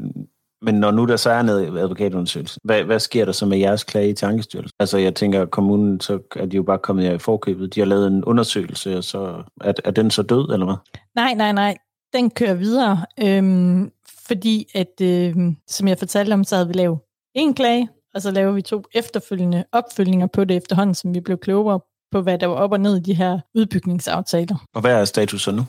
men 0.62 0.74
når 0.74 0.90
nu 0.90 1.04
der 1.04 1.16
så 1.16 1.30
er 1.30 1.42
noget 1.42 1.78
advokatundersøgelse, 1.78 2.60
hvad, 2.64 2.84
hvad 2.84 2.98
sker 2.98 3.24
der 3.24 3.32
så 3.32 3.46
med 3.46 3.58
jeres 3.58 3.84
klage 3.84 4.14
til 4.14 4.26
Ankestyrelsen? 4.26 4.76
Altså 4.80 4.98
jeg 4.98 5.14
tænker, 5.14 5.42
at 5.42 5.50
kommunen, 5.50 6.00
så 6.00 6.18
er 6.36 6.46
de 6.46 6.56
jo 6.56 6.62
bare 6.62 6.78
kommet 6.78 7.04
her 7.04 7.14
i 7.14 7.18
forkøbet. 7.18 7.74
De 7.74 7.80
har 7.80 7.86
lavet 7.86 8.06
en 8.06 8.24
undersøgelse, 8.24 8.98
og 8.98 9.04
så 9.04 9.42
er, 9.60 9.72
er 9.84 9.90
den 9.90 10.10
så 10.10 10.22
død, 10.22 10.52
eller 10.52 10.66
hvad? 10.66 10.76
Nej, 11.14 11.34
nej, 11.34 11.52
nej. 11.52 11.76
Den 12.12 12.30
kører 12.30 12.54
videre, 12.54 13.04
øhm, 13.22 13.90
fordi 14.26 14.66
at, 14.74 15.00
øhm, 15.02 15.56
som 15.66 15.88
jeg 15.88 15.98
fortalte 15.98 16.32
om, 16.32 16.44
så 16.44 16.56
havde 16.56 16.68
vi 16.68 16.74
lavet 16.74 16.98
en 17.34 17.54
klage, 17.54 17.88
og 18.14 18.22
så 18.22 18.30
laver 18.30 18.52
vi 18.52 18.62
to 18.62 18.82
efterfølgende 18.94 19.64
opfølgninger 19.72 20.26
på 20.26 20.44
det 20.44 20.56
efterhånden, 20.56 20.94
som 20.94 21.14
vi 21.14 21.20
blev 21.20 21.38
klogere 21.38 21.80
på, 22.12 22.22
hvad 22.22 22.38
der 22.38 22.46
var 22.46 22.54
op 22.54 22.72
og 22.72 22.80
ned 22.80 22.96
i 22.96 23.00
de 23.00 23.14
her 23.14 23.38
udbygningsaftaler. 23.54 24.66
Og 24.74 24.80
hvad 24.80 25.00
er 25.00 25.04
status 25.04 25.42
så 25.42 25.52
nu? 25.52 25.64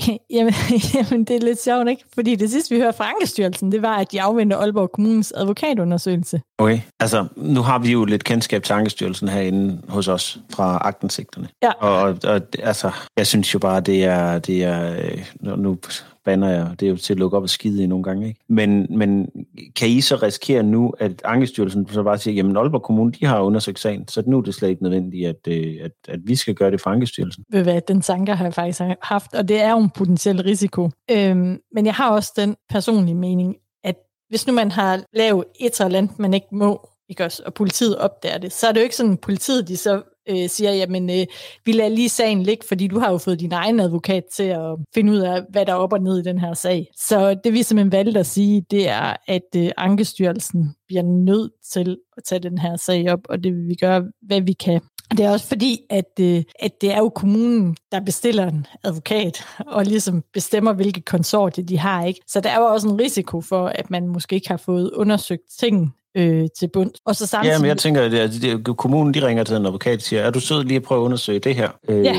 jamen, 0.36 0.54
jamen, 0.94 1.24
det 1.24 1.36
er 1.36 1.40
lidt 1.40 1.62
sjovt, 1.62 1.88
ikke? 1.88 2.04
Fordi 2.14 2.36
det 2.36 2.50
sidste, 2.50 2.74
vi 2.74 2.80
hørte 2.80 2.96
fra 2.96 3.08
Ankestyrelsen, 3.08 3.72
det 3.72 3.82
var, 3.82 3.96
at 3.96 4.12
de 4.12 4.22
afventer 4.22 4.56
Aalborg 4.56 4.92
Kommunes 4.92 5.32
advokatundersøgelse. 5.32 6.40
Okay, 6.58 6.80
altså 7.00 7.26
nu 7.36 7.62
har 7.62 7.78
vi 7.78 7.92
jo 7.92 8.04
lidt 8.04 8.24
kendskab 8.24 8.62
til 8.62 8.72
Ankestyrelsen 8.72 9.28
herinde 9.28 9.82
hos 9.88 10.08
os 10.08 10.38
fra 10.50 10.78
agtensigterne. 10.84 11.48
Ja. 11.62 11.70
Og, 11.70 12.18
og 12.24 12.40
altså, 12.58 12.90
jeg 13.16 13.26
synes 13.26 13.54
jo 13.54 13.58
bare, 13.58 13.80
det 13.80 14.04
er, 14.04 14.38
det 14.38 14.64
er 14.64 14.96
øh, 14.96 15.24
nu, 15.40 15.78
banner 16.24 16.48
jeg, 16.48 16.80
det 16.80 16.86
er 16.86 16.90
jo 16.90 16.96
til 16.96 17.14
at 17.14 17.18
lukke 17.18 17.36
op 17.36 17.42
og 17.42 17.50
skide 17.50 17.82
i 17.82 17.86
nogle 17.86 18.04
gange, 18.04 18.28
ikke? 18.28 18.40
Men, 18.48 18.86
men 18.98 19.28
kan 19.76 19.88
I 19.88 20.00
så 20.00 20.16
risikere 20.16 20.62
nu, 20.62 20.94
at 20.98 21.22
Ankestyrelsen 21.24 21.88
så 21.88 22.02
bare 22.02 22.18
siger, 22.18 22.34
jamen 22.34 22.56
Aalborg 22.56 22.82
Kommune, 22.82 23.12
de 23.12 23.26
har 23.26 23.40
undersøgt 23.40 23.78
sagen, 23.78 24.08
så 24.08 24.22
nu 24.26 24.38
er 24.38 24.42
det 24.42 24.54
slet 24.54 24.68
ikke 24.68 24.82
nødvendigt, 24.82 25.28
at, 25.28 25.48
øh, 25.48 25.74
at, 25.82 25.92
at 26.08 26.20
vi 26.24 26.36
skal 26.36 26.54
gøre 26.54 26.70
det 26.70 26.80
for 26.80 26.90
Ankestyrelsen. 26.90 27.44
Ved 27.52 27.62
hvad, 27.62 27.80
den 27.88 28.00
tanker 28.00 28.34
har 28.34 28.44
jeg 28.44 28.54
faktisk 28.54 28.82
haft, 29.02 29.34
og 29.34 29.48
det 29.48 29.60
er 29.60 29.70
jo 29.70 29.78
en 29.78 29.90
potentiel 29.90 30.42
risiko. 30.42 30.90
Øhm, 31.10 31.58
men 31.74 31.86
jeg 31.86 31.94
har 31.94 32.10
også 32.10 32.32
den 32.36 32.56
personlige 32.70 33.14
mening, 33.14 33.56
at 33.84 33.96
hvis 34.28 34.46
nu 34.46 34.52
man 34.52 34.70
har 34.70 35.04
lavet 35.12 35.44
et 35.60 35.80
eller 35.80 35.98
andet, 35.98 36.18
man 36.18 36.34
ikke 36.34 36.46
må, 36.52 36.88
ikke 37.08 37.24
også, 37.24 37.42
og 37.46 37.54
politiet 37.54 37.98
opdager 37.98 38.38
det, 38.38 38.52
så 38.52 38.68
er 38.68 38.72
det 38.72 38.80
jo 38.80 38.84
ikke 38.84 38.96
sådan, 38.96 39.12
at 39.12 39.20
politiet 39.20 39.68
de 39.68 39.76
så 39.76 40.02
øh, 40.28 40.48
siger, 40.48 40.72
jamen 40.72 41.10
øh, 41.10 41.26
vi 41.64 41.72
lader 41.72 41.88
lige 41.90 42.08
sagen 42.08 42.42
ligge, 42.42 42.66
fordi 42.68 42.86
du 42.86 42.98
har 42.98 43.10
jo 43.10 43.18
fået 43.18 43.40
din 43.40 43.52
egen 43.52 43.80
advokat 43.80 44.24
til 44.32 44.42
at 44.42 44.76
finde 44.94 45.12
ud 45.12 45.18
af, 45.18 45.42
hvad 45.50 45.66
der 45.66 45.72
er 45.72 45.76
op 45.76 45.92
og 45.92 46.02
ned 46.02 46.18
i 46.18 46.22
den 46.22 46.38
her 46.38 46.54
sag. 46.54 46.86
Så 46.96 47.34
det 47.44 47.52
vi 47.52 47.62
simpelthen 47.62 47.92
valgte 47.92 48.20
at 48.20 48.26
sige, 48.26 48.64
det 48.70 48.88
er, 48.88 49.16
at 49.28 49.56
øh, 49.56 49.70
Ankestyrelsen 49.76 50.74
bliver 50.86 51.02
nødt 51.02 51.52
til 51.72 51.98
at 52.16 52.24
tage 52.24 52.38
den 52.38 52.58
her 52.58 52.76
sag 52.76 53.12
op, 53.12 53.20
og 53.28 53.44
det 53.44 53.54
vil 53.54 53.68
vi 53.68 53.74
gøre, 53.74 54.04
hvad 54.22 54.40
vi 54.40 54.52
kan. 54.52 54.80
Det 55.10 55.20
er 55.20 55.30
også 55.30 55.46
fordi, 55.46 55.80
at, 55.90 56.10
øh, 56.20 56.42
at 56.58 56.80
det 56.80 56.92
er 56.92 56.98
jo 56.98 57.08
kommunen, 57.08 57.76
der 57.92 58.00
bestiller 58.00 58.48
en 58.48 58.66
advokat, 58.84 59.44
og 59.66 59.84
ligesom 59.84 60.22
bestemmer, 60.32 60.72
hvilke 60.72 61.00
konsortier 61.00 61.64
de 61.64 61.78
har. 61.78 62.04
ikke. 62.04 62.20
Så 62.26 62.40
der 62.40 62.50
er 62.50 62.58
jo 62.58 62.64
også 62.64 62.88
en 62.88 63.00
risiko 63.00 63.40
for, 63.40 63.66
at 63.66 63.90
man 63.90 64.08
måske 64.08 64.34
ikke 64.34 64.48
har 64.48 64.56
fået 64.56 64.90
undersøgt 64.90 65.42
ting 65.60 65.94
øh, 66.16 66.48
til 66.58 66.68
bund. 66.72 66.90
Og 67.06 67.16
så 67.16 67.26
samtidig... 67.26 67.52
Ja, 67.52 67.58
men 67.58 67.68
jeg 67.68 67.78
tænker, 67.78 68.02
at 68.02 68.30
det, 68.42 68.76
kommunen 68.76 69.14
de 69.14 69.26
ringer 69.26 69.44
til 69.44 69.56
en 69.56 69.66
advokat 69.66 69.94
og 69.96 70.02
siger, 70.02 70.22
er 70.22 70.30
du 70.30 70.40
sød 70.40 70.64
lige 70.64 70.76
at 70.76 70.82
prøve 70.82 71.00
at 71.00 71.04
undersøge 71.04 71.38
det 71.38 71.54
her? 71.54 71.68
Øh, 71.88 72.04
Ja. 72.04 72.14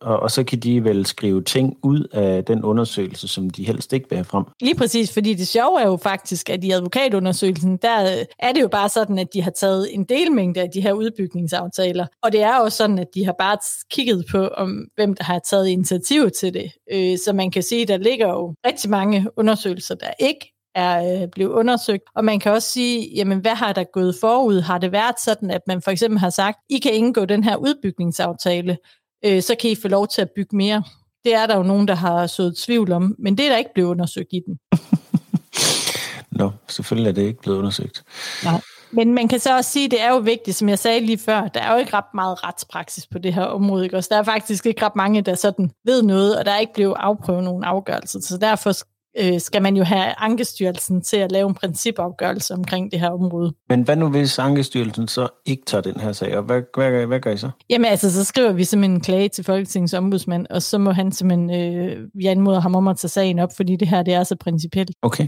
og, 0.00 0.20
og 0.20 0.30
så 0.30 0.44
kan 0.44 0.58
de 0.60 0.84
vel 0.84 1.06
skrive 1.06 1.42
ting 1.42 1.76
ud 1.82 2.04
af 2.12 2.44
den 2.44 2.62
undersøgelse, 2.64 3.28
som 3.28 3.50
de 3.50 3.64
helst 3.66 3.92
ikke 3.92 4.08
vil 4.08 4.16
have 4.16 4.24
frem. 4.24 4.44
Lige 4.60 4.74
præcis, 4.74 5.12
fordi 5.12 5.34
det 5.34 5.48
sjove 5.48 5.80
er 5.80 5.86
jo 5.86 5.96
faktisk, 5.96 6.50
at 6.50 6.64
i 6.64 6.70
advokatundersøgelsen, 6.70 7.76
der 7.82 8.02
øh, 8.02 8.24
er 8.38 8.52
det 8.52 8.62
jo 8.62 8.68
bare 8.68 8.88
sådan, 8.88 9.18
at 9.18 9.26
de 9.34 9.42
har 9.42 9.50
taget 9.50 9.94
en 9.94 10.04
delmængde 10.04 10.60
af 10.60 10.70
de 10.74 10.80
her 10.80 10.92
udbygningsaftaler. 10.92 12.06
Og 12.22 12.32
det 12.32 12.42
er 12.42 12.56
jo 12.56 12.70
sådan, 12.70 12.98
at 12.98 13.06
de 13.14 13.24
har 13.24 13.34
bare 13.38 13.56
kigget 13.90 14.24
på, 14.30 14.48
om 14.48 14.84
hvem 14.94 15.14
der 15.14 15.24
har 15.24 15.40
taget 15.50 15.68
initiativ 15.68 16.30
til 16.40 16.54
det. 16.54 16.72
Øh, 16.92 17.18
Så 17.24 17.32
man 17.32 17.50
kan 17.50 17.62
sige, 17.62 17.82
at 17.82 17.88
der 17.88 17.96
ligger 17.96 18.28
jo 18.28 18.54
rigtig 18.66 18.90
mange 18.90 19.26
undersøgelser, 19.36 19.94
der 19.94 20.06
ikke 20.20 20.54
er 20.78 21.22
øh, 21.22 21.28
blevet 21.28 21.50
undersøgt. 21.50 22.02
Og 22.14 22.24
man 22.24 22.40
kan 22.40 22.52
også 22.52 22.70
sige, 22.70 23.10
jamen 23.14 23.38
hvad 23.38 23.54
har 23.54 23.72
der 23.72 23.84
gået 23.84 24.16
forud? 24.20 24.60
Har 24.60 24.78
det 24.78 24.92
været 24.92 25.20
sådan, 25.24 25.50
at 25.50 25.60
man 25.66 25.82
for 25.82 25.90
eksempel 25.90 26.18
har 26.18 26.30
sagt, 26.30 26.58
I 26.70 26.78
kan 26.78 26.92
indgå 26.92 27.24
den 27.24 27.44
her 27.44 27.56
udbygningsaftale, 27.56 28.78
øh, 29.24 29.42
så 29.42 29.54
kan 29.60 29.70
I 29.70 29.74
få 29.74 29.88
lov 29.88 30.08
til 30.08 30.22
at 30.22 30.30
bygge 30.36 30.56
mere. 30.56 30.82
Det 31.24 31.34
er 31.34 31.46
der 31.46 31.56
jo 31.56 31.62
nogen, 31.62 31.88
der 31.88 31.94
har 31.94 32.26
sået 32.26 32.56
tvivl 32.56 32.92
om, 32.92 33.16
men 33.18 33.38
det 33.38 33.46
er 33.46 33.50
der 33.50 33.56
ikke 33.56 33.74
blevet 33.74 33.90
undersøgt 33.90 34.32
i 34.32 34.40
den. 34.46 34.58
Nå, 36.38 36.50
selvfølgelig 36.68 37.10
er 37.10 37.14
det 37.14 37.22
ikke 37.22 37.40
blevet 37.40 37.58
undersøgt. 37.58 38.04
Nej. 38.44 38.60
Men 38.90 39.14
man 39.14 39.28
kan 39.28 39.40
så 39.40 39.56
også 39.56 39.70
sige, 39.70 39.84
at 39.84 39.90
det 39.90 40.02
er 40.02 40.10
jo 40.10 40.18
vigtigt, 40.18 40.56
som 40.56 40.68
jeg 40.68 40.78
sagde 40.78 41.00
lige 41.00 41.18
før, 41.18 41.48
der 41.48 41.60
er 41.60 41.72
jo 41.72 41.78
ikke 41.78 41.94
ret 41.94 42.14
meget 42.14 42.44
retspraksis 42.44 43.06
på 43.06 43.18
det 43.18 43.34
her 43.34 43.44
område. 43.44 43.84
Ikke? 43.84 43.96
Også 43.96 44.08
der 44.12 44.18
er 44.18 44.22
faktisk 44.22 44.66
ikke 44.66 44.84
ret 44.84 44.96
mange, 44.96 45.22
der 45.22 45.34
sådan 45.34 45.70
ved 45.84 46.02
noget, 46.02 46.38
og 46.38 46.44
der 46.44 46.52
er 46.52 46.58
ikke 46.58 46.74
blevet 46.74 46.96
afprøvet 46.98 47.44
nogen 47.44 47.64
afgørelser. 47.64 48.20
Så 48.20 48.38
derfor 48.38 48.72
øh, 49.20 49.40
skal 49.40 49.62
man 49.62 49.76
jo 49.76 49.84
have 49.84 50.14
Ankestyrelsen 50.18 51.02
til 51.02 51.16
at 51.16 51.32
lave 51.32 51.48
en 51.48 51.54
principafgørelse 51.54 52.54
omkring 52.54 52.92
det 52.92 53.00
her 53.00 53.10
område. 53.10 53.52
Men 53.68 53.82
hvad 53.82 53.96
nu, 53.96 54.08
hvis 54.08 54.38
Ankestyrelsen 54.38 55.08
så 55.08 55.28
ikke 55.46 55.62
tager 55.66 55.82
den 55.82 56.00
her 56.00 56.12
sag, 56.12 56.36
og 56.36 56.42
hvad, 56.42 56.62
hvad, 56.74 57.06
hvad 57.06 57.20
gør 57.20 57.32
I 57.32 57.36
så? 57.36 57.50
Jamen 57.70 57.84
altså, 57.84 58.12
så 58.12 58.24
skriver 58.24 58.52
vi 58.52 58.64
simpelthen 58.64 58.96
en 58.96 59.00
klage 59.00 59.28
til 59.28 59.44
Folketingets 59.44 59.94
ombudsmand, 59.94 60.46
og 60.50 60.62
så 60.62 60.78
må 60.78 60.90
han 60.90 61.12
simpelthen, 61.12 61.50
øh, 61.50 62.08
vi 62.14 62.26
anmoder 62.26 62.60
ham 62.60 62.74
om 62.74 62.88
at 62.88 62.96
tage 62.96 63.08
sagen 63.08 63.38
op, 63.38 63.50
fordi 63.56 63.76
det 63.76 63.88
her 63.88 64.02
det 64.02 64.14
er 64.14 64.24
så 64.24 64.36
principielt. 64.36 64.90
Okay. 65.02 65.26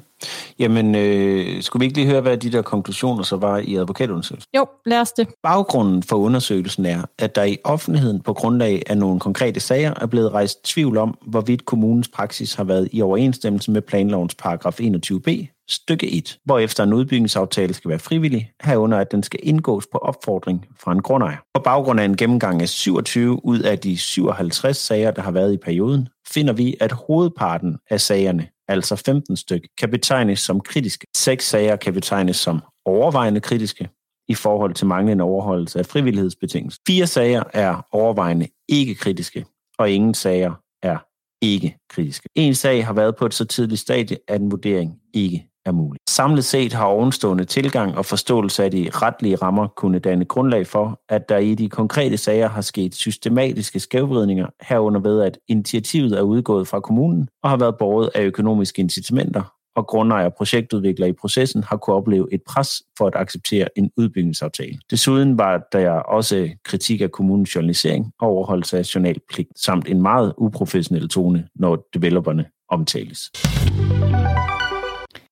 Jamen, 0.59 0.95
øh, 0.95 1.62
skulle 1.62 1.81
vi 1.81 1.85
ikke 1.85 1.99
lige 1.99 2.11
høre, 2.11 2.21
hvad 2.21 2.37
de 2.37 2.53
der 2.53 2.62
konklusioner 2.62 3.23
så 3.23 3.37
var 3.37 3.59
i 3.59 3.75
advokatundersøgelsen? 3.75 4.49
Jo, 4.57 4.66
lad 4.87 5.01
os 5.01 5.12
det. 5.12 5.29
Baggrunden 5.43 6.03
for 6.03 6.16
undersøgelsen 6.16 6.87
er, 6.87 7.03
at 7.19 7.35
der 7.35 7.45
i 7.45 7.57
offentligheden 7.64 8.21
på 8.21 8.33
grundlag 8.33 8.83
af 8.87 8.99
nogle 8.99 9.21
konkrete 9.21 9.61
sager 9.61 9.95
er 10.01 10.07
blevet 10.07 10.33
rejst 10.33 10.64
tvivl 10.64 10.97
om, 10.97 11.19
hvorvidt 11.27 11.64
kommunens 11.64 12.09
praksis 12.09 12.55
har 12.55 12.64
været 12.64 12.88
i 12.93 13.03
overensstemmelse 13.03 13.70
med 13.71 13.83
planlovens 13.83 14.35
paragraf 14.35 14.81
21b, 14.81 15.47
stykke 15.69 16.11
1, 16.11 16.39
hvorefter 16.45 16.85
en 16.85 16.93
udbygningsaftale 16.93 17.75
skal 17.75 17.89
være 17.89 17.99
frivillig, 17.99 18.53
herunder 18.63 18.99
at 18.99 19.13
den 19.13 19.23
skal 19.23 19.41
indgås 19.43 19.87
på 19.93 19.99
opfordring 19.99 20.67
fra 20.81 20.93
en 20.93 21.03
grundejer. 21.03 21.37
På 21.55 21.61
baggrund 21.61 22.01
af 22.01 22.05
en 22.05 22.17
gennemgang 22.17 22.63
af 22.63 22.69
27 22.69 23.45
ud 23.45 23.61
af 23.61 23.79
de 23.79 23.97
57 23.99 24.77
sager, 24.77 25.11
der 25.11 25.23
har 25.23 25.31
været 25.31 25.53
i 25.53 25.57
perioden, 25.57 26.09
finder 26.29 26.53
vi, 26.53 26.77
at 26.81 26.93
hovedparten 26.93 27.79
af 27.91 28.01
sagerne, 28.01 28.49
altså 28.69 28.97
15 28.97 29.37
styk, 29.37 29.69
kan 29.79 29.91
betegnes 29.91 30.41
som 30.41 30.61
kritiske. 30.61 31.07
Seks 31.17 31.49
sager 31.49 31.77
kan 31.77 31.95
betegnes 31.95 32.37
som 32.37 32.61
overvejende 32.85 33.41
kritiske, 33.41 33.89
i 34.29 34.35
forhold 34.35 34.75
til 34.75 34.87
manglende 34.87 35.25
overholdelse 35.25 35.79
af 35.79 35.87
frivillighedsbetingelser. 35.87 36.81
Fire 36.87 37.07
sager 37.07 37.43
er 37.53 37.87
overvejende 37.93 38.49
ikke 38.69 38.95
kritiske, 38.95 39.47
og 39.79 39.91
ingen 39.91 40.15
sager 40.15 40.53
er 40.83 40.99
ikke 41.42 41.76
kritiske. 41.90 42.29
En 42.35 42.55
sag 42.55 42.87
har 42.87 42.92
været 42.92 43.16
på 43.16 43.26
et 43.26 43.35
så 43.35 43.44
tidligt 43.44 43.81
stadie, 43.81 44.16
at 44.29 44.40
en 44.40 44.50
vurdering 44.50 44.94
ikke 45.14 45.46
er 45.66 45.72
mulig. 45.72 46.00
Samlet 46.09 46.44
set 46.44 46.72
har 46.72 46.85
ovenstående 46.85 47.44
tilgang 47.44 47.98
og 47.98 48.07
forståelse 48.07 48.64
af 48.64 48.70
de 48.70 48.90
retlige 48.92 49.37
rammer 49.37 49.66
kunne 49.66 49.98
danne 49.98 50.24
grundlag 50.24 50.66
for, 50.66 51.00
at 51.09 51.29
der 51.29 51.38
i 51.38 51.55
de 51.55 51.68
konkrete 51.68 52.16
sager 52.16 52.48
har 52.48 52.61
sket 52.61 52.94
systematiske 52.94 53.81
skævvridninger 53.81 54.46
herunder 54.61 55.00
ved, 55.00 55.22
at 55.22 55.38
initiativet 55.48 56.18
er 56.18 56.22
udgået 56.22 56.68
fra 56.68 56.81
kommunen 56.81 57.29
og 57.42 57.50
har 57.50 57.57
været 57.57 57.79
båret 57.79 58.11
af 58.14 58.22
økonomiske 58.22 58.81
incitamenter, 58.81 59.60
og 59.77 59.87
grundejer 59.87 60.25
og 60.25 60.35
projektudviklere 60.35 61.09
i 61.09 61.13
processen 61.13 61.63
har 61.63 61.77
kunne 61.77 61.97
opleve 61.97 62.29
et 62.33 62.41
pres 62.49 62.83
for 62.99 63.07
at 63.07 63.13
acceptere 63.17 63.69
en 63.77 63.91
udbygningsaftale. 63.97 64.79
Desuden 64.91 65.39
var 65.39 65.69
der 65.73 65.91
også 65.91 66.51
kritik 66.65 67.01
af 67.01 67.11
kommunens 67.11 67.55
journalisering 67.55 68.13
og 68.21 68.29
overholdelse 68.29 68.79
af 68.79 68.95
journalpligt, 68.95 69.49
samt 69.57 69.89
en 69.89 70.03
meget 70.03 70.35
uprofessionel 70.39 71.09
tone, 71.09 71.49
når 71.55 71.89
developerne 71.95 72.45
omtales. 72.69 73.31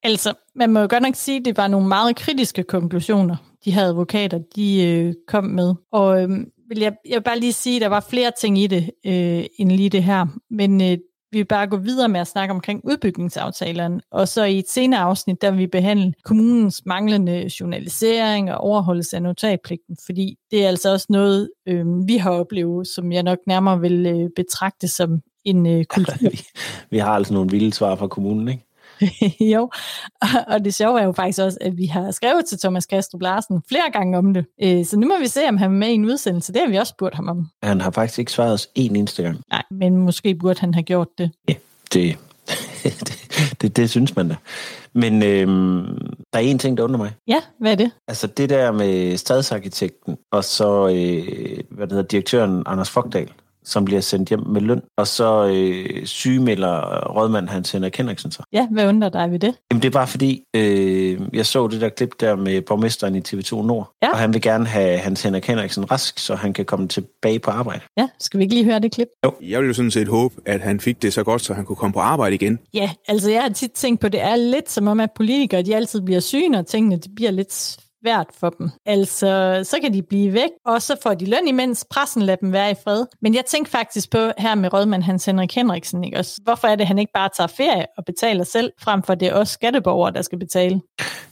Altså, 0.02 0.34
man 0.54 0.72
må 0.72 0.80
jo 0.80 0.86
godt 0.90 1.02
nok 1.02 1.14
sige, 1.14 1.38
at 1.38 1.44
det 1.44 1.56
var 1.56 1.68
nogle 1.68 1.88
meget 1.88 2.16
kritiske 2.16 2.62
konklusioner, 2.62 3.36
de 3.64 3.70
her 3.70 3.84
advokater, 3.84 4.38
de 4.56 4.86
øh, 4.86 5.14
kom 5.28 5.44
med. 5.44 5.74
Og 5.92 6.22
øh, 6.22 6.28
vil 6.68 6.78
jeg, 6.78 6.92
jeg 7.08 7.14
vil 7.14 7.22
bare 7.22 7.38
lige 7.38 7.52
sige, 7.52 7.76
at 7.76 7.82
der 7.82 7.88
var 7.88 8.06
flere 8.10 8.32
ting 8.40 8.58
i 8.58 8.66
det, 8.66 8.90
øh, 9.06 9.44
end 9.58 9.72
lige 9.72 9.88
det 9.88 10.04
her. 10.04 10.26
Men 10.50 10.80
øh, 10.80 10.98
vi 11.32 11.38
vil 11.38 11.44
bare 11.44 11.66
gå 11.66 11.76
videre 11.76 12.08
med 12.08 12.20
at 12.20 12.26
snakke 12.26 12.54
omkring 12.54 12.80
udbygningsaftalerne, 12.84 14.00
og 14.10 14.28
så 14.28 14.44
i 14.44 14.58
et 14.58 14.68
senere 14.68 15.00
afsnit, 15.00 15.42
der 15.42 15.50
vil 15.50 15.58
vi 15.58 15.66
behandle 15.66 16.12
kommunens 16.24 16.82
manglende 16.86 17.50
journalisering 17.60 18.52
og 18.52 18.58
overholdelse 18.58 19.16
af 19.16 19.22
notatpligten, 19.22 19.96
fordi 20.06 20.36
det 20.50 20.64
er 20.64 20.68
altså 20.68 20.92
også 20.92 21.06
noget, 21.08 21.50
øh, 21.68 21.86
vi 22.06 22.16
har 22.16 22.30
oplevet, 22.30 22.86
som 22.86 23.12
jeg 23.12 23.22
nok 23.22 23.38
nærmere 23.46 23.80
vil 23.80 24.06
øh, 24.06 24.30
betragte 24.36 24.88
som 24.88 25.20
en 25.44 25.66
øh, 25.66 25.84
kultur. 25.84 26.30
Vi, 26.30 26.40
vi 26.90 26.98
har 26.98 27.10
altså 27.10 27.34
nogle 27.34 27.50
vilde 27.50 27.72
svar 27.72 27.96
fra 27.96 28.08
kommunen, 28.08 28.48
ikke? 28.48 28.67
jo, 29.54 29.70
og 30.46 30.64
det 30.64 30.74
sjove 30.74 31.00
er 31.00 31.04
jo 31.04 31.12
faktisk 31.12 31.38
også, 31.42 31.58
at 31.60 31.76
vi 31.76 31.86
har 31.86 32.10
skrevet 32.10 32.46
til 32.46 32.58
Thomas 32.58 32.86
Kastrup 32.86 33.22
Larsen 33.22 33.62
flere 33.68 33.90
gange 33.92 34.18
om 34.18 34.34
det. 34.34 34.44
Øh, 34.62 34.84
Så 34.86 34.98
nu 34.98 35.06
må 35.06 35.18
vi 35.20 35.26
se, 35.28 35.48
om 35.48 35.56
han 35.56 35.70
er 35.70 35.74
med 35.74 35.88
i 35.88 35.92
en 35.94 36.04
udsendelse. 36.04 36.52
Det 36.52 36.60
har 36.60 36.68
vi 36.68 36.76
også 36.76 36.90
spurgt 36.90 37.14
ham 37.14 37.28
om. 37.28 37.46
Han 37.62 37.80
har 37.80 37.90
faktisk 37.90 38.18
ikke 38.18 38.32
svaret 38.32 38.52
os 38.52 38.68
en 38.74 38.96
eneste 38.96 39.22
gang. 39.22 39.40
Nej, 39.50 39.62
men 39.70 39.96
måske 39.96 40.34
burde 40.34 40.60
han 40.60 40.74
have 40.74 40.82
gjort 40.82 41.08
det. 41.18 41.30
Ja, 41.48 41.54
det, 41.92 42.16
det, 42.84 43.54
det, 43.62 43.76
det 43.76 43.90
synes 43.90 44.16
man 44.16 44.28
da. 44.28 44.36
Men 44.92 45.22
øhm, 45.22 45.84
der 46.32 46.38
er 46.38 46.42
en 46.42 46.58
ting, 46.58 46.76
der 46.78 46.84
undrer 46.84 46.98
mig. 46.98 47.12
Ja, 47.26 47.40
hvad 47.60 47.72
er 47.72 47.76
det? 47.76 47.90
Altså 48.08 48.26
det 48.26 48.50
der 48.50 48.72
med 48.72 49.16
stadsarkitekten, 49.16 50.16
og 50.32 50.44
så 50.44 50.88
øh, 50.88 51.58
hvad 51.70 51.86
det 51.86 51.92
hedder, 51.92 52.08
direktøren 52.08 52.62
Anders 52.66 52.90
Fogdal, 52.90 53.28
som 53.68 53.84
bliver 53.84 54.00
sendt 54.00 54.28
hjem 54.28 54.40
med 54.46 54.60
løn, 54.60 54.80
og 54.96 55.06
så 55.06 55.46
øh, 55.46 56.06
sygemelder 56.06 57.00
rådmand 57.16 57.48
Hans 57.48 57.72
Henrik 57.72 57.96
Henriksen 57.96 58.30
sig. 58.30 58.44
Ja, 58.52 58.66
hvad 58.70 58.88
undrer 58.88 59.08
dig 59.08 59.30
ved 59.30 59.38
det? 59.38 59.54
Jamen 59.70 59.82
det 59.82 59.88
er 59.88 59.92
bare 59.92 60.06
fordi, 60.06 60.42
øh, 60.56 61.20
jeg 61.32 61.46
så 61.46 61.66
det 61.68 61.80
der 61.80 61.88
klip 61.88 62.10
der 62.20 62.36
med 62.36 62.62
borgmesteren 62.62 63.14
i 63.14 63.20
TV2 63.28 63.66
Nord, 63.66 63.92
Ja. 64.02 64.10
og 64.10 64.18
han 64.18 64.34
vil 64.34 64.42
gerne 64.42 64.66
have 64.66 64.98
Hans 64.98 65.22
Henrik 65.22 65.46
Henriksen 65.46 65.90
rask, 65.90 66.18
så 66.18 66.34
han 66.34 66.52
kan 66.52 66.64
komme 66.64 66.88
tilbage 66.88 67.38
på 67.38 67.50
arbejde. 67.50 67.80
Ja, 67.96 68.08
skal 68.20 68.38
vi 68.38 68.44
ikke 68.44 68.54
lige 68.54 68.64
høre 68.64 68.78
det 68.78 68.92
klip? 68.92 69.08
Jeg 69.24 69.58
ville 69.58 69.66
jo 69.68 69.74
sådan 69.74 69.90
set 69.90 70.08
håbe, 70.08 70.34
at 70.46 70.60
han 70.60 70.80
fik 70.80 71.02
det 71.02 71.12
så 71.12 71.22
godt, 71.24 71.42
så 71.42 71.54
han 71.54 71.64
kunne 71.64 71.76
komme 71.76 71.92
på 71.94 72.00
arbejde 72.00 72.34
igen. 72.34 72.58
Ja, 72.74 72.90
altså 73.08 73.30
jeg 73.30 73.42
har 73.42 73.48
tit 73.48 73.70
tænkt 73.72 74.00
på, 74.00 74.08
det 74.08 74.20
er 74.22 74.36
lidt 74.36 74.70
som 74.70 74.88
om, 74.88 75.00
at 75.00 75.10
politikere 75.16 75.62
de 75.62 75.76
altid 75.76 76.00
bliver 76.00 76.20
syge, 76.20 76.48
når 76.48 76.62
tingene 76.62 76.96
de 76.96 77.08
bliver 77.16 77.30
lidt 77.30 77.76
svært 78.02 78.26
for 78.40 78.50
dem. 78.50 78.70
Altså, 78.86 79.60
så 79.64 79.76
kan 79.82 79.92
de 79.92 80.02
blive 80.02 80.32
væk, 80.32 80.50
og 80.66 80.82
så 80.82 80.96
får 81.02 81.14
de 81.14 81.30
løn 81.30 81.48
imens 81.48 81.86
pressen 81.90 82.22
lader 82.22 82.36
dem 82.36 82.52
være 82.52 82.70
i 82.70 82.74
fred. 82.84 83.06
Men 83.22 83.34
jeg 83.34 83.44
tænkte 83.44 83.70
faktisk 83.70 84.10
på 84.10 84.18
her 84.38 84.54
med 84.54 84.72
rådmand 84.72 85.02
Hans 85.02 85.24
Henrik 85.24 85.54
Henriksen, 85.54 86.04
ikke? 86.04 86.18
Også, 86.18 86.40
hvorfor 86.44 86.68
er 86.68 86.76
det, 86.76 86.86
han 86.86 86.98
ikke 86.98 87.12
bare 87.14 87.28
tager 87.36 87.48
ferie 87.48 87.86
og 87.96 88.04
betaler 88.04 88.44
selv, 88.44 88.72
frem 88.80 89.02
for 89.02 89.14
det 89.14 89.28
er 89.28 89.34
også 89.34 89.52
skatteborgere, 89.52 90.12
der 90.12 90.22
skal 90.22 90.38
betale? 90.38 90.80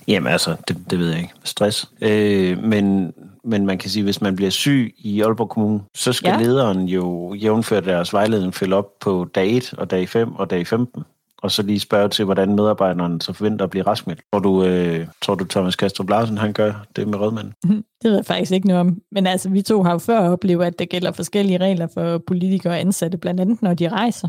Jamen 0.09 0.33
altså, 0.33 0.57
det, 0.69 0.91
det 0.91 0.99
ved 0.99 1.11
jeg 1.11 1.19
ikke. 1.19 1.35
Stress. 1.45 1.91
Øh, 2.01 2.63
men, 2.63 3.13
men 3.45 3.67
man 3.67 3.79
kan 3.79 3.91
sige, 3.91 4.03
hvis 4.03 4.21
man 4.21 4.37
bliver 4.37 4.51
syg 4.51 4.95
i 4.99 5.23
Aalborg 5.23 5.49
Kommune, 5.49 5.81
så 5.95 6.13
skal 6.13 6.29
ja. 6.29 6.39
lederen 6.39 6.89
jo 6.89 7.35
jævnføre 7.35 7.81
deres 7.81 8.13
vejledning 8.13 8.55
følge 8.55 8.75
op 8.75 8.99
på 9.01 9.27
dag 9.35 9.57
1 9.57 9.75
og 9.79 9.91
dag 9.91 10.09
5 10.09 10.35
og 10.35 10.51
dag 10.51 10.67
15. 10.67 11.05
Og 11.43 11.51
så 11.51 11.63
lige 11.63 11.81
spørge 11.81 12.09
til, 12.09 12.25
hvordan 12.25 12.55
medarbejderen 12.55 13.21
så 13.21 13.33
forventer 13.33 13.65
at 13.65 13.71
blive 13.71 13.87
raskmeldt. 13.87 14.21
Tror 14.33 14.41
du, 14.41 14.65
øh, 14.65 15.07
tror 15.23 15.35
du 15.35 15.45
Thomas 15.45 15.77
Kastrup 15.77 16.11
Larsen, 16.11 16.39
han 16.39 16.53
gør 16.53 16.73
det 16.97 17.09
med 17.09 17.19
rødmanden? 17.19 17.53
Det 18.03 18.11
ved 18.11 18.15
jeg 18.15 18.27
faktisk 18.27 18.53
ikke 18.53 18.67
noget 18.67 18.81
om. 18.81 18.99
Men 19.13 19.27
altså, 19.27 19.49
vi 19.49 19.63
to 19.63 19.83
har 19.83 19.93
jo 19.93 19.99
før 19.99 20.31
oplevet, 20.31 20.65
at 20.67 20.79
der 20.79 20.85
gælder 20.85 21.13
forskellige 21.13 21.59
regler 21.59 21.87
for 21.95 22.19
politikere 22.19 22.73
og 22.73 22.81
ansatte, 22.81 23.19
blandt 23.19 23.41
andet 23.41 23.63
når 23.63 23.75
de 23.75 23.89
rejser. 23.89 24.29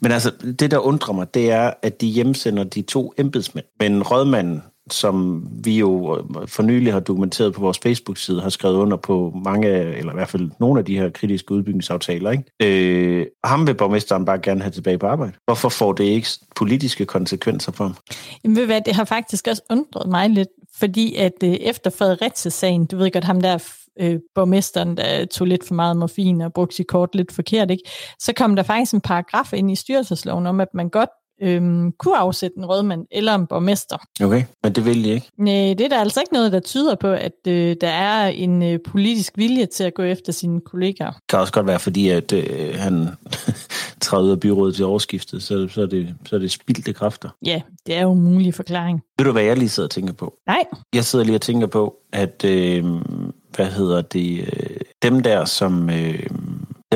Men 0.00 0.12
altså, 0.12 0.30
det 0.60 0.70
der 0.70 0.78
undrer 0.78 1.14
mig, 1.14 1.34
det 1.34 1.50
er, 1.50 1.72
at 1.82 2.00
de 2.00 2.06
hjemsender 2.06 2.64
de 2.64 2.82
to 2.82 3.12
embedsmænd. 3.18 3.66
Men 3.80 4.02
rådmanden, 4.02 4.62
som 4.90 5.46
vi 5.64 5.78
jo 5.78 6.16
øh, 6.16 6.48
for 6.48 6.62
nylig 6.62 6.92
har 6.92 7.00
dokumenteret 7.00 7.54
på 7.54 7.60
vores 7.60 7.78
Facebook-side, 7.78 8.40
har 8.40 8.48
skrevet 8.48 8.76
under 8.76 8.96
på 8.96 9.32
mange, 9.44 9.68
eller 9.68 10.12
i 10.12 10.14
hvert 10.14 10.28
fald 10.28 10.50
nogle 10.60 10.78
af 10.78 10.84
de 10.84 10.98
her 10.98 11.10
kritiske 11.10 11.52
udbygningsaftaler. 11.52 12.30
Ikke? 12.30 12.44
Øh, 12.62 13.26
ham 13.44 13.66
vil 13.66 13.74
borgmesteren 13.74 14.24
bare 14.24 14.38
gerne 14.38 14.62
have 14.62 14.70
tilbage 14.70 14.98
på 14.98 15.06
arbejde. 15.06 15.32
Hvorfor 15.44 15.68
får 15.68 15.92
det 15.92 16.04
ikke 16.04 16.28
politiske 16.56 17.04
konsekvenser 17.04 17.72
for 17.72 17.84
ham? 17.84 17.96
Jamen 18.44 18.56
ved 18.56 18.66
hvad, 18.66 18.80
det 18.80 18.94
har 18.94 19.04
faktisk 19.04 19.46
også 19.50 19.62
undret 19.70 20.08
mig 20.08 20.30
lidt, 20.30 20.48
fordi 20.78 21.14
at 21.14 21.32
øh, 21.44 21.50
efter 21.50 21.90
Fredericia-sagen, 21.90 22.86
du 22.86 22.96
ved 22.96 23.10
godt 23.10 23.24
ham 23.24 23.40
der 23.40 23.58
øh, 24.00 24.18
borgmesteren, 24.34 24.96
der 24.96 25.24
tog 25.24 25.46
lidt 25.46 25.66
for 25.66 25.74
meget 25.74 25.96
morfin 25.96 26.40
og 26.40 26.52
brugte 26.52 26.76
sit 26.76 26.86
kort 26.86 27.14
lidt 27.14 27.32
forkert, 27.32 27.70
ikke? 27.70 27.82
så 28.18 28.32
kom 28.32 28.56
der 28.56 28.62
faktisk 28.62 28.94
en 28.94 29.00
paragraf 29.00 29.52
ind 29.52 29.70
i 29.70 29.74
styrelsesloven 29.74 30.46
om, 30.46 30.60
at 30.60 30.68
man 30.74 30.88
godt 30.88 31.10
øhm, 31.42 31.92
kunne 31.92 32.16
afsætte 32.16 32.58
en 32.58 32.66
rådmand 32.66 33.06
eller 33.10 33.34
en 33.34 33.46
borgmester. 33.46 33.96
Okay, 34.22 34.44
men 34.62 34.72
det 34.72 34.84
vil 34.84 35.04
de 35.04 35.08
ikke. 35.08 35.30
Nej, 35.38 35.74
det 35.78 35.80
er 35.80 35.88
der 35.88 36.00
altså 36.00 36.20
ikke 36.20 36.32
noget, 36.32 36.52
der 36.52 36.60
tyder 36.60 36.94
på, 36.94 37.08
at 37.08 37.32
øh, 37.48 37.76
der 37.80 37.88
er 37.88 38.28
en 38.28 38.62
øh, 38.62 38.78
politisk 38.86 39.32
vilje 39.36 39.66
til 39.66 39.84
at 39.84 39.94
gå 39.94 40.02
efter 40.02 40.32
sine 40.32 40.60
kollegaer. 40.60 41.10
Det 41.10 41.22
kan 41.28 41.38
også 41.38 41.52
godt 41.52 41.66
være, 41.66 41.78
fordi 41.78 42.08
at 42.08 42.32
øh, 42.32 42.74
han 42.74 43.08
træder 44.00 44.24
ud 44.24 44.30
af 44.30 44.40
byrådet 44.40 44.74
til 44.74 44.84
årsskiftet, 44.84 45.42
så, 45.42 45.68
så, 45.68 45.82
er 45.82 45.86
det, 45.86 46.14
så 46.26 46.36
er 46.36 46.40
det 46.40 46.50
spildte 46.50 46.92
kræfter. 46.92 47.28
Ja, 47.46 47.62
det 47.86 47.96
er 47.96 48.02
jo 48.02 48.12
en 48.12 48.22
mulig 48.22 48.54
forklaring. 48.54 49.02
Ved 49.18 49.24
du, 49.26 49.32
hvad 49.32 49.42
jeg 49.42 49.56
lige 49.56 49.68
sidder 49.68 49.86
og 49.86 49.90
tænker 49.90 50.12
på? 50.12 50.34
Nej. 50.46 50.64
Jeg 50.94 51.04
sidder 51.04 51.24
lige 51.24 51.36
og 51.36 51.40
tænker 51.40 51.66
på, 51.66 51.96
at 52.12 52.44
øh, 52.44 52.84
hvad 53.56 53.66
hedder 53.66 54.02
det, 54.02 54.40
øh, 54.40 54.76
dem 55.02 55.20
der, 55.20 55.44
som... 55.44 55.90
Øh, 55.90 56.26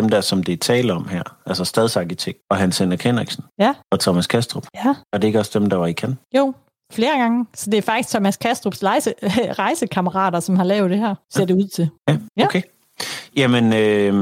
dem 0.01 0.09
der, 0.09 0.20
som 0.20 0.42
det 0.42 0.53
er 0.53 0.57
tale 0.57 0.92
om 0.92 1.09
her, 1.09 1.22
altså 1.46 1.64
stadsarkitekt 1.64 2.38
og 2.51 2.57
Hans 2.57 2.78
Henrik 2.78 3.03
Henriksen 3.03 3.44
Ja. 3.59 3.74
og 3.92 4.01
Thomas 4.01 4.26
Kastrup, 4.26 4.66
Ja. 4.84 4.94
er 5.12 5.18
det 5.18 5.26
ikke 5.28 5.38
også 5.38 5.59
dem, 5.59 5.70
der 5.70 5.76
var 5.76 5.86
i 5.86 5.92
kan? 5.92 6.18
Jo, 6.36 6.55
flere 6.92 7.18
gange. 7.18 7.46
Så 7.55 7.70
det 7.70 7.78
er 7.78 7.82
faktisk 7.82 8.09
Thomas 8.09 8.36
Kastrups 8.36 8.84
rejse, 8.84 9.14
rejsekammerater, 9.59 10.40
som 10.40 10.57
har 10.57 10.64
lavet 10.64 10.90
det 10.90 10.98
her, 10.98 11.14
ser 11.32 11.44
det 11.44 11.55
ud 11.55 11.68
til. 11.68 11.88
Ja, 12.09 12.16
Ja. 12.36 12.44
okay. 12.44 12.62
Jamen, 13.36 13.72
øh, 13.72 14.12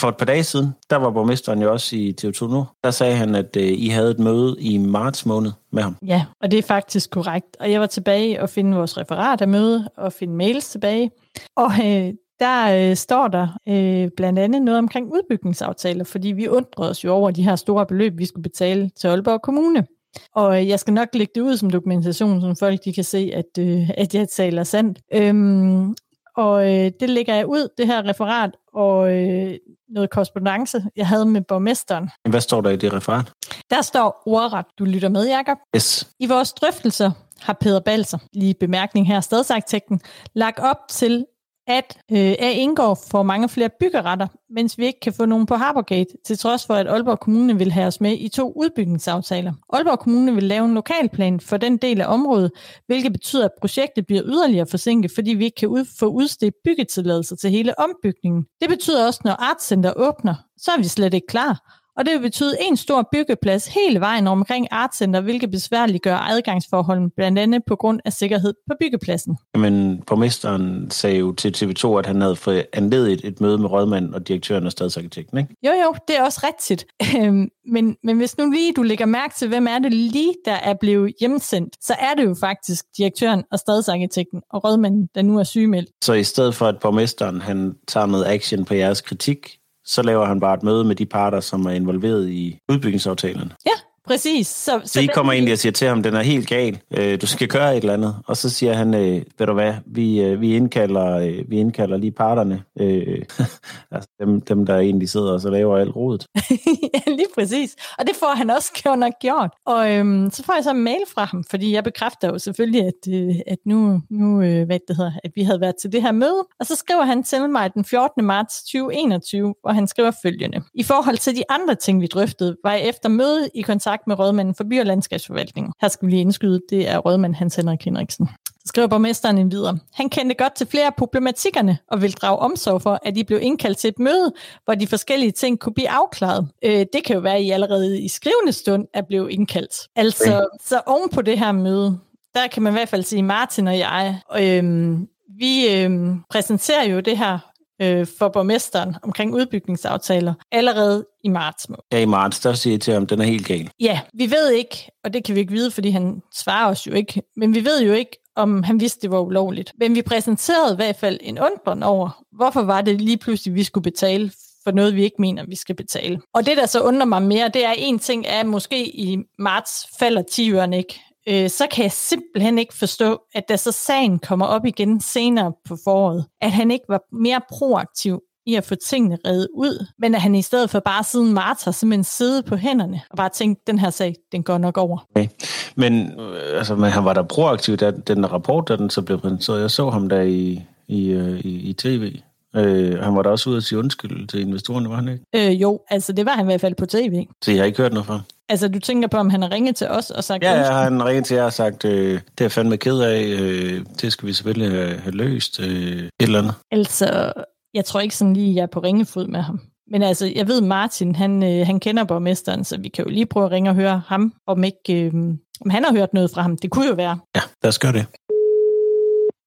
for 0.00 0.08
et 0.08 0.16
par 0.16 0.26
dage 0.26 0.44
siden, 0.44 0.74
der 0.90 0.96
var 0.96 1.10
borgmesteren 1.10 1.62
jo 1.62 1.72
også 1.72 1.96
i 1.96 2.14
TV2 2.22 2.46
nu. 2.46 2.66
Der 2.84 2.90
sagde 2.90 3.16
han, 3.16 3.34
at 3.34 3.56
øh, 3.56 3.62
I 3.76 3.88
havde 3.88 4.10
et 4.10 4.18
møde 4.18 4.56
i 4.60 4.78
marts 4.78 5.26
måned 5.26 5.52
med 5.72 5.82
ham. 5.82 5.96
Ja, 6.06 6.24
og 6.42 6.50
det 6.50 6.58
er 6.58 6.62
faktisk 6.62 7.10
korrekt. 7.10 7.56
Og 7.60 7.70
jeg 7.70 7.80
var 7.80 7.86
tilbage 7.86 8.42
og 8.42 8.50
finde 8.50 8.76
vores 8.76 8.98
referat 8.98 9.40
af 9.40 9.48
mødet 9.48 9.88
og 9.96 10.12
finde 10.12 10.34
mails 10.34 10.68
tilbage. 10.70 11.10
Og 11.56 11.72
øh, 11.84 12.12
der 12.40 12.90
øh, 12.90 12.96
står 12.96 13.28
der 13.28 13.48
øh, 13.68 14.10
blandt 14.16 14.38
andet 14.38 14.62
noget 14.62 14.78
omkring 14.78 15.06
udbygningsaftaler, 15.12 16.04
fordi 16.04 16.28
vi 16.28 16.48
undrede 16.48 16.90
os 16.90 17.04
jo 17.04 17.12
over 17.12 17.30
de 17.30 17.42
her 17.42 17.56
store 17.56 17.86
beløb, 17.86 18.18
vi 18.18 18.26
skulle 18.26 18.42
betale 18.42 18.90
til 18.90 19.08
Aalborg 19.08 19.42
Kommune. 19.42 19.86
Og 20.34 20.60
øh, 20.60 20.68
jeg 20.68 20.80
skal 20.80 20.94
nok 20.94 21.08
lægge 21.12 21.32
det 21.34 21.40
ud 21.40 21.56
som 21.56 21.70
dokumentation, 21.70 22.40
så 22.40 22.54
folk 22.58 22.84
de 22.84 22.92
kan 22.92 23.04
se, 23.04 23.30
at, 23.34 23.58
øh, 23.58 23.90
at 23.96 24.14
jeg 24.14 24.28
taler 24.28 24.64
sandt. 24.64 24.98
Øhm, 25.14 25.94
og 26.36 26.74
øh, 26.74 26.90
det 27.00 27.10
lægger 27.10 27.34
jeg 27.34 27.46
ud, 27.46 27.68
det 27.78 27.86
her 27.86 28.08
referat, 28.08 28.50
og 28.72 29.12
øh, 29.12 29.54
noget 29.88 30.10
korrespondence, 30.10 30.84
jeg 30.96 31.06
havde 31.06 31.26
med 31.26 31.40
borgmesteren. 31.40 32.10
Hvad 32.28 32.40
står 32.40 32.60
der 32.60 32.70
i 32.70 32.76
det 32.76 32.92
referat? 32.92 33.32
Der 33.70 33.82
står 33.82 34.22
ordret, 34.26 34.66
du 34.78 34.84
lytter 34.84 35.08
med, 35.08 35.28
Jacob. 35.28 35.58
Yes. 35.76 36.08
I 36.20 36.26
vores 36.26 36.52
drøftelser 36.52 37.10
har 37.40 37.52
Peder 37.52 37.80
Balser, 37.80 38.18
lige 38.32 38.54
bemærkning 38.60 39.06
her, 39.06 39.20
stadsarkitekten, 39.20 40.00
lagt 40.34 40.58
op 40.58 40.78
til, 40.90 41.24
at 41.66 41.98
øh, 42.12 42.34
A. 42.38 42.50
indgår 42.50 42.98
for 43.10 43.22
mange 43.22 43.48
flere 43.48 43.70
byggeretter, 43.80 44.26
mens 44.50 44.78
vi 44.78 44.86
ikke 44.86 45.00
kan 45.00 45.12
få 45.12 45.26
nogen 45.26 45.46
på 45.46 45.54
Harborgate, 45.54 46.10
til 46.24 46.38
trods 46.38 46.66
for, 46.66 46.74
at 46.74 46.88
Aalborg 46.88 47.20
Kommune 47.20 47.58
vil 47.58 47.72
have 47.72 47.86
os 47.86 48.00
med 48.00 48.18
i 48.18 48.28
to 48.28 48.52
udbygningsaftaler. 48.56 49.52
Aalborg 49.72 49.98
Kommune 49.98 50.34
vil 50.34 50.42
lave 50.42 50.64
en 50.64 50.74
lokalplan 50.74 51.40
for 51.40 51.56
den 51.56 51.76
del 51.76 52.00
af 52.00 52.12
området, 52.12 52.50
hvilket 52.86 53.12
betyder, 53.12 53.44
at 53.44 53.50
projektet 53.60 54.06
bliver 54.06 54.22
yderligere 54.24 54.66
forsinket, 54.66 55.10
fordi 55.14 55.34
vi 55.34 55.44
ikke 55.44 55.54
kan 55.54 55.68
ud, 55.68 55.84
få 55.98 56.06
udstedt 56.06 56.54
byggetilladelser 56.64 57.36
til 57.36 57.50
hele 57.50 57.78
ombygningen. 57.78 58.46
Det 58.60 58.68
betyder 58.68 59.06
også, 59.06 59.20
når 59.24 59.32
Artcenter 59.32 59.92
åbner, 59.96 60.34
så 60.56 60.70
er 60.70 60.78
vi 60.78 60.84
slet 60.84 61.14
ikke 61.14 61.26
klar. 61.26 61.82
Og 61.96 62.06
det 62.06 62.14
vil 62.14 62.20
betyde 62.20 62.56
en 62.60 62.76
stor 62.76 63.08
byggeplads 63.12 63.66
hele 63.66 64.00
vejen 64.00 64.26
omkring 64.26 64.66
Artcenter, 64.70 65.20
hvilket 65.20 65.50
besværliggør 65.50 66.16
adgangsforholdene, 66.16 67.10
blandt 67.16 67.38
andet 67.38 67.62
på 67.66 67.76
grund 67.76 68.00
af 68.04 68.12
sikkerhed 68.12 68.54
på 68.70 68.76
byggepladsen. 68.80 69.36
Jamen, 69.54 70.02
borgmesteren 70.06 70.90
sagde 70.90 71.16
jo 71.16 71.32
til 71.32 71.54
TV2, 71.56 71.98
at 71.98 72.06
han 72.06 72.20
havde 72.20 72.36
fået 72.36 72.66
anledet 72.72 73.20
et 73.24 73.40
møde 73.40 73.58
med 73.58 73.70
rådmanden 73.70 74.14
og 74.14 74.28
direktøren 74.28 74.66
og 74.66 74.72
stadsarkitekten, 74.72 75.38
ikke? 75.38 75.56
Jo, 75.62 75.70
jo, 75.70 75.94
det 76.08 76.18
er 76.18 76.22
også 76.22 76.40
rigtigt. 76.44 76.86
Øhm, 77.16 77.48
men, 77.72 77.96
men 78.04 78.16
hvis 78.16 78.38
nu 78.38 78.50
lige 78.50 78.72
du 78.72 78.82
lægger 78.82 79.06
mærke 79.06 79.34
til, 79.38 79.48
hvem 79.48 79.66
er 79.66 79.78
det 79.78 79.92
lige, 79.92 80.34
der 80.44 80.52
er 80.52 80.74
blevet 80.80 81.14
hjemsendt, 81.20 81.76
så 81.80 81.94
er 81.98 82.14
det 82.14 82.24
jo 82.24 82.36
faktisk 82.40 82.84
direktøren 82.98 83.44
og 83.52 83.58
stadsarkitekten 83.58 84.42
og 84.50 84.64
rådmanden, 84.64 85.08
der 85.14 85.22
nu 85.22 85.38
er 85.38 85.44
sygemeldt. 85.44 85.90
Så 86.04 86.12
i 86.12 86.24
stedet 86.24 86.54
for, 86.54 86.66
at 86.66 86.78
borgmesteren 86.80 87.40
han 87.40 87.74
tager 87.88 88.06
noget 88.06 88.26
action 88.26 88.64
på 88.64 88.74
jeres 88.74 89.00
kritik, 89.00 89.58
så 89.86 90.02
laver 90.02 90.24
han 90.24 90.40
bare 90.40 90.54
et 90.54 90.62
møde 90.62 90.84
med 90.84 90.94
de 90.94 91.06
parter, 91.06 91.40
som 91.40 91.66
er 91.66 91.70
involveret 91.70 92.28
i 92.28 92.58
udbygningsaftalen. 92.68 93.52
Ja, 93.66 93.72
præcis. 94.06 94.46
Så, 94.46 94.80
Så 94.84 95.00
I 95.00 95.02
den- 95.02 95.10
kommer 95.14 95.32
egentlig 95.32 95.52
og 95.52 95.58
siger 95.58 95.72
til 95.72 95.88
ham, 95.88 96.02
den 96.02 96.14
er 96.14 96.22
helt 96.22 96.48
gal, 96.48 96.78
øh, 96.98 97.20
du 97.20 97.26
skal 97.26 97.48
gøre 97.48 97.76
et 97.76 97.80
eller 97.80 97.94
andet. 97.94 98.16
Og 98.26 98.36
så 98.36 98.50
siger 98.50 98.72
han, 98.72 98.94
øh, 98.94 99.22
ved 99.38 99.46
du 99.46 99.52
hvad, 99.52 99.74
vi, 99.86 100.20
øh, 100.20 100.40
vi, 100.40 100.56
indkalder, 100.56 101.16
øh, 101.18 101.38
vi 101.50 101.56
indkalder 101.56 101.96
lige 101.96 102.12
parterne, 102.12 102.62
øh, 102.80 103.22
altså 103.92 104.08
dem, 104.20 104.40
dem, 104.40 104.66
der 104.66 104.78
egentlig 104.78 105.08
sidder 105.08 105.32
og 105.32 105.40
så 105.40 105.50
laver 105.50 105.76
alt 105.78 105.96
rodet. 105.96 106.26
ja, 106.94 107.10
lige 107.12 107.26
præcis. 107.34 107.76
Og 107.98 108.06
det 108.06 108.16
får 108.16 108.34
han 108.36 108.50
også 108.50 108.80
godt 108.84 108.98
nok 108.98 109.12
gjort. 109.20 109.50
Og 109.66 109.92
øhm, 109.92 110.30
så 110.30 110.42
får 110.44 110.54
jeg 110.54 110.64
så 110.64 110.70
en 110.70 110.82
mail 110.84 111.02
fra 111.14 111.24
ham, 111.24 111.44
fordi 111.50 111.72
jeg 111.74 111.84
bekræfter 111.84 112.28
jo 112.28 112.38
selvfølgelig, 112.38 112.82
at, 112.84 113.12
øh, 113.14 113.34
at 113.46 113.58
nu, 113.66 114.00
nu 114.10 114.42
øh, 114.42 114.66
hvad 114.66 114.78
det 114.88 114.96
hedder, 114.96 115.12
at 115.24 115.30
vi 115.34 115.42
havde 115.42 115.60
været 115.60 115.74
til 115.80 115.92
det 115.92 116.02
her 116.02 116.12
møde. 116.12 116.46
Og 116.60 116.66
så 116.66 116.74
skriver 116.76 117.04
han 117.04 117.22
til 117.22 117.48
mig 117.50 117.74
den 117.74 117.84
14. 117.84 118.24
marts 118.24 118.62
2021, 118.62 119.54
hvor 119.62 119.70
han 119.72 119.88
skriver 119.88 120.10
følgende. 120.22 120.60
I 120.74 120.82
forhold 120.82 121.16
til 121.16 121.36
de 121.36 121.42
andre 121.48 121.74
ting, 121.74 122.00
vi 122.00 122.06
drøftede, 122.06 122.56
var 122.64 122.72
jeg 122.72 122.82
efter 122.88 123.08
møde 123.08 123.48
i 123.54 123.62
kontakt 123.62 123.95
med 124.06 124.18
rådmanden 124.18 124.54
for 124.54 124.64
by- 124.64 124.80
og 124.80 124.86
landskabsforvaltningen. 124.86 125.72
Her 125.80 125.88
skal 125.88 126.06
vi 126.06 126.12
lige 126.12 126.20
indskyde, 126.20 126.60
det 126.70 126.88
er 126.88 126.98
rådmand 126.98 127.34
Hans 127.34 127.56
Henrik 127.56 127.84
Henriksen. 127.84 128.28
Så 128.48 128.68
skriver 128.68 128.88
borgmesteren 128.88 129.38
en 129.38 129.50
videre. 129.50 129.78
Han 129.94 130.08
kendte 130.08 130.34
godt 130.34 130.54
til 130.54 130.66
flere 130.66 130.86
af 130.86 130.94
problematikkerne 130.94 131.78
og 131.88 132.02
vil 132.02 132.12
drage 132.12 132.38
omsorg 132.38 132.82
for, 132.82 132.98
at 133.02 133.14
de 133.14 133.24
blev 133.24 133.38
indkaldt 133.42 133.78
til 133.78 133.88
et 133.88 133.98
møde, 133.98 134.32
hvor 134.64 134.74
de 134.74 134.86
forskellige 134.86 135.32
ting 135.32 135.60
kunne 135.60 135.74
blive 135.74 135.90
afklaret. 135.90 136.48
Øh, 136.64 136.86
det 136.92 137.04
kan 137.04 137.14
jo 137.14 137.20
være, 137.20 137.36
at 137.36 137.42
I 137.42 137.50
allerede 137.50 138.00
i 138.00 138.08
skrivende 138.08 138.52
stund 138.52 138.86
er 138.94 139.02
blevet 139.02 139.30
indkaldt. 139.30 139.88
Altså, 139.96 140.48
så 140.64 140.80
oven 140.86 141.08
på 141.08 141.22
det 141.22 141.38
her 141.38 141.52
møde, 141.52 141.98
der 142.34 142.46
kan 142.46 142.62
man 142.62 142.72
i 142.72 142.76
hvert 142.76 142.88
fald 142.88 143.02
sige, 143.02 143.22
Martin 143.22 143.68
og 143.68 143.78
jeg, 143.78 144.20
øh, 144.38 144.98
vi 145.38 145.74
øh, 145.74 145.90
præsenterer 146.30 146.84
jo 146.84 147.00
det 147.00 147.18
her 147.18 147.38
øh, 147.82 148.06
for 148.18 148.28
borgmesteren 148.28 148.96
omkring 149.02 149.34
udbygningsaftaler 149.34 150.34
allerede 150.52 151.06
i 151.24 151.28
marts 151.28 151.68
måned. 151.68 151.82
Ja, 151.92 151.98
i 151.98 152.04
marts, 152.04 152.40
der 152.40 152.52
siger 152.52 152.76
I 152.76 152.78
til 152.78 152.94
ham, 152.94 153.06
den 153.06 153.20
er 153.20 153.24
helt 153.24 153.46
gal. 153.46 153.70
Ja, 153.80 154.00
vi 154.14 154.30
ved 154.30 154.50
ikke, 154.50 154.90
og 155.04 155.12
det 155.12 155.24
kan 155.24 155.34
vi 155.34 155.40
ikke 155.40 155.52
vide, 155.52 155.70
fordi 155.70 155.90
han 155.90 156.22
svarer 156.34 156.70
os 156.70 156.86
jo 156.86 156.92
ikke, 156.92 157.22
men 157.36 157.54
vi 157.54 157.64
ved 157.64 157.82
jo 157.82 157.92
ikke, 157.92 158.18
om 158.36 158.62
han 158.62 158.80
vidste, 158.80 159.00
det 159.02 159.10
var 159.10 159.20
ulovligt. 159.20 159.72
Men 159.78 159.94
vi 159.94 160.02
præsenterede 160.02 160.72
i 160.72 160.76
hvert 160.76 160.96
fald 160.96 161.18
en 161.22 161.38
undren 161.38 161.82
over, 161.82 162.24
hvorfor 162.32 162.62
var 162.62 162.80
det 162.80 163.00
lige 163.00 163.18
pludselig, 163.18 163.54
vi 163.54 163.64
skulle 163.64 163.82
betale 163.82 164.30
for 164.64 164.70
noget, 164.70 164.96
vi 164.96 165.04
ikke 165.04 165.16
mener, 165.18 165.44
vi 165.46 165.56
skal 165.56 165.74
betale. 165.74 166.20
Og 166.34 166.46
det, 166.46 166.56
der 166.56 166.66
så 166.66 166.80
undrer 166.80 167.04
mig 167.04 167.22
mere, 167.22 167.50
det 167.54 167.64
er 167.64 167.74
en 167.76 167.98
ting, 167.98 168.26
er 168.26 168.40
at 168.40 168.46
måske 168.46 168.96
i 168.98 169.18
marts 169.38 169.86
falder 169.98 170.22
10 170.22 170.42
ikke. 170.76 171.00
Øh, 171.28 171.50
så 171.50 171.66
kan 171.70 171.82
jeg 171.82 171.92
simpelthen 171.92 172.58
ikke 172.58 172.74
forstå, 172.74 173.18
at 173.34 173.48
da 173.48 173.56
så 173.56 173.72
sagen 173.72 174.18
kommer 174.18 174.46
op 174.46 174.64
igen 174.64 175.00
senere 175.00 175.52
på 175.68 175.76
foråret, 175.84 176.24
at 176.40 176.52
han 176.52 176.70
ikke 176.70 176.84
var 176.88 177.02
mere 177.12 177.40
proaktiv 177.50 178.20
i 178.46 178.54
at 178.54 178.64
få 178.64 178.74
tingene 178.74 179.18
reddet 179.26 179.48
ud, 179.54 179.86
men 179.98 180.14
at 180.14 180.20
han 180.20 180.34
i 180.34 180.42
stedet 180.42 180.70
for 180.70 180.80
bare 180.80 181.04
siden 181.04 181.32
marts 181.32 181.64
har 181.64 181.72
simpelthen 181.72 182.04
siddet 182.04 182.44
på 182.44 182.56
hænderne 182.56 183.00
og 183.10 183.16
bare 183.16 183.28
tænkt, 183.28 183.66
den 183.66 183.78
her 183.78 183.90
sag, 183.90 184.14
den 184.32 184.42
går 184.42 184.58
nok 184.58 184.78
over. 184.78 184.98
Okay. 185.14 185.28
Men, 185.74 186.20
øh, 186.20 186.58
altså, 186.58 186.76
men 186.76 186.90
han 186.90 187.04
var 187.04 187.12
der 187.12 187.22
proaktiv, 187.22 187.76
da 187.76 187.90
den 187.90 188.32
rapport, 188.32 188.68
da 188.68 188.76
den 188.76 188.90
så 188.90 189.02
blev 189.02 189.20
præsenteret. 189.20 189.60
Jeg 189.60 189.70
så 189.70 189.90
ham 189.90 190.08
der 190.08 190.20
i, 190.20 190.62
i, 190.88 191.08
øh, 191.08 191.40
i, 191.40 191.70
i 191.70 191.72
tv. 191.72 192.20
Øh, 192.56 192.98
han 192.98 193.16
var 193.16 193.22
da 193.22 193.28
også 193.28 193.50
ude 193.50 193.56
at 193.56 193.62
sige 193.62 193.78
undskyld 193.78 194.28
til 194.28 194.40
investorerne, 194.40 194.88
var 194.88 194.96
han 194.96 195.08
ikke? 195.08 195.50
Øh, 195.50 195.62
jo, 195.62 195.80
altså 195.90 196.12
det 196.12 196.26
var 196.26 196.32
han 196.32 196.44
i 196.44 196.48
hvert 196.48 196.60
fald 196.60 196.74
på 196.74 196.86
tv. 196.86 197.26
Så 197.42 197.50
jeg 197.50 197.60
har 197.60 197.66
ikke 197.66 197.82
hørt 197.82 197.92
noget 197.92 198.06
fra. 198.06 198.20
Altså 198.48 198.68
du 198.68 198.78
tænker 198.78 199.08
på, 199.08 199.16
om 199.16 199.30
han 199.30 199.42
har 199.42 199.50
ringet 199.50 199.76
til 199.76 199.88
os 199.88 200.10
og 200.10 200.24
sagt 200.24 200.42
Ja, 200.42 200.52
ja, 200.52 200.72
han 200.72 201.04
ringet 201.04 201.24
til 201.24 201.34
jer 201.34 201.44
og 201.44 201.52
sagt, 201.52 201.84
øh, 201.84 202.12
det 202.12 202.40
er 202.40 202.44
jeg 202.44 202.52
fandme 202.52 202.76
ked 202.76 203.00
af, 203.00 203.22
øh, 203.22 203.84
det 204.00 204.12
skal 204.12 204.28
vi 204.28 204.32
selvfølgelig 204.32 204.70
have, 204.70 204.98
have 204.98 205.12
løst, 205.12 205.60
øh, 205.60 205.66
et 205.66 206.10
eller 206.20 206.38
andet. 206.38 206.54
Altså, 206.70 207.32
jeg 207.74 207.84
tror 207.84 208.00
ikke 208.00 208.16
sådan 208.16 208.34
lige, 208.34 208.54
jeg 208.54 208.62
er 208.62 208.66
på 208.66 208.80
ringefod 208.80 209.26
med 209.26 209.40
ham. 209.40 209.60
Men 209.90 210.02
altså, 210.02 210.32
jeg 210.36 210.48
ved, 210.48 210.60
Martin, 210.60 211.14
han, 211.14 211.42
øh, 211.42 211.66
han 211.66 211.80
kender 211.80 212.04
borgmesteren, 212.04 212.64
så 212.64 212.78
vi 212.80 212.88
kan 212.88 213.04
jo 213.04 213.10
lige 213.10 213.26
prøve 213.26 213.46
at 213.46 213.52
ringe 213.52 213.70
og 213.70 213.76
høre 213.76 214.02
ham, 214.06 214.32
om 214.46 214.64
ikke 214.64 215.04
øh, 215.04 215.12
om 215.60 215.70
han 215.70 215.84
har 215.84 215.92
hørt 215.92 216.14
noget 216.14 216.30
fra 216.30 216.42
ham. 216.42 216.56
Det 216.56 216.70
kunne 216.70 216.86
jo 216.88 216.94
være. 216.94 217.18
Ja, 217.36 217.40
lad 217.62 217.68
os 217.68 217.78
gøre 217.78 217.92
det. 217.92 218.06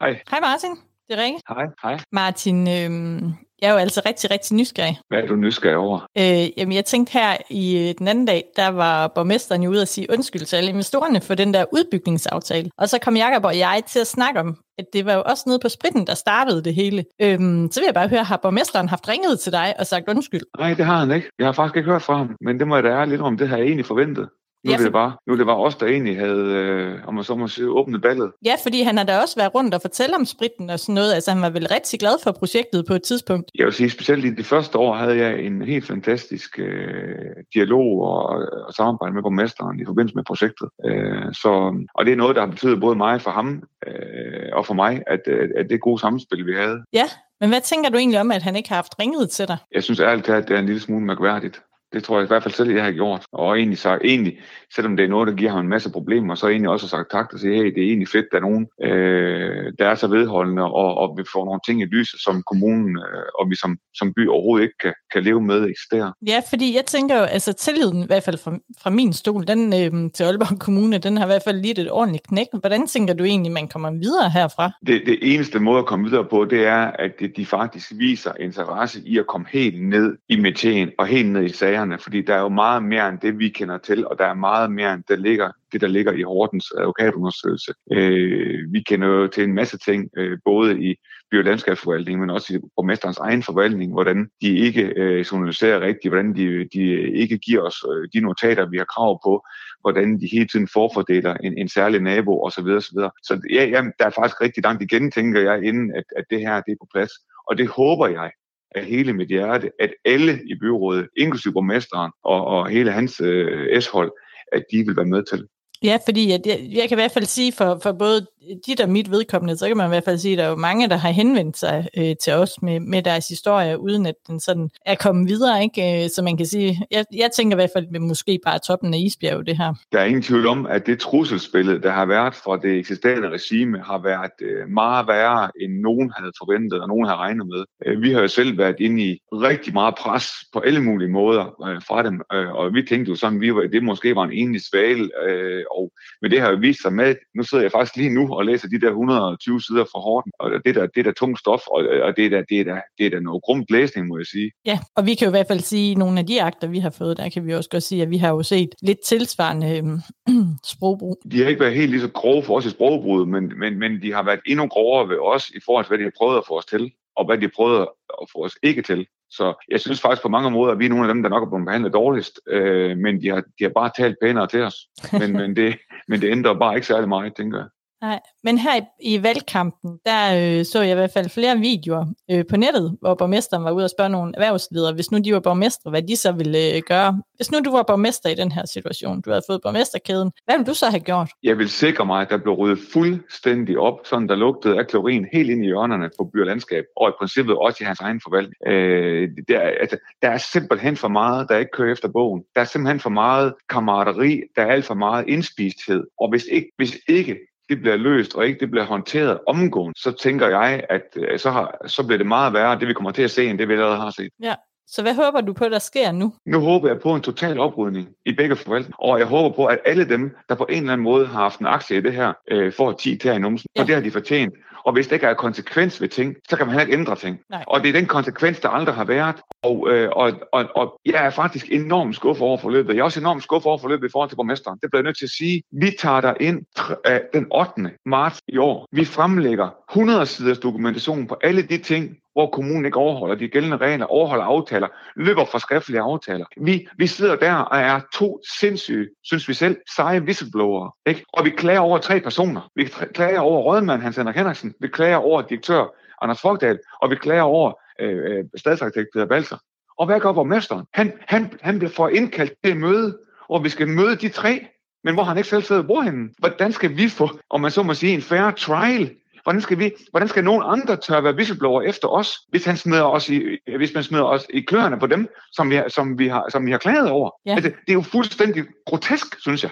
Hej. 0.01 0.21
Hej 0.31 0.39
Martin, 0.39 0.69
det 1.07 1.19
er 1.19 1.23
Rikke. 1.23 1.39
Hej. 1.49 1.65
Hej. 1.83 1.99
Martin, 2.11 2.67
øh, 2.67 3.21
jeg 3.61 3.67
er 3.69 3.73
jo 3.73 3.77
altså 3.77 4.01
rigtig, 4.05 4.31
rigtig 4.31 4.57
nysgerrig. 4.57 4.99
Hvad 5.07 5.19
er 5.19 5.27
du 5.27 5.35
nysgerrig 5.35 5.77
over? 5.77 5.99
Øh, 6.17 6.59
jamen, 6.59 6.75
jeg 6.75 6.85
tænkte 6.85 7.13
her 7.13 7.37
i 7.49 7.89
øh, 7.89 7.95
den 7.97 8.07
anden 8.07 8.25
dag, 8.25 8.43
der 8.55 8.67
var 8.67 9.07
borgmesteren 9.07 9.63
jo 9.63 9.69
ude 9.69 9.81
at 9.81 9.87
sige 9.87 10.07
undskyld 10.09 10.45
til 10.45 10.55
alle 10.55 10.69
investorerne 10.69 11.21
for 11.21 11.35
den 11.35 11.53
der 11.53 11.65
udbygningsaftale. 11.73 12.69
Og 12.77 12.89
så 12.89 12.99
kom 12.99 13.15
Jacob 13.15 13.45
og 13.45 13.57
jeg 13.57 13.83
til 13.87 13.99
at 13.99 14.07
snakke 14.07 14.39
om, 14.39 14.57
at 14.77 14.85
det 14.93 15.05
var 15.05 15.13
jo 15.13 15.23
også 15.25 15.43
nede 15.47 15.59
på 15.61 15.69
spritten, 15.69 16.07
der 16.07 16.13
startede 16.13 16.63
det 16.63 16.75
hele. 16.75 17.05
Øhm, 17.21 17.71
så 17.71 17.79
vil 17.79 17.85
jeg 17.85 17.93
bare 17.93 18.07
høre, 18.07 18.23
har 18.23 18.37
borgmesteren 18.37 18.89
haft 18.89 19.09
ringet 19.09 19.39
til 19.39 19.51
dig 19.51 19.75
og 19.79 19.87
sagt 19.87 20.09
undskyld? 20.09 20.41
Nej, 20.59 20.73
det 20.73 20.85
har 20.85 20.97
han 20.97 21.11
ikke. 21.11 21.29
Jeg 21.39 21.47
har 21.47 21.53
faktisk 21.53 21.77
ikke 21.77 21.89
hørt 21.89 22.01
fra 22.01 22.17
ham, 22.17 22.35
men 22.41 22.59
det 22.59 22.67
må 22.67 22.75
jeg 22.75 22.83
da 22.83 22.89
ærligt 22.89 23.21
om. 23.21 23.37
Det 23.37 23.49
har 23.49 23.57
jeg 23.57 23.65
egentlig 23.65 23.85
forventet. 23.85 24.29
Nu, 24.63 24.71
Ja, 24.71 24.77
det 24.77 24.91
bare, 24.91 25.13
nu 25.27 25.33
er 25.33 25.37
det 25.37 25.45
bare 25.45 25.57
os, 25.57 25.75
der 25.75 25.85
egentlig 25.85 26.17
havde, 26.19 26.45
øh, 26.53 27.07
om 27.07 27.13
man 27.13 27.23
så 27.23 27.35
må 27.35 27.47
sige, 27.47 27.69
åbnet 27.69 28.01
ballet. 28.01 28.31
Ja, 28.45 28.55
fordi 28.63 28.81
han 28.81 28.97
har 28.97 29.03
da 29.03 29.19
også 29.19 29.35
været 29.35 29.55
rundt 29.55 29.73
og 29.73 29.81
fortælle 29.81 30.15
om 30.15 30.25
spritten 30.25 30.69
og 30.69 30.79
sådan 30.79 30.95
noget. 30.95 31.13
Altså, 31.13 31.31
han 31.31 31.41
var 31.41 31.49
vel 31.49 31.67
rigtig 31.67 31.99
glad 31.99 32.13
for 32.23 32.31
projektet 32.31 32.85
på 32.87 32.93
et 32.93 33.03
tidspunkt. 33.03 33.51
Jeg 33.55 33.65
vil 33.65 33.73
sige, 33.73 33.89
specielt 33.89 34.25
i 34.25 34.35
det 34.35 34.45
første 34.45 34.77
år 34.77 34.95
havde 34.95 35.17
jeg 35.17 35.41
en 35.41 35.61
helt 35.61 35.87
fantastisk 35.87 36.59
øh, 36.59 37.15
dialog 37.53 38.01
og, 38.01 38.25
og 38.67 38.73
samarbejde 38.73 39.13
med 39.13 39.21
borgmesteren 39.21 39.79
i 39.79 39.85
forbindelse 39.85 40.15
med 40.15 40.23
projektet. 40.23 40.69
Øh, 40.85 41.33
så, 41.33 41.51
og 41.95 42.05
det 42.05 42.11
er 42.11 42.17
noget, 42.17 42.35
der 42.35 42.41
har 42.41 42.51
betydet 42.51 42.79
både 42.79 42.95
mig 42.95 43.21
for 43.21 43.31
ham 43.31 43.63
øh, 43.87 44.49
og 44.53 44.65
for 44.65 44.73
mig, 44.73 45.03
at, 45.07 45.21
at, 45.27 45.49
at 45.57 45.69
det 45.69 45.81
gode 45.81 45.99
samspil, 45.99 46.45
vi 46.45 46.55
havde. 46.55 46.83
Ja, 46.93 47.05
men 47.41 47.49
hvad 47.49 47.61
tænker 47.61 47.89
du 47.89 47.97
egentlig 47.97 48.19
om, 48.19 48.31
at 48.31 48.43
han 48.43 48.55
ikke 48.55 48.69
har 48.69 48.75
haft 48.75 48.99
ringet 48.99 49.29
til 49.29 49.47
dig? 49.47 49.57
Jeg 49.71 49.83
synes 49.83 49.99
ærligt 49.99 50.29
at 50.29 50.47
det 50.47 50.55
er 50.55 50.59
en 50.59 50.65
lille 50.65 50.81
smule 50.81 51.05
mærkværdigt. 51.05 51.61
Det 51.93 52.03
tror 52.03 52.17
jeg 52.17 52.23
i 52.25 52.27
hvert 52.27 52.43
fald 52.43 52.53
selv, 52.53 52.71
jeg 52.71 52.83
har 52.83 52.91
gjort. 52.91 53.25
Og 53.31 53.57
egentlig, 53.57 53.77
sagt, 53.77 54.01
egentlig, 54.05 54.39
selvom 54.75 54.97
det 54.97 55.05
er 55.05 55.09
noget, 55.09 55.27
der 55.27 55.33
giver 55.33 55.51
ham 55.51 55.59
en 55.59 55.69
masse 55.69 55.91
problemer, 55.91 56.35
så 56.35 56.47
egentlig 56.47 56.69
også 56.69 56.87
sagt 56.87 57.11
tak 57.11 57.33
og 57.33 57.39
sige, 57.39 57.55
hey, 57.55 57.65
det 57.65 57.83
er 57.83 57.87
egentlig 57.87 58.07
fedt, 58.07 58.25
at 58.25 58.31
der 58.31 58.37
er 58.37 58.41
nogen, 58.41 58.67
øh, 58.83 59.73
der 59.79 59.87
er 59.87 59.95
så 59.95 60.07
vedholdende, 60.07 60.63
og, 60.63 60.97
og 60.97 61.17
vi 61.17 61.23
får 61.33 61.45
nogle 61.45 61.59
ting 61.67 61.81
i 61.81 61.85
lyset, 61.85 62.19
som 62.19 62.43
kommunen 62.51 62.97
øh, 62.97 63.23
og 63.39 63.49
vi 63.49 63.55
som, 63.55 63.77
som 63.93 64.13
by 64.13 64.27
overhovedet 64.27 64.63
ikke 64.63 64.77
kan, 64.83 64.93
kan 65.13 65.23
leve 65.23 65.41
med 65.41 65.69
eksisterer. 65.69 66.11
Ja, 66.27 66.41
fordi 66.49 66.75
jeg 66.75 66.85
tænker 66.85 67.17
jo, 67.17 67.23
altså 67.23 67.53
tilliden, 67.53 68.03
i 68.03 68.05
hvert 68.05 68.23
fald 68.23 68.37
fra, 68.37 68.51
fra 68.83 68.89
min 68.89 69.13
stol, 69.13 69.47
den 69.47 69.73
øh, 69.73 70.11
til 70.11 70.23
Aalborg 70.23 70.59
Kommune, 70.59 70.97
den 70.97 71.17
har 71.17 71.25
i 71.25 71.27
hvert 71.27 71.43
fald 71.43 71.61
lidt 71.61 71.79
et 71.79 71.91
ordentligt 71.91 72.27
knæk. 72.27 72.47
Hvordan 72.59 72.87
tænker 72.87 73.13
du 73.13 73.23
egentlig, 73.23 73.51
man 73.51 73.67
kommer 73.67 73.91
videre 73.91 74.29
herfra? 74.29 74.71
Det, 74.87 75.01
det 75.05 75.17
eneste 75.21 75.59
måde 75.59 75.79
at 75.79 75.85
komme 75.85 76.09
videre 76.09 76.25
på, 76.25 76.45
det 76.45 76.67
er, 76.67 76.91
at 76.99 77.11
de, 77.19 77.27
de 77.27 77.45
faktisk 77.45 77.91
viser 77.95 78.31
interesse 78.39 79.01
i 79.05 79.17
at 79.17 79.27
komme 79.27 79.47
helt 79.51 79.87
ned 79.89 80.17
i 80.29 80.39
metien 80.39 80.91
og 80.97 81.07
helt 81.07 81.31
ned 81.31 81.43
i 81.43 81.49
sagerne, 81.79 81.99
fordi 81.99 82.21
der 82.21 82.35
er 82.35 82.41
jo 82.41 82.49
meget 82.49 82.83
mere 82.83 83.09
end 83.09 83.19
det, 83.19 83.39
vi 83.39 83.49
kender 83.49 83.77
til, 83.77 84.07
og 84.07 84.19
der 84.19 84.25
er 84.25 84.33
meget 84.33 84.71
mere 84.71 84.93
end 84.93 85.03
det, 85.07 85.19
ligger, 85.19 85.51
det 85.71 85.81
der 85.81 85.87
ligger 85.87 86.11
i 86.11 86.21
Hortens 86.21 86.73
advokatundersøgelse. 86.77 87.73
Øh, 87.91 88.73
vi 88.73 88.81
kender 88.81 89.07
jo 89.07 89.27
til 89.27 89.43
en 89.43 89.53
masse 89.53 89.77
ting, 89.77 90.09
øh, 90.17 90.37
både 90.45 90.83
i 90.83 90.95
by- 91.31 91.37
og 91.37 91.45
landskabsforvaltningen, 91.45 92.21
men 92.21 92.29
også 92.29 92.55
i 92.55 92.59
borgmesterens 92.75 93.17
egen 93.17 93.43
forvaltning, 93.43 93.91
hvordan 93.93 94.29
de 94.41 94.57
ikke 94.57 94.83
øh, 94.95 95.19
journaliserer 95.31 95.79
rigtigt, 95.79 96.11
hvordan 96.11 96.35
de, 96.35 96.67
de 96.73 96.83
ikke 97.21 97.37
giver 97.37 97.61
os 97.61 97.77
øh, 97.91 98.07
de 98.13 98.19
notater, 98.19 98.69
vi 98.69 98.77
har 98.77 98.85
krav 98.95 99.19
på, 99.25 99.45
hvordan 99.81 100.19
de 100.19 100.27
hele 100.31 100.47
tiden 100.47 100.67
forfordeler 100.73 101.33
en, 101.33 101.57
en 101.57 101.69
særlig 101.69 101.99
nabo 102.01 102.43
osv. 102.45 102.69
osv. 102.81 102.99
Så 103.27 103.33
ja, 103.53 103.63
ja, 103.73 103.81
der 103.99 104.05
er 104.05 104.19
faktisk 104.19 104.41
rigtig 104.41 104.63
langt 104.63 104.81
igen, 104.83 105.11
tænker 105.11 105.41
jeg, 105.41 105.63
inden 105.63 105.95
at, 105.95 106.03
at 106.15 106.25
det 106.29 106.39
her 106.39 106.61
det 106.61 106.71
er 106.71 106.81
på 106.81 106.87
plads. 106.93 107.11
Og 107.47 107.57
det 107.57 107.67
håber 107.67 108.07
jeg 108.07 108.31
af 108.75 108.85
hele 108.85 109.13
mit 109.13 109.27
hjerte, 109.27 109.71
at 109.79 109.93
alle 110.05 110.39
i 110.45 110.55
byrådet, 110.61 111.07
inklusive 111.17 111.53
borgmesteren 111.53 112.11
og, 112.23 112.45
og 112.45 112.69
hele 112.69 112.91
hans 112.91 113.21
øh, 113.21 113.81
S-hold, 113.81 114.11
at 114.51 114.63
de 114.71 114.77
vil 114.85 114.95
være 114.95 115.05
med 115.05 115.23
til. 115.23 115.47
Ja, 115.83 115.97
fordi 116.05 116.29
jeg, 116.31 116.39
jeg, 116.45 116.59
jeg 116.71 116.89
kan 116.89 116.97
i 116.97 117.01
hvert 117.01 117.11
fald 117.11 117.25
sige, 117.25 117.51
for, 117.51 117.79
for 117.83 117.91
både 117.91 118.27
dit 118.65 118.81
og 118.81 118.89
mit 118.89 119.11
vedkommende, 119.11 119.57
så 119.57 119.67
kan 119.67 119.77
man 119.77 119.85
i 119.85 119.89
hvert 119.89 120.03
fald 120.03 120.17
sige, 120.17 120.31
at 120.31 120.37
der 120.37 120.43
er 120.43 120.49
jo 120.49 120.55
mange, 120.55 120.89
der 120.89 120.95
har 120.95 121.11
henvendt 121.11 121.57
sig 121.57 121.87
øh, 121.97 122.15
til 122.23 122.33
os 122.33 122.61
med, 122.61 122.79
med 122.79 123.03
deres 123.03 123.27
historie, 123.27 123.79
uden 123.79 124.05
at 124.05 124.15
den 124.27 124.39
sådan 124.39 124.69
er 124.85 124.95
kommet 124.95 125.27
videre, 125.29 125.63
ikke? 125.63 126.03
Øh, 126.03 126.09
så 126.09 126.21
man 126.21 126.37
kan 126.37 126.45
sige, 126.45 126.81
jeg, 126.91 127.05
jeg 127.15 127.29
tænker 127.35 127.55
i 127.55 127.59
hvert 127.59 127.69
fald, 127.75 127.85
at 127.87 127.93
det 127.93 128.01
måske 128.01 128.39
bare 128.45 128.55
er 128.55 128.59
toppen 128.67 128.93
af 128.93 128.97
isbjerget, 128.97 129.47
det 129.47 129.57
her. 129.57 129.73
Der 129.91 129.99
er 129.99 130.05
ingen 130.05 130.21
tvivl 130.21 130.47
om, 130.47 130.65
at 130.65 130.85
det 130.85 130.99
trusselsbillede, 130.99 131.81
der 131.81 131.91
har 131.91 132.05
været 132.05 132.35
fra 132.35 132.57
det 132.57 132.77
eksisterende 132.77 133.29
regime, 133.29 133.79
har 133.79 134.01
været 134.03 134.31
øh, 134.41 134.67
meget 134.69 135.07
værre, 135.07 135.51
end 135.61 135.73
nogen 135.73 136.11
havde 136.17 136.31
forventet, 136.37 136.81
og 136.81 136.87
nogen 136.87 137.05
havde 137.05 137.17
regnet 137.17 137.47
med. 137.47 137.63
Øh, 137.85 138.01
vi 138.01 138.11
har 138.11 138.21
jo 138.21 138.27
selv 138.27 138.57
været 138.57 138.75
inde 138.79 139.03
i 139.03 139.19
rigtig 139.33 139.73
meget 139.73 139.95
pres 139.95 140.27
på 140.53 140.59
alle 140.59 140.81
mulige 140.83 141.09
måder 141.09 141.45
øh, 141.67 141.81
fra 141.87 142.03
dem, 142.03 142.21
øh, 142.33 142.51
og 142.51 142.73
vi 142.73 142.83
tænkte 142.89 143.09
jo 143.09 143.15
sådan, 143.15 143.41
vi 143.41 143.55
var, 143.55 143.61
det 143.61 143.83
måske 143.83 144.15
var 144.15 144.23
en 144.23 144.33
enlig 144.33 144.61
svale, 144.61 145.09
øh, 145.27 145.63
og 145.71 145.91
men 146.21 146.31
det 146.31 146.41
har 146.41 146.49
jo 146.49 146.57
vist 146.57 146.81
sig 146.81 146.93
med, 146.93 147.15
nu 147.35 147.43
sidder 147.43 147.63
jeg 147.63 147.71
faktisk 147.71 147.95
lige 147.95 148.13
nu 148.13 148.33
og 148.33 148.45
læser 148.45 148.67
de 148.67 148.81
der 148.81 148.87
120 148.87 149.61
sider 149.61 149.85
fra 149.91 149.99
Horten, 149.99 150.31
og 150.39 150.51
det 150.51 150.69
er 150.69 150.73
der, 150.73 150.87
det 150.87 151.07
er 151.07 151.11
tungt 151.11 151.39
stof, 151.39 151.67
og, 151.67 151.79
og 152.05 152.17
det, 152.17 152.25
er 152.25 152.29
der, 152.29 152.43
det, 152.49 152.59
er 152.59 152.81
det 152.97 153.13
er 153.13 153.19
noget 153.19 153.43
grumt 153.43 153.65
læsning, 153.69 154.07
må 154.07 154.17
jeg 154.17 154.25
sige. 154.25 154.51
Ja, 154.65 154.79
og 154.95 155.05
vi 155.05 155.15
kan 155.15 155.25
jo 155.25 155.29
i 155.29 155.37
hvert 155.37 155.47
fald 155.47 155.59
sige, 155.59 155.91
at 155.91 155.97
nogle 155.97 156.19
af 156.19 156.25
de 156.25 156.43
akter, 156.43 156.67
vi 156.67 156.79
har 156.79 156.89
fået, 156.89 157.17
der 157.17 157.29
kan 157.29 157.45
vi 157.45 157.53
også 157.53 157.69
godt 157.69 157.83
sige, 157.83 158.01
at 158.01 158.09
vi 158.09 158.17
har 158.17 158.29
jo 158.29 158.43
set 158.43 158.69
lidt 158.81 158.99
tilsvarende 159.05 159.77
øh, 159.77 160.35
sprogbrug. 160.73 161.17
De 161.31 161.41
har 161.41 161.49
ikke 161.49 161.61
været 161.61 161.75
helt 161.75 161.91
lige 161.91 162.01
så 162.01 162.11
grove 162.11 162.43
for 162.43 162.57
os 162.57 162.65
i 162.65 162.69
sprogbrud, 162.69 163.25
men, 163.25 163.59
men, 163.59 163.79
men 163.79 164.01
de 164.01 164.13
har 164.13 164.23
været 164.23 164.39
endnu 164.45 164.67
grovere 164.67 165.09
ved 165.09 165.17
os 165.21 165.49
i 165.49 165.59
forhold 165.65 165.85
til, 165.85 165.89
hvad 165.89 165.97
de 165.97 166.03
har 166.03 166.17
prøvet 166.17 166.37
at 166.37 166.43
få 166.47 166.57
os 166.57 166.65
til, 166.65 166.91
og 167.15 167.25
hvad 167.25 167.37
de 167.37 167.49
prøvet 167.55 167.87
at 168.21 168.27
få 168.33 168.45
os 168.45 168.57
ikke 168.63 168.81
til. 168.81 169.07
Så 169.31 169.65
jeg 169.71 169.79
synes 169.79 170.01
faktisk 170.01 170.21
på 170.21 170.29
mange 170.29 170.51
måder, 170.51 170.71
at 170.71 170.79
vi 170.79 170.85
er 170.85 170.89
nogle 170.89 171.07
af 171.07 171.13
dem, 171.13 171.23
der 171.23 171.29
nok 171.29 171.43
er 171.43 171.49
blevet 171.49 171.65
behandlet 171.65 171.93
dårligst, 171.93 172.39
øh, 172.47 172.97
men 172.97 173.21
de 173.21 173.29
har, 173.29 173.41
de 173.59 173.63
har 173.63 173.71
bare 173.75 173.91
talt 173.97 174.17
pænere 174.21 174.47
til 174.47 174.61
os. 174.61 174.75
Men, 175.13 175.33
men, 175.33 175.55
det, 175.55 175.77
men 176.07 176.21
det 176.21 176.31
ændrer 176.31 176.53
bare 176.53 176.75
ikke 176.75 176.87
særlig 176.87 177.09
meget, 177.09 177.35
tænker 177.35 177.57
jeg. 177.57 177.67
Nej, 178.01 178.19
men 178.43 178.57
her 178.57 178.75
i, 178.75 179.13
i 179.13 179.23
valgkampen, 179.23 179.99
der 180.05 180.21
øh, 180.59 180.65
så 180.65 180.81
jeg 180.81 180.91
i 180.91 180.95
hvert 180.95 181.11
fald 181.13 181.29
flere 181.29 181.57
videoer 181.57 182.05
øh, 182.31 182.45
på 182.49 182.57
nettet, 182.57 182.97
hvor 183.01 183.15
borgmesteren 183.15 183.63
var 183.63 183.71
ude 183.71 183.83
og 183.83 183.89
spørge 183.89 184.09
nogle 184.09 184.33
erhvervsledere, 184.35 184.93
hvis 184.93 185.11
nu 185.11 185.17
de 185.17 185.33
var 185.33 185.39
borgmestre, 185.39 185.89
hvad 185.89 186.01
de 186.01 186.15
så 186.15 186.31
ville 186.31 186.75
øh, 186.75 186.81
gøre. 186.87 187.21
Hvis 187.35 187.51
nu 187.51 187.59
du 187.65 187.71
var 187.71 187.83
borgmester 187.83 188.29
i 188.29 188.35
den 188.35 188.51
her 188.51 188.65
situation, 188.65 189.21
du 189.21 189.29
havde 189.29 189.41
fået 189.49 189.61
borgmesterkæden, 189.63 190.31
hvad 190.45 190.55
ville 190.57 190.65
du 190.65 190.73
så 190.73 190.89
have 190.89 190.99
gjort? 190.99 191.29
Jeg 191.43 191.57
vil 191.57 191.69
sikre 191.69 192.05
mig, 192.05 192.21
at 192.21 192.29
der 192.29 192.37
blev 192.37 192.53
ryddet 192.53 192.79
fuldstændig 192.93 193.77
op, 193.77 193.99
sådan 194.03 194.29
der 194.29 194.35
lugtede 194.35 194.79
af 194.79 194.87
klorin 194.87 195.25
helt 195.33 195.49
ind 195.49 195.63
i 195.63 195.65
hjørnerne 195.65 196.09
på 196.17 196.29
by 196.33 196.39
og 196.39 196.45
landskab, 196.45 196.83
og 196.97 197.09
i 197.09 197.11
princippet 197.19 197.55
også 197.57 197.77
i 197.81 197.85
hans 197.85 197.99
egen 197.99 198.21
forvaltning. 198.23 198.55
Øh, 198.67 199.29
der, 199.47 199.59
altså, 199.59 199.97
der 200.21 200.29
er 200.29 200.37
simpelthen 200.37 200.95
for 200.97 201.07
meget, 201.07 201.49
der 201.49 201.57
ikke 201.57 201.71
kører 201.73 201.91
efter 201.91 202.07
bogen. 202.07 202.43
Der 202.55 202.61
er 202.61 202.65
simpelthen 202.65 202.99
for 202.99 203.09
meget 203.09 203.53
kammerateri, 203.69 204.41
der 204.55 204.61
er 204.61 204.71
alt 204.71 204.85
for 204.85 204.93
meget 204.93 205.27
indspisthed, 205.27 206.03
og 206.19 206.29
hvis 206.29 206.45
ikke, 206.51 206.71
hvis 206.77 206.97
ikke 207.07 207.37
det 207.69 207.81
bliver 207.81 207.95
løst, 207.95 208.35
og 208.35 208.45
ikke 208.47 208.59
det 208.59 208.71
bliver 208.71 208.85
håndteret 208.85 209.39
omgående, 209.47 209.99
så 210.01 210.11
tænker 210.11 210.47
jeg, 210.47 210.83
at 210.89 211.01
øh, 211.15 211.39
så, 211.39 211.49
har, 211.51 211.77
så 211.87 212.03
bliver 212.05 212.17
det 212.17 212.27
meget 212.27 212.53
værre, 212.53 212.79
det 212.79 212.87
vi 212.87 212.93
kommer 212.93 213.11
til 213.11 213.21
at 213.21 213.31
se, 213.31 213.45
end 213.45 213.59
det 213.59 213.67
vi 213.67 213.73
allerede 213.73 213.95
har 213.97 214.09
set. 214.11 214.29
Ja, 214.43 214.55
så 214.87 215.01
hvad 215.01 215.13
håber 215.15 215.41
du 215.41 215.53
på, 215.53 215.65
der 215.65 215.79
sker 215.79 216.11
nu? 216.11 216.33
Nu 216.45 216.59
håber 216.59 216.87
jeg 216.87 216.99
på 216.99 217.15
en 217.15 217.21
total 217.21 217.59
oprydning 217.59 218.07
i 218.25 218.33
begge 218.33 218.55
forvaltninger, 218.55 218.97
og 219.03 219.19
jeg 219.19 219.27
håber 219.27 219.55
på, 219.55 219.65
at 219.65 219.79
alle 219.85 220.09
dem, 220.09 220.35
der 220.49 220.55
på 220.55 220.65
en 220.69 220.77
eller 220.77 220.93
anden 220.93 221.03
måde 221.03 221.27
har 221.27 221.39
haft 221.41 221.59
en 221.59 221.65
aktie 221.65 221.97
i 221.97 222.01
det 222.01 222.13
her, 222.13 222.33
øh, 222.51 222.73
får 222.73 222.91
10 222.91 223.17
til 223.17 223.31
i 223.31 223.37
numsen, 223.39 223.67
Ja. 223.75 223.81
og 223.81 223.87
det 223.87 223.95
har 223.95 224.01
de 224.01 224.11
fortjent. 224.11 224.53
Og 224.85 224.93
hvis 224.93 225.07
der 225.07 225.13
ikke 225.13 225.27
er 225.27 225.33
konsekvens 225.33 226.01
ved 226.01 226.09
ting, 226.09 226.35
så 226.49 226.57
kan 226.57 226.65
man 226.65 226.73
heller 226.73 226.85
ikke 226.85 226.99
ændre 226.99 227.15
ting. 227.15 227.39
Nej. 227.49 227.63
Og 227.67 227.81
det 227.81 227.89
er 227.89 227.93
den 227.93 228.05
konsekvens, 228.05 228.59
der 228.59 228.69
aldrig 228.69 228.95
har 228.95 229.03
været. 229.03 229.35
Og, 229.63 229.89
øh, 229.91 230.09
og, 230.11 230.31
og, 230.53 230.65
og 230.75 230.99
jeg 231.05 231.25
er 231.25 231.29
faktisk 231.29 231.71
enormt 231.71 232.15
skuffet 232.15 232.47
over 232.47 232.57
forløbet. 232.57 232.93
Jeg 232.93 232.99
er 232.99 233.03
også 233.03 233.19
enormt 233.19 233.43
skuffet 233.43 233.65
over 233.65 233.77
forløbet 233.77 234.07
i 234.07 234.11
forhold 234.11 234.29
til 234.29 234.35
borgmesteren. 234.35 234.79
Det 234.81 234.89
bliver 234.91 235.01
jeg 235.01 235.03
nødt 235.03 235.17
til 235.17 235.25
at 235.25 235.29
sige. 235.29 235.63
Vi 235.71 235.95
tager 235.99 236.21
der 236.21 236.33
ind 236.39 236.65
øh, 237.07 237.19
den 237.33 237.47
8. 237.51 237.91
marts 238.05 238.41
i 238.47 238.57
år. 238.57 238.87
Vi 238.91 239.05
fremlægger 239.05 239.69
100 239.91 240.25
siders 240.25 240.59
dokumentation 240.59 241.27
på 241.27 241.37
alle 241.43 241.61
de 241.61 241.77
ting, 241.77 242.17
hvor 242.39 242.49
kommunen 242.49 242.85
ikke 242.85 242.97
overholder 242.97 243.35
de 243.35 243.47
gældende 243.47 243.77
regler, 243.77 244.05
overholder 244.05 244.45
aftaler, 244.45 244.87
løber 245.15 245.45
fra 245.45 245.59
skriftlige 245.59 246.01
aftaler. 246.01 246.45
Vi, 246.61 246.87
vi 246.97 247.07
sidder 247.07 247.35
der 247.35 247.53
og 247.53 247.79
er 247.79 247.99
to 248.13 248.39
sindssyge, 248.59 249.07
synes 249.23 249.47
vi 249.47 249.53
selv, 249.53 249.77
seje 249.95 250.21
whistleblower. 250.21 250.95
Ikke? 251.05 251.25
Og 251.33 251.45
vi 251.45 251.49
klager 251.49 251.79
over 251.79 251.97
tre 251.97 252.19
personer. 252.19 252.69
Vi 252.75 252.83
klager 253.13 253.39
over 253.39 253.61
rådmand 253.61 254.01
Hans 254.01 254.17
Henrik 254.17 254.35
Henriksen, 254.35 254.73
vi 254.79 254.87
klager 254.87 255.17
over 255.17 255.41
direktør 255.41 255.85
Anders 256.21 256.41
Fogdal, 256.41 256.79
og 257.01 257.09
vi 257.09 257.15
klager 257.15 257.41
over 257.41 257.73
øh, 257.99 258.37
øh, 258.37 258.43
stadsarkitekt 258.57 259.07
Peter 259.13 259.25
Balser. 259.25 259.57
Og 259.97 260.05
hvad 260.05 260.19
gør 260.19 260.31
borgmesteren? 260.31 260.85
Han, 260.93 261.13
han, 261.27 261.53
han 261.61 261.79
blev 261.79 261.91
for 261.91 262.07
indkaldt 262.07 262.53
til 262.63 262.71
et 262.71 262.77
møde, 262.77 263.17
og 263.49 263.63
vi 263.63 263.69
skal 263.69 263.87
møde 263.87 264.15
de 264.15 264.29
tre, 264.29 264.67
men 265.03 265.13
hvor 265.13 265.23
han 265.23 265.37
ikke 265.37 265.49
selv 265.49 265.63
sidder 265.63 265.81
bordhænden. 265.83 266.33
Hvordan 266.37 266.71
skal 266.71 266.97
vi 266.97 267.09
få, 267.09 267.29
om 267.49 267.61
man 267.61 267.71
så 267.71 267.83
må 267.83 267.93
sige, 267.93 268.13
en 268.13 268.21
fair 268.21 268.51
trial? 268.51 269.15
Hvordan 269.43 269.61
skal, 269.61 269.79
vi, 269.79 269.91
hvordan 270.11 270.27
skal 270.27 270.43
nogen 270.43 270.63
andre 270.65 270.97
tør 270.97 271.21
være 271.21 271.33
whistleblower 271.33 271.81
efter 271.81 272.07
os, 272.07 272.37
hvis, 272.49 272.65
han 272.65 272.77
smider 272.77 273.03
os 273.03 273.29
i, 273.29 273.41
hvis 273.77 273.93
man 273.93 274.03
smider 274.03 274.23
os 274.23 274.45
i 274.53 274.61
kløerne 274.61 274.99
på 274.99 275.07
dem, 275.07 275.27
som 275.51 275.69
vi, 275.69 275.81
som 275.87 276.19
vi, 276.19 276.27
har, 276.27 276.45
som 276.51 276.65
vi 276.65 276.71
har 276.71 276.77
klaget 276.77 277.09
over? 277.09 277.29
Ja. 277.45 277.55
Altså, 277.55 277.69
det 277.69 277.89
er 277.89 277.93
jo 277.93 278.01
fuldstændig 278.01 278.63
grotesk, 278.85 279.41
synes 279.41 279.63
jeg. 279.63 279.71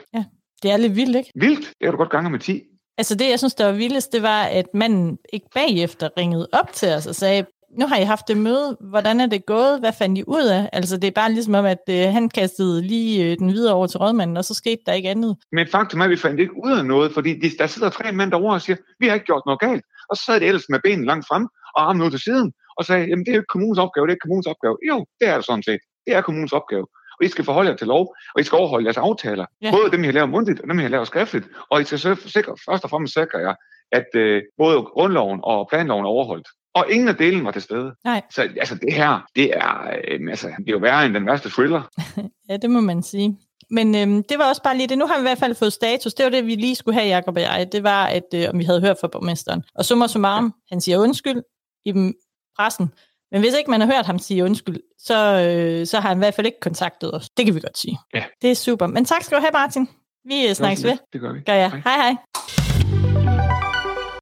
Det 0.63 0.71
er 0.71 0.77
lidt 0.77 0.95
vildt, 0.95 1.15
ikke? 1.15 1.31
Vildt, 1.35 1.73
det 1.79 1.87
er 1.87 1.91
du 1.91 1.97
godt 1.97 2.09
gange 2.09 2.29
med 2.29 2.39
10. 2.39 2.61
Altså 2.97 3.15
det, 3.15 3.29
jeg 3.29 3.39
synes, 3.39 3.55
der 3.55 3.65
var 3.65 3.71
vildest, 3.71 4.13
det 4.13 4.21
var, 4.21 4.43
at 4.43 4.65
manden 4.73 5.17
ikke 5.33 5.47
bagefter 5.55 6.09
ringede 6.17 6.47
op 6.53 6.73
til 6.73 6.89
os 6.89 7.07
og 7.07 7.15
sagde, 7.15 7.45
nu 7.77 7.87
har 7.87 7.97
I 7.97 8.03
haft 8.03 8.27
det 8.27 8.37
møde, 8.37 8.77
hvordan 8.79 9.19
er 9.19 9.27
det 9.27 9.45
gået, 9.45 9.79
hvad 9.79 9.93
fandt 9.93 10.17
I 10.17 10.23
ud 10.27 10.45
af? 10.57 10.69
Altså 10.73 10.97
det 10.97 11.07
er 11.07 11.11
bare 11.11 11.31
ligesom 11.31 11.53
om, 11.53 11.65
at 11.65 11.83
øh, 11.89 12.13
han 12.13 12.29
kastede 12.29 12.81
lige 12.81 13.25
øh, 13.25 13.37
den 13.39 13.53
videre 13.53 13.73
over 13.73 13.87
til 13.87 13.99
rådmanden, 13.99 14.37
og 14.37 14.45
så 14.45 14.53
skete 14.53 14.81
der 14.85 14.93
ikke 14.93 15.09
andet. 15.09 15.35
Men 15.51 15.67
faktum 15.67 15.99
er, 15.99 16.05
at 16.05 16.09
vi 16.09 16.17
fandt 16.17 16.39
ikke 16.39 16.65
ud 16.65 16.77
af 16.77 16.85
noget, 16.85 17.11
fordi 17.11 17.39
de, 17.39 17.49
der 17.59 17.67
sidder 17.67 17.89
tre 17.89 18.11
mænd 18.11 18.31
derovre 18.31 18.55
og 18.55 18.61
siger, 18.61 18.77
vi 18.99 19.07
har 19.07 19.13
ikke 19.13 19.25
gjort 19.25 19.43
noget 19.45 19.59
galt. 19.59 19.83
Og 20.09 20.17
så 20.17 20.23
sad 20.25 20.39
de 20.39 20.45
ellers 20.45 20.69
med 20.69 20.79
benene 20.83 21.07
langt 21.07 21.27
frem 21.27 21.47
og 21.75 21.89
armen 21.89 22.05
ud 22.05 22.11
til 22.11 22.19
siden 22.19 22.53
og 22.77 22.85
sagde, 22.85 23.05
jamen 23.09 23.25
det 23.25 23.31
er 23.31 23.35
jo 23.35 23.39
ikke 23.39 23.53
kommunens 23.55 23.79
opgave, 23.79 24.05
det 24.05 24.11
er 24.11 24.15
ikke 24.15 24.25
kommunens 24.27 24.47
opgave. 24.53 24.77
Jo, 24.89 25.05
det 25.19 25.27
er 25.27 25.35
det 25.35 25.45
sådan 25.45 25.63
set. 25.63 25.81
Det 26.05 26.15
er 26.15 26.21
kommunens 26.21 26.53
opgave. 26.53 26.85
Og 27.19 27.25
I 27.25 27.27
skal 27.27 27.45
forholde 27.45 27.69
jer 27.69 27.77
til 27.77 27.87
lov, 27.87 28.15
og 28.35 28.41
I 28.41 28.43
skal 28.43 28.55
overholde 28.55 28.85
jeres 28.85 28.97
aftaler. 28.97 29.45
Ja. 29.61 29.71
Både 29.71 29.91
dem, 29.91 30.03
I 30.03 30.05
har 30.05 30.13
lavet 30.13 30.29
mundtligt, 30.29 30.59
og 30.61 30.67
dem, 30.69 30.79
I 30.79 30.81
har 30.81 30.89
lavet 30.89 31.07
skriftligt. 31.07 31.47
Og 31.71 31.81
I 31.81 31.83
skal 31.83 31.99
sikre, 32.37 32.53
først 32.69 32.83
og 32.83 32.89
fremmest 32.89 33.13
sikre 33.13 33.37
jer, 33.37 33.55
at 33.91 34.09
øh, 34.15 34.41
både 34.57 34.77
grundloven 34.81 35.39
og 35.43 35.67
planloven 35.69 36.05
er 36.05 36.09
overholdt. 36.09 36.47
Og 36.75 36.85
ingen 36.91 37.07
af 37.07 37.15
delen 37.15 37.45
var 37.45 37.51
til 37.51 37.61
stede. 37.61 37.95
Nej. 38.03 38.21
Så 38.31 38.41
altså, 38.41 38.75
det 38.75 38.93
her, 38.93 39.25
det 39.35 39.57
er, 39.57 39.81
øh, 40.07 40.29
altså, 40.29 40.47
det 40.47 40.67
er 40.67 40.71
jo 40.71 40.77
værre 40.77 41.05
end 41.05 41.13
den 41.13 41.25
værste 41.25 41.49
thriller. 41.49 41.81
Ja, 42.49 42.57
det 42.57 42.69
må 42.69 42.81
man 42.81 43.03
sige. 43.03 43.37
Men 43.69 43.95
øhm, 43.95 44.23
det 44.23 44.37
var 44.39 44.49
også 44.49 44.63
bare 44.63 44.77
lige 44.77 44.87
det. 44.87 44.97
Nu 44.97 45.05
har 45.07 45.15
vi 45.15 45.19
i 45.19 45.29
hvert 45.29 45.37
fald 45.37 45.55
fået 45.55 45.73
status. 45.73 46.13
Det 46.13 46.23
var 46.23 46.29
det, 46.29 46.45
vi 46.45 46.55
lige 46.55 46.75
skulle 46.75 46.99
have, 46.99 47.15
Jacob 47.15 47.35
og 47.35 47.41
jeg. 47.41 47.69
Det 47.71 47.83
var, 47.83 48.05
at 48.05 48.23
øh, 48.35 48.49
om 48.49 48.59
vi 48.59 48.63
havde 48.63 48.81
hørt 48.81 48.97
fra 49.01 49.07
borgmesteren. 49.07 49.63
Og 49.75 49.85
summa 49.85 50.07
summarum, 50.07 50.53
han 50.69 50.81
siger 50.81 50.97
undskyld 50.97 51.41
i 51.85 52.13
pressen. 52.57 52.91
Men 53.31 53.41
hvis 53.41 53.53
ikke 53.53 53.71
man 53.71 53.81
har 53.81 53.87
hørt 53.87 54.05
ham 54.05 54.19
sige 54.19 54.43
undskyld, 54.43 54.79
så, 54.99 55.15
øh, 55.15 55.87
så 55.87 55.99
har 55.99 56.09
han 56.09 56.17
i 56.17 56.19
hvert 56.19 56.33
fald 56.33 56.47
ikke 56.47 56.59
kontaktet 56.59 57.13
os. 57.13 57.29
Det 57.29 57.45
kan 57.45 57.55
vi 57.55 57.59
godt 57.59 57.77
sige. 57.77 57.97
Ja. 58.13 58.23
Det 58.41 58.51
er 58.51 58.55
super. 58.55 58.87
Men 58.87 59.05
tak 59.05 59.23
skal 59.23 59.37
du 59.37 59.41
have, 59.41 59.51
Martin. 59.53 59.89
Vi 60.25 60.47
øh, 60.47 60.53
snakkes 60.53 60.83
ved. 60.83 60.97
Det 61.13 61.21
gør 61.21 61.33
vi. 61.33 61.39
Gør 61.39 61.53
jeg. 61.53 61.71
Hej 61.71 61.95
hej. 61.95 62.15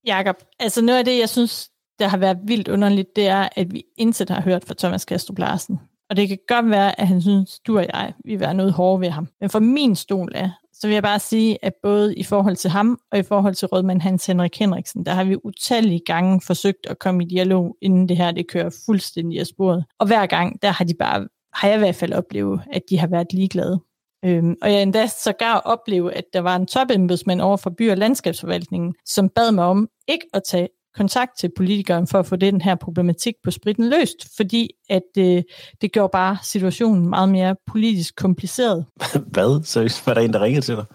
Jakob, 0.05 0.35
altså 0.59 0.81
noget 0.81 0.99
af 0.99 1.05
det, 1.05 1.19
jeg 1.19 1.29
synes, 1.29 1.69
der 1.99 2.07
har 2.07 2.17
været 2.17 2.37
vildt 2.43 2.67
underligt, 2.67 3.15
det 3.15 3.27
er, 3.27 3.49
at 3.55 3.73
vi 3.73 3.83
intet 3.97 4.29
har 4.29 4.41
hørt 4.41 4.65
fra 4.65 4.75
Thomas 4.77 5.05
Kastrup 5.05 5.39
Larsen. 5.39 5.79
Og 6.09 6.15
det 6.15 6.27
kan 6.27 6.37
godt 6.47 6.69
være, 6.69 6.99
at 6.99 7.07
han 7.07 7.21
synes, 7.21 7.59
du 7.59 7.77
og 7.77 7.85
jeg 7.93 8.13
vil 8.25 8.39
være 8.39 8.53
noget 8.53 8.73
hårde 8.73 9.01
ved 9.01 9.09
ham. 9.09 9.27
Men 9.41 9.49
for 9.49 9.59
min 9.59 9.95
stol 9.95 10.31
af, 10.35 10.51
så 10.73 10.87
vil 10.87 10.93
jeg 10.93 11.03
bare 11.03 11.19
sige, 11.19 11.57
at 11.61 11.73
både 11.83 12.15
i 12.15 12.23
forhold 12.23 12.55
til 12.55 12.69
ham 12.69 12.99
og 13.11 13.19
i 13.19 13.23
forhold 13.23 13.55
til 13.55 13.67
rådmand 13.67 14.01
Hans 14.01 14.25
Henrik 14.25 14.59
Henriksen, 14.59 15.05
der 15.05 15.11
har 15.11 15.23
vi 15.23 15.35
utallige 15.43 16.01
gange 16.05 16.41
forsøgt 16.41 16.87
at 16.89 16.99
komme 16.99 17.23
i 17.23 17.27
dialog, 17.27 17.77
inden 17.81 18.09
det 18.09 18.17
her 18.17 18.31
det 18.31 18.47
kører 18.47 18.69
fuldstændig 18.85 19.39
af 19.39 19.45
sporet. 19.45 19.85
Og 19.99 20.07
hver 20.07 20.25
gang, 20.25 20.61
der 20.61 20.69
har 20.69 20.85
de 20.85 20.93
bare, 20.93 21.27
har 21.53 21.67
jeg 21.67 21.77
i 21.77 21.79
hvert 21.79 21.95
fald 21.95 22.13
oplevet, 22.13 22.61
at 22.71 22.81
de 22.89 22.99
har 22.99 23.07
været 23.07 23.33
ligeglade. 23.33 23.79
Øhm, 24.25 24.55
og 24.61 24.73
jeg 24.73 24.81
endda 24.81 25.07
sågar 25.07 25.57
opleve, 25.59 26.13
at 26.13 26.23
der 26.33 26.39
var 26.39 26.55
en 26.55 26.67
topembedsmand 26.67 27.41
over 27.41 27.57
for 27.57 27.69
by- 27.69 27.91
og 27.91 27.97
landskabsforvaltningen, 27.97 28.93
som 29.05 29.29
bad 29.29 29.51
mig 29.51 29.65
om 29.65 29.87
ikke 30.07 30.25
at 30.33 30.41
tage 30.47 30.67
kontakt 30.97 31.31
til 31.39 31.51
politikeren 31.57 32.07
for 32.07 32.19
at 32.19 32.25
få 32.25 32.35
den 32.35 32.61
her 32.61 32.75
problematik 32.75 33.33
på 33.43 33.51
spritten 33.51 33.89
løst, 33.89 34.35
fordi 34.37 34.69
at 34.89 35.03
øh, 35.17 35.43
det 35.81 35.91
gjorde 35.91 36.09
bare 36.11 36.37
situationen 36.43 37.09
meget 37.09 37.29
mere 37.29 37.55
politisk 37.67 38.15
kompliceret. 38.15 38.85
Hvad? 39.33 39.63
Seriøst? 39.63 40.07
var 40.07 40.13
der 40.13 40.21
en, 40.21 40.33
der 40.33 40.41
ringede 40.41 40.65
til 40.65 40.75
dig? 40.75 40.85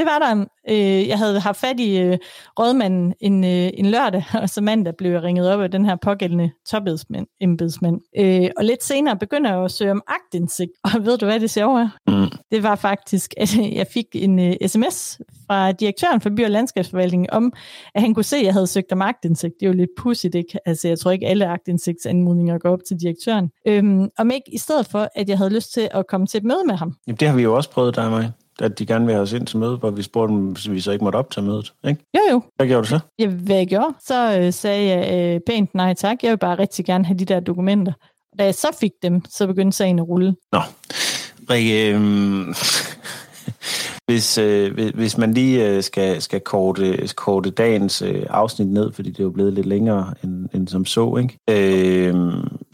Det 0.00 0.08
var 0.08 0.18
der. 0.18 0.44
Øh, 0.70 1.08
jeg 1.08 1.18
havde 1.18 1.40
haft 1.40 1.60
fat 1.60 1.80
i 1.80 1.98
øh, 1.98 2.18
rådmanden 2.58 3.14
en, 3.20 3.44
øh, 3.44 3.70
en 3.74 3.86
lørdag, 3.86 4.24
og 4.42 4.48
så 4.48 4.60
mandag 4.60 4.94
blev 4.98 5.10
jeg 5.12 5.22
ringet 5.22 5.52
op 5.52 5.60
af 5.60 5.70
den 5.70 5.84
her 5.84 5.96
pågældende 5.96 6.50
topembedsmand. 6.68 8.00
Øh, 8.18 8.50
og 8.56 8.64
lidt 8.64 8.84
senere 8.84 9.16
begynder 9.16 9.50
jeg 9.50 9.64
at 9.64 9.70
søge 9.70 9.90
om 9.90 10.02
agtindsigt, 10.06 10.70
og 10.94 11.04
ved 11.04 11.18
du 11.18 11.26
hvad 11.26 11.40
det 11.40 11.50
sjove 11.50 11.80
er? 11.80 11.88
Mm. 12.06 12.38
Det 12.50 12.62
var 12.62 12.74
faktisk, 12.74 13.34
at 13.36 13.56
jeg 13.78 13.86
fik 13.86 14.06
en 14.14 14.68
sms 14.68 15.20
fra 15.46 15.72
direktøren 15.72 16.20
for 16.20 16.30
By- 16.30 16.44
og 16.44 16.50
Landskabsforvaltningen 16.50 17.30
om, 17.30 17.52
at 17.94 18.02
han 18.02 18.14
kunne 18.14 18.24
se, 18.24 18.36
at 18.36 18.44
jeg 18.44 18.52
havde 18.52 18.66
søgt 18.66 18.92
om 18.92 19.02
agtindsigt. 19.02 19.54
Det 19.60 19.66
er 19.66 19.70
jo 19.70 19.76
lidt 19.76 19.90
pudsigt, 19.98 20.34
ikke? 20.34 20.58
Altså, 20.68 20.88
jeg 20.88 20.98
tror 20.98 21.10
ikke, 21.10 21.26
alle 21.26 21.46
agtindsigtsanmodninger 21.46 22.58
går 22.58 22.70
op 22.70 22.80
til 22.88 23.00
direktøren. 23.00 23.50
Øhm, 23.66 24.08
om 24.18 24.30
ikke 24.30 24.54
i 24.54 24.58
stedet 24.58 24.86
for, 24.86 25.08
at 25.14 25.28
jeg 25.28 25.38
havde 25.38 25.54
lyst 25.54 25.72
til 25.72 25.88
at 25.90 26.06
komme 26.06 26.26
til 26.26 26.38
et 26.38 26.44
møde 26.44 26.64
med 26.66 26.74
ham. 26.74 26.94
Jamen, 27.06 27.16
det 27.16 27.28
har 27.28 27.36
vi 27.36 27.42
jo 27.42 27.56
også 27.56 27.70
prøvet, 27.70 27.96
dig 27.96 28.04
og 28.04 28.10
mig. 28.10 28.32
At 28.60 28.78
de 28.78 28.86
gerne 28.86 29.04
vil 29.06 29.14
have 29.14 29.22
os 29.22 29.32
ind 29.32 29.46
til 29.46 29.58
møde, 29.58 29.76
hvor 29.76 29.90
vi 29.90 30.02
spurgte 30.02 30.34
dem, 30.34 30.46
hvis 30.46 30.70
vi 30.70 30.80
så 30.80 30.90
ikke 30.92 31.04
måtte 31.04 31.16
optage 31.16 31.46
mødet. 31.46 31.72
Ikke? 31.88 32.04
Jo, 32.14 32.20
jo. 32.30 32.42
Hvad 32.56 32.66
gjorde 32.66 32.82
du 32.82 32.88
så? 32.88 32.98
Ja, 33.18 33.26
hvad 33.26 33.56
jeg 33.56 33.66
gjorde, 33.66 33.94
så 34.04 34.38
øh, 34.38 34.52
sagde 34.52 34.88
jeg 34.88 35.34
øh, 35.34 35.40
pænt 35.46 35.74
nej 35.74 35.94
tak. 35.94 36.16
Jeg 36.22 36.30
vil 36.30 36.38
bare 36.38 36.58
rigtig 36.58 36.84
gerne 36.84 37.04
have 37.04 37.18
de 37.18 37.24
der 37.24 37.40
dokumenter. 37.40 37.92
Og 38.32 38.38
da 38.38 38.44
jeg 38.44 38.54
så 38.54 38.76
fik 38.80 38.92
dem, 39.02 39.22
så 39.28 39.46
begyndte 39.46 39.76
sagen 39.76 39.98
at 39.98 40.08
rulle. 40.08 40.34
Nå, 40.52 40.60
Rikke, 41.50 41.94
øh, 41.94 42.54
hvis, 44.10 44.38
øh, 44.38 44.90
hvis- 44.94 45.18
man 45.18 45.34
lige 45.34 45.68
øh, 45.68 45.82
skal, 45.82 46.22
skal 46.22 46.40
korte, 46.40 47.08
korte 47.16 47.50
dagens 47.50 48.02
øh, 48.02 48.26
afsnit 48.30 48.68
ned, 48.68 48.92
fordi 48.92 49.10
det 49.10 49.20
er 49.20 49.24
jo 49.24 49.30
blevet 49.30 49.52
lidt 49.52 49.66
længere 49.66 50.14
end, 50.24 50.48
end 50.54 50.68
som 50.68 50.84
så, 50.84 51.16
ikke? 51.16 51.38
Øh, 52.08 52.14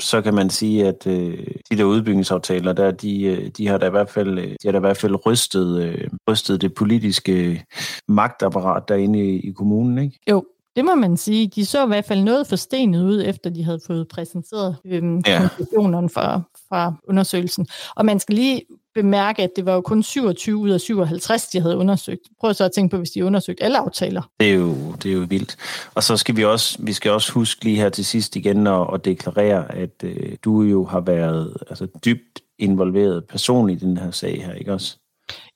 så 0.00 0.22
kan 0.22 0.34
man 0.34 0.50
sige, 0.50 0.86
at 0.88 1.06
øh, 1.06 1.46
de 1.70 1.76
der 1.76 1.84
udbygningsaftaler, 1.84 2.72
der, 2.72 2.90
de, 2.90 3.22
øh, 3.22 3.48
de 3.56 3.68
har 3.68 3.78
da 3.78 3.86
i 3.86 3.90
hvert 3.90 4.10
fald, 4.10 4.38
øh, 4.38 4.44
de 4.44 4.56
har 4.64 4.72
da 4.72 4.78
i 4.78 4.80
hvert 4.80 4.96
fald 4.96 5.26
rystet, 5.26 5.82
øh, 5.82 6.08
rystet 6.30 6.60
det 6.60 6.74
politiske 6.74 7.64
magtapparat 8.08 8.82
derinde 8.88 9.18
i, 9.18 9.48
i 9.48 9.52
kommunen, 9.52 9.98
ikke? 9.98 10.18
Jo, 10.30 10.44
det 10.76 10.84
må 10.84 10.94
man 10.94 11.16
sige. 11.16 11.46
De 11.46 11.66
så 11.66 11.84
i 11.84 11.88
hvert 11.88 12.04
fald 12.04 12.22
noget 12.22 12.46
forstenet 12.46 13.04
ud, 13.04 13.22
efter 13.26 13.50
de 13.50 13.64
havde 13.64 13.80
fået 13.86 14.08
præsenteret 14.08 14.76
øhm, 14.86 15.22
ja. 15.26 15.38
konklusionerne 15.40 16.08
fra, 16.08 16.40
fra 16.68 16.94
undersøgelsen. 17.08 17.66
Og 17.96 18.04
man 18.06 18.18
skal 18.20 18.34
lige 18.34 18.60
bemærke, 18.96 19.42
at 19.42 19.50
det 19.56 19.66
var 19.66 19.74
jo 19.74 19.80
kun 19.80 20.02
27 20.02 20.56
ud 20.56 20.70
af 20.70 20.80
57, 20.80 21.46
de 21.46 21.60
havde 21.60 21.76
undersøgt. 21.76 22.20
Prøv 22.40 22.54
så 22.54 22.64
at 22.64 22.72
tænke 22.72 22.90
på, 22.90 22.98
hvis 22.98 23.10
de 23.10 23.24
undersøgte 23.24 23.64
alle 23.64 23.78
aftaler. 23.78 24.30
Det 24.40 24.50
er 24.50 24.54
jo, 24.54 24.74
det 25.02 25.10
er 25.10 25.14
jo 25.14 25.26
vildt. 25.28 25.56
Og 25.94 26.02
så 26.02 26.16
skal 26.16 26.36
vi 26.36 26.44
også, 26.44 26.78
vi 26.80 26.92
skal 26.92 27.10
også 27.10 27.32
huske 27.32 27.64
lige 27.64 27.76
her 27.76 27.88
til 27.88 28.04
sidst 28.04 28.36
igen 28.36 28.66
at, 28.66 28.86
at 28.94 29.04
deklarere, 29.04 29.74
at 29.74 30.04
øh, 30.04 30.36
du 30.44 30.62
jo 30.62 30.84
har 30.84 31.00
været 31.00 31.56
altså, 31.70 31.86
dybt 32.04 32.40
involveret 32.58 33.24
personligt 33.24 33.82
i 33.82 33.86
den 33.86 33.96
her 33.96 34.10
sag 34.10 34.44
her, 34.44 34.54
ikke 34.54 34.72
også? 34.72 34.96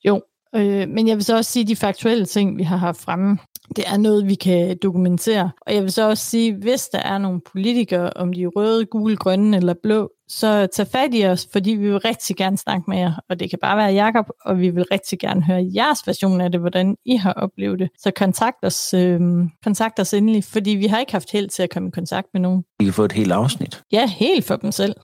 Jo, 0.04 0.22
øh, 0.54 0.88
men 0.88 1.08
jeg 1.08 1.16
vil 1.16 1.24
så 1.24 1.36
også 1.36 1.50
sige, 1.50 1.62
at 1.62 1.68
de 1.68 1.76
faktuelle 1.76 2.26
ting, 2.26 2.58
vi 2.58 2.62
har 2.62 2.76
haft 2.76 3.00
fremme, 3.00 3.38
det 3.76 3.84
er 3.86 3.96
noget, 3.96 4.26
vi 4.26 4.34
kan 4.34 4.78
dokumentere. 4.82 5.50
Og 5.66 5.74
jeg 5.74 5.82
vil 5.82 5.92
så 5.92 6.08
også 6.08 6.24
sige, 6.24 6.54
hvis 6.54 6.88
der 6.88 6.98
er 6.98 7.18
nogle 7.18 7.40
politikere, 7.52 8.10
om 8.16 8.32
de 8.32 8.42
er 8.42 8.48
røde, 8.48 8.86
gule, 8.86 9.16
grønne 9.16 9.56
eller 9.56 9.74
blå, 9.82 10.10
så 10.30 10.66
tag 10.66 10.86
fat 10.86 11.10
i 11.12 11.26
os, 11.26 11.48
fordi 11.52 11.70
vi 11.70 11.90
vil 11.90 11.98
rigtig 11.98 12.36
gerne 12.36 12.58
snakke 12.58 12.84
med 12.88 12.98
jer. 12.98 13.12
Og 13.28 13.40
det 13.40 13.50
kan 13.50 13.58
bare 13.62 13.76
være 13.76 13.92
Jakob, 13.92 14.26
og 14.44 14.60
vi 14.60 14.70
vil 14.70 14.84
rigtig 14.84 15.18
gerne 15.18 15.42
høre 15.42 15.70
jeres 15.74 16.06
version 16.06 16.40
af 16.40 16.52
det, 16.52 16.60
hvordan 16.60 16.96
I 17.04 17.16
har 17.16 17.32
oplevet 17.32 17.78
det. 17.78 17.88
Så 17.98 18.10
kontakt 18.16 18.56
os, 18.62 18.94
øh, 18.94 19.20
kontakt 19.64 20.00
os 20.00 20.14
endelig, 20.14 20.44
fordi 20.44 20.70
vi 20.70 20.86
har 20.86 20.98
ikke 20.98 21.12
haft 21.12 21.32
held 21.32 21.48
til 21.48 21.62
at 21.62 21.70
komme 21.70 21.88
i 21.88 21.90
kontakt 21.90 22.26
med 22.32 22.40
nogen. 22.40 22.64
Vi 22.78 22.84
kan 22.84 22.94
få 22.94 23.04
et 23.04 23.12
helt 23.12 23.32
afsnit. 23.32 23.82
Ja, 23.92 24.06
helt 24.06 24.44
for 24.44 24.56
dem 24.56 24.72
selv. 24.72 24.94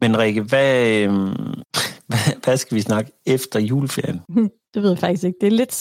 Men 0.00 0.18
Rikke, 0.18 0.42
hvad, 0.42 0.88
øh, 0.88 1.12
hvad, 2.06 2.34
hvad 2.44 2.56
skal 2.56 2.74
vi 2.74 2.80
snakke 2.80 3.12
efter 3.26 3.60
juleferien? 3.60 4.20
Det 4.74 4.82
ved 4.82 4.90
jeg 4.90 4.98
faktisk 4.98 5.24
ikke. 5.24 5.36
Det 5.40 5.46
er 5.46 5.50
lidt 5.50 5.74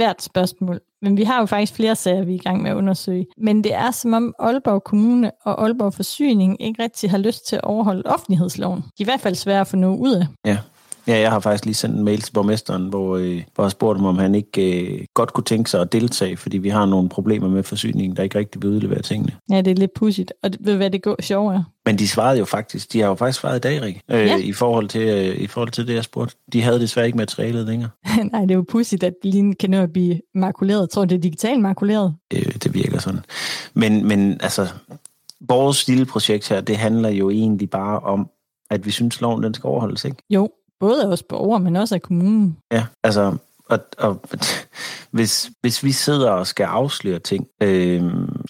svært 0.00 0.22
spørgsmål. 0.22 0.80
Men 1.02 1.16
vi 1.16 1.22
har 1.22 1.40
jo 1.40 1.46
faktisk 1.46 1.74
flere 1.74 1.96
sager, 1.96 2.24
vi 2.24 2.32
er 2.32 2.34
i 2.34 2.38
gang 2.38 2.62
med 2.62 2.70
at 2.70 2.76
undersøge. 2.76 3.26
Men 3.38 3.64
det 3.64 3.74
er 3.74 3.90
som 3.90 4.12
om 4.12 4.34
Aalborg 4.38 4.84
Kommune 4.84 5.30
og 5.44 5.62
Aalborg 5.62 5.94
Forsyning 5.94 6.62
ikke 6.62 6.82
rigtig 6.82 7.10
har 7.10 7.18
lyst 7.18 7.48
til 7.48 7.56
at 7.56 7.64
overholde 7.64 8.02
offentlighedsloven. 8.06 8.80
De 8.80 8.84
er 8.84 9.00
i 9.00 9.04
hvert 9.04 9.20
fald 9.20 9.34
svære 9.34 9.60
at 9.60 9.66
få 9.66 9.76
noget 9.76 9.98
ud 9.98 10.14
af. 10.14 10.26
Ja. 10.44 10.58
Ja, 11.06 11.18
jeg 11.20 11.30
har 11.30 11.40
faktisk 11.40 11.64
lige 11.64 11.74
sendt 11.74 11.96
en 11.96 12.04
mail 12.04 12.20
til 12.20 12.32
borgmesteren, 12.32 12.88
hvor, 12.88 13.16
øh, 13.16 13.42
hvor 13.54 13.64
jeg 13.64 13.70
spurgte 13.70 13.98
ham, 13.98 14.06
om 14.06 14.18
han 14.18 14.34
ikke 14.34 14.82
øh, 14.84 15.04
godt 15.14 15.32
kunne 15.32 15.44
tænke 15.44 15.70
sig 15.70 15.80
at 15.80 15.92
deltage, 15.92 16.36
fordi 16.36 16.58
vi 16.58 16.68
har 16.68 16.86
nogle 16.86 17.08
problemer 17.08 17.48
med 17.48 17.62
forsyningen, 17.62 18.16
der 18.16 18.22
ikke 18.22 18.38
rigtig 18.38 18.62
vil 18.62 18.70
udlevere 18.70 19.02
tingene. 19.02 19.32
Ja, 19.50 19.60
det 19.60 19.70
er 19.70 19.74
lidt 19.74 19.94
pudsigt. 19.94 20.32
Og 20.42 20.50
ved 20.60 20.76
hvad 20.76 20.90
det 20.90 21.02
går 21.02 21.22
sjovt 21.22 21.54
er? 21.54 21.62
Men 21.86 21.98
de 21.98 22.08
svarede 22.08 22.38
jo 22.38 22.44
faktisk, 22.44 22.92
de 22.92 23.00
har 23.00 23.08
jo 23.08 23.14
faktisk 23.14 23.40
svaret 23.40 23.56
i 23.56 23.60
dag, 23.60 23.82
Rik, 23.82 24.00
øh, 24.10 24.26
Ja. 24.26 24.36
i, 24.36 24.52
forhold 24.52 24.88
til, 24.88 25.00
øh, 25.08 25.36
i 25.36 25.46
forhold 25.46 25.70
til 25.70 25.86
det, 25.86 25.94
jeg 25.94 26.04
spurgte. 26.04 26.34
De 26.52 26.62
havde 26.62 26.80
desværre 26.80 27.06
ikke 27.06 27.18
materialet 27.18 27.66
længere. 27.66 27.90
Nej, 28.32 28.40
det 28.40 28.50
er 28.50 28.54
jo 28.54 28.64
pudsigt, 28.68 29.02
at 29.02 29.14
lige 29.24 29.54
kan 29.54 29.70
nå 29.70 29.76
at 29.82 29.92
blive 29.92 30.20
makuleret. 30.34 30.80
Jeg 30.80 30.90
tror, 30.90 31.04
det 31.04 31.16
er 31.16 31.20
digitalt 31.20 31.60
makuleret. 31.62 32.14
Øh, 32.34 32.54
det 32.64 32.74
virker 32.74 32.98
sådan. 32.98 33.20
Men, 33.74 34.08
men 34.08 34.40
altså, 34.42 34.68
vores 35.40 35.88
lille 35.88 36.04
projekt 36.06 36.48
her, 36.48 36.60
det 36.60 36.76
handler 36.76 37.08
jo 37.08 37.30
egentlig 37.30 37.70
bare 37.70 38.00
om, 38.00 38.28
at 38.70 38.86
vi 38.86 38.90
synes, 38.90 39.20
loven 39.20 39.42
den 39.42 39.54
skal 39.54 39.68
overholdes, 39.68 40.04
ikke? 40.04 40.16
Jo, 40.30 40.48
både 40.80 41.02
af 41.02 41.06
os 41.06 41.22
borgere, 41.22 41.60
men 41.60 41.76
også 41.76 41.94
af 41.94 42.02
kommunen. 42.02 42.56
Ja, 42.72 42.86
altså, 43.02 43.36
og, 43.68 43.78
og 43.98 44.20
hvis, 45.10 45.50
hvis 45.60 45.84
vi 45.84 45.92
sidder 45.92 46.30
og 46.30 46.46
skal 46.46 46.64
afsløre 46.64 47.18
ting, 47.18 47.46
øh, 47.62 48.02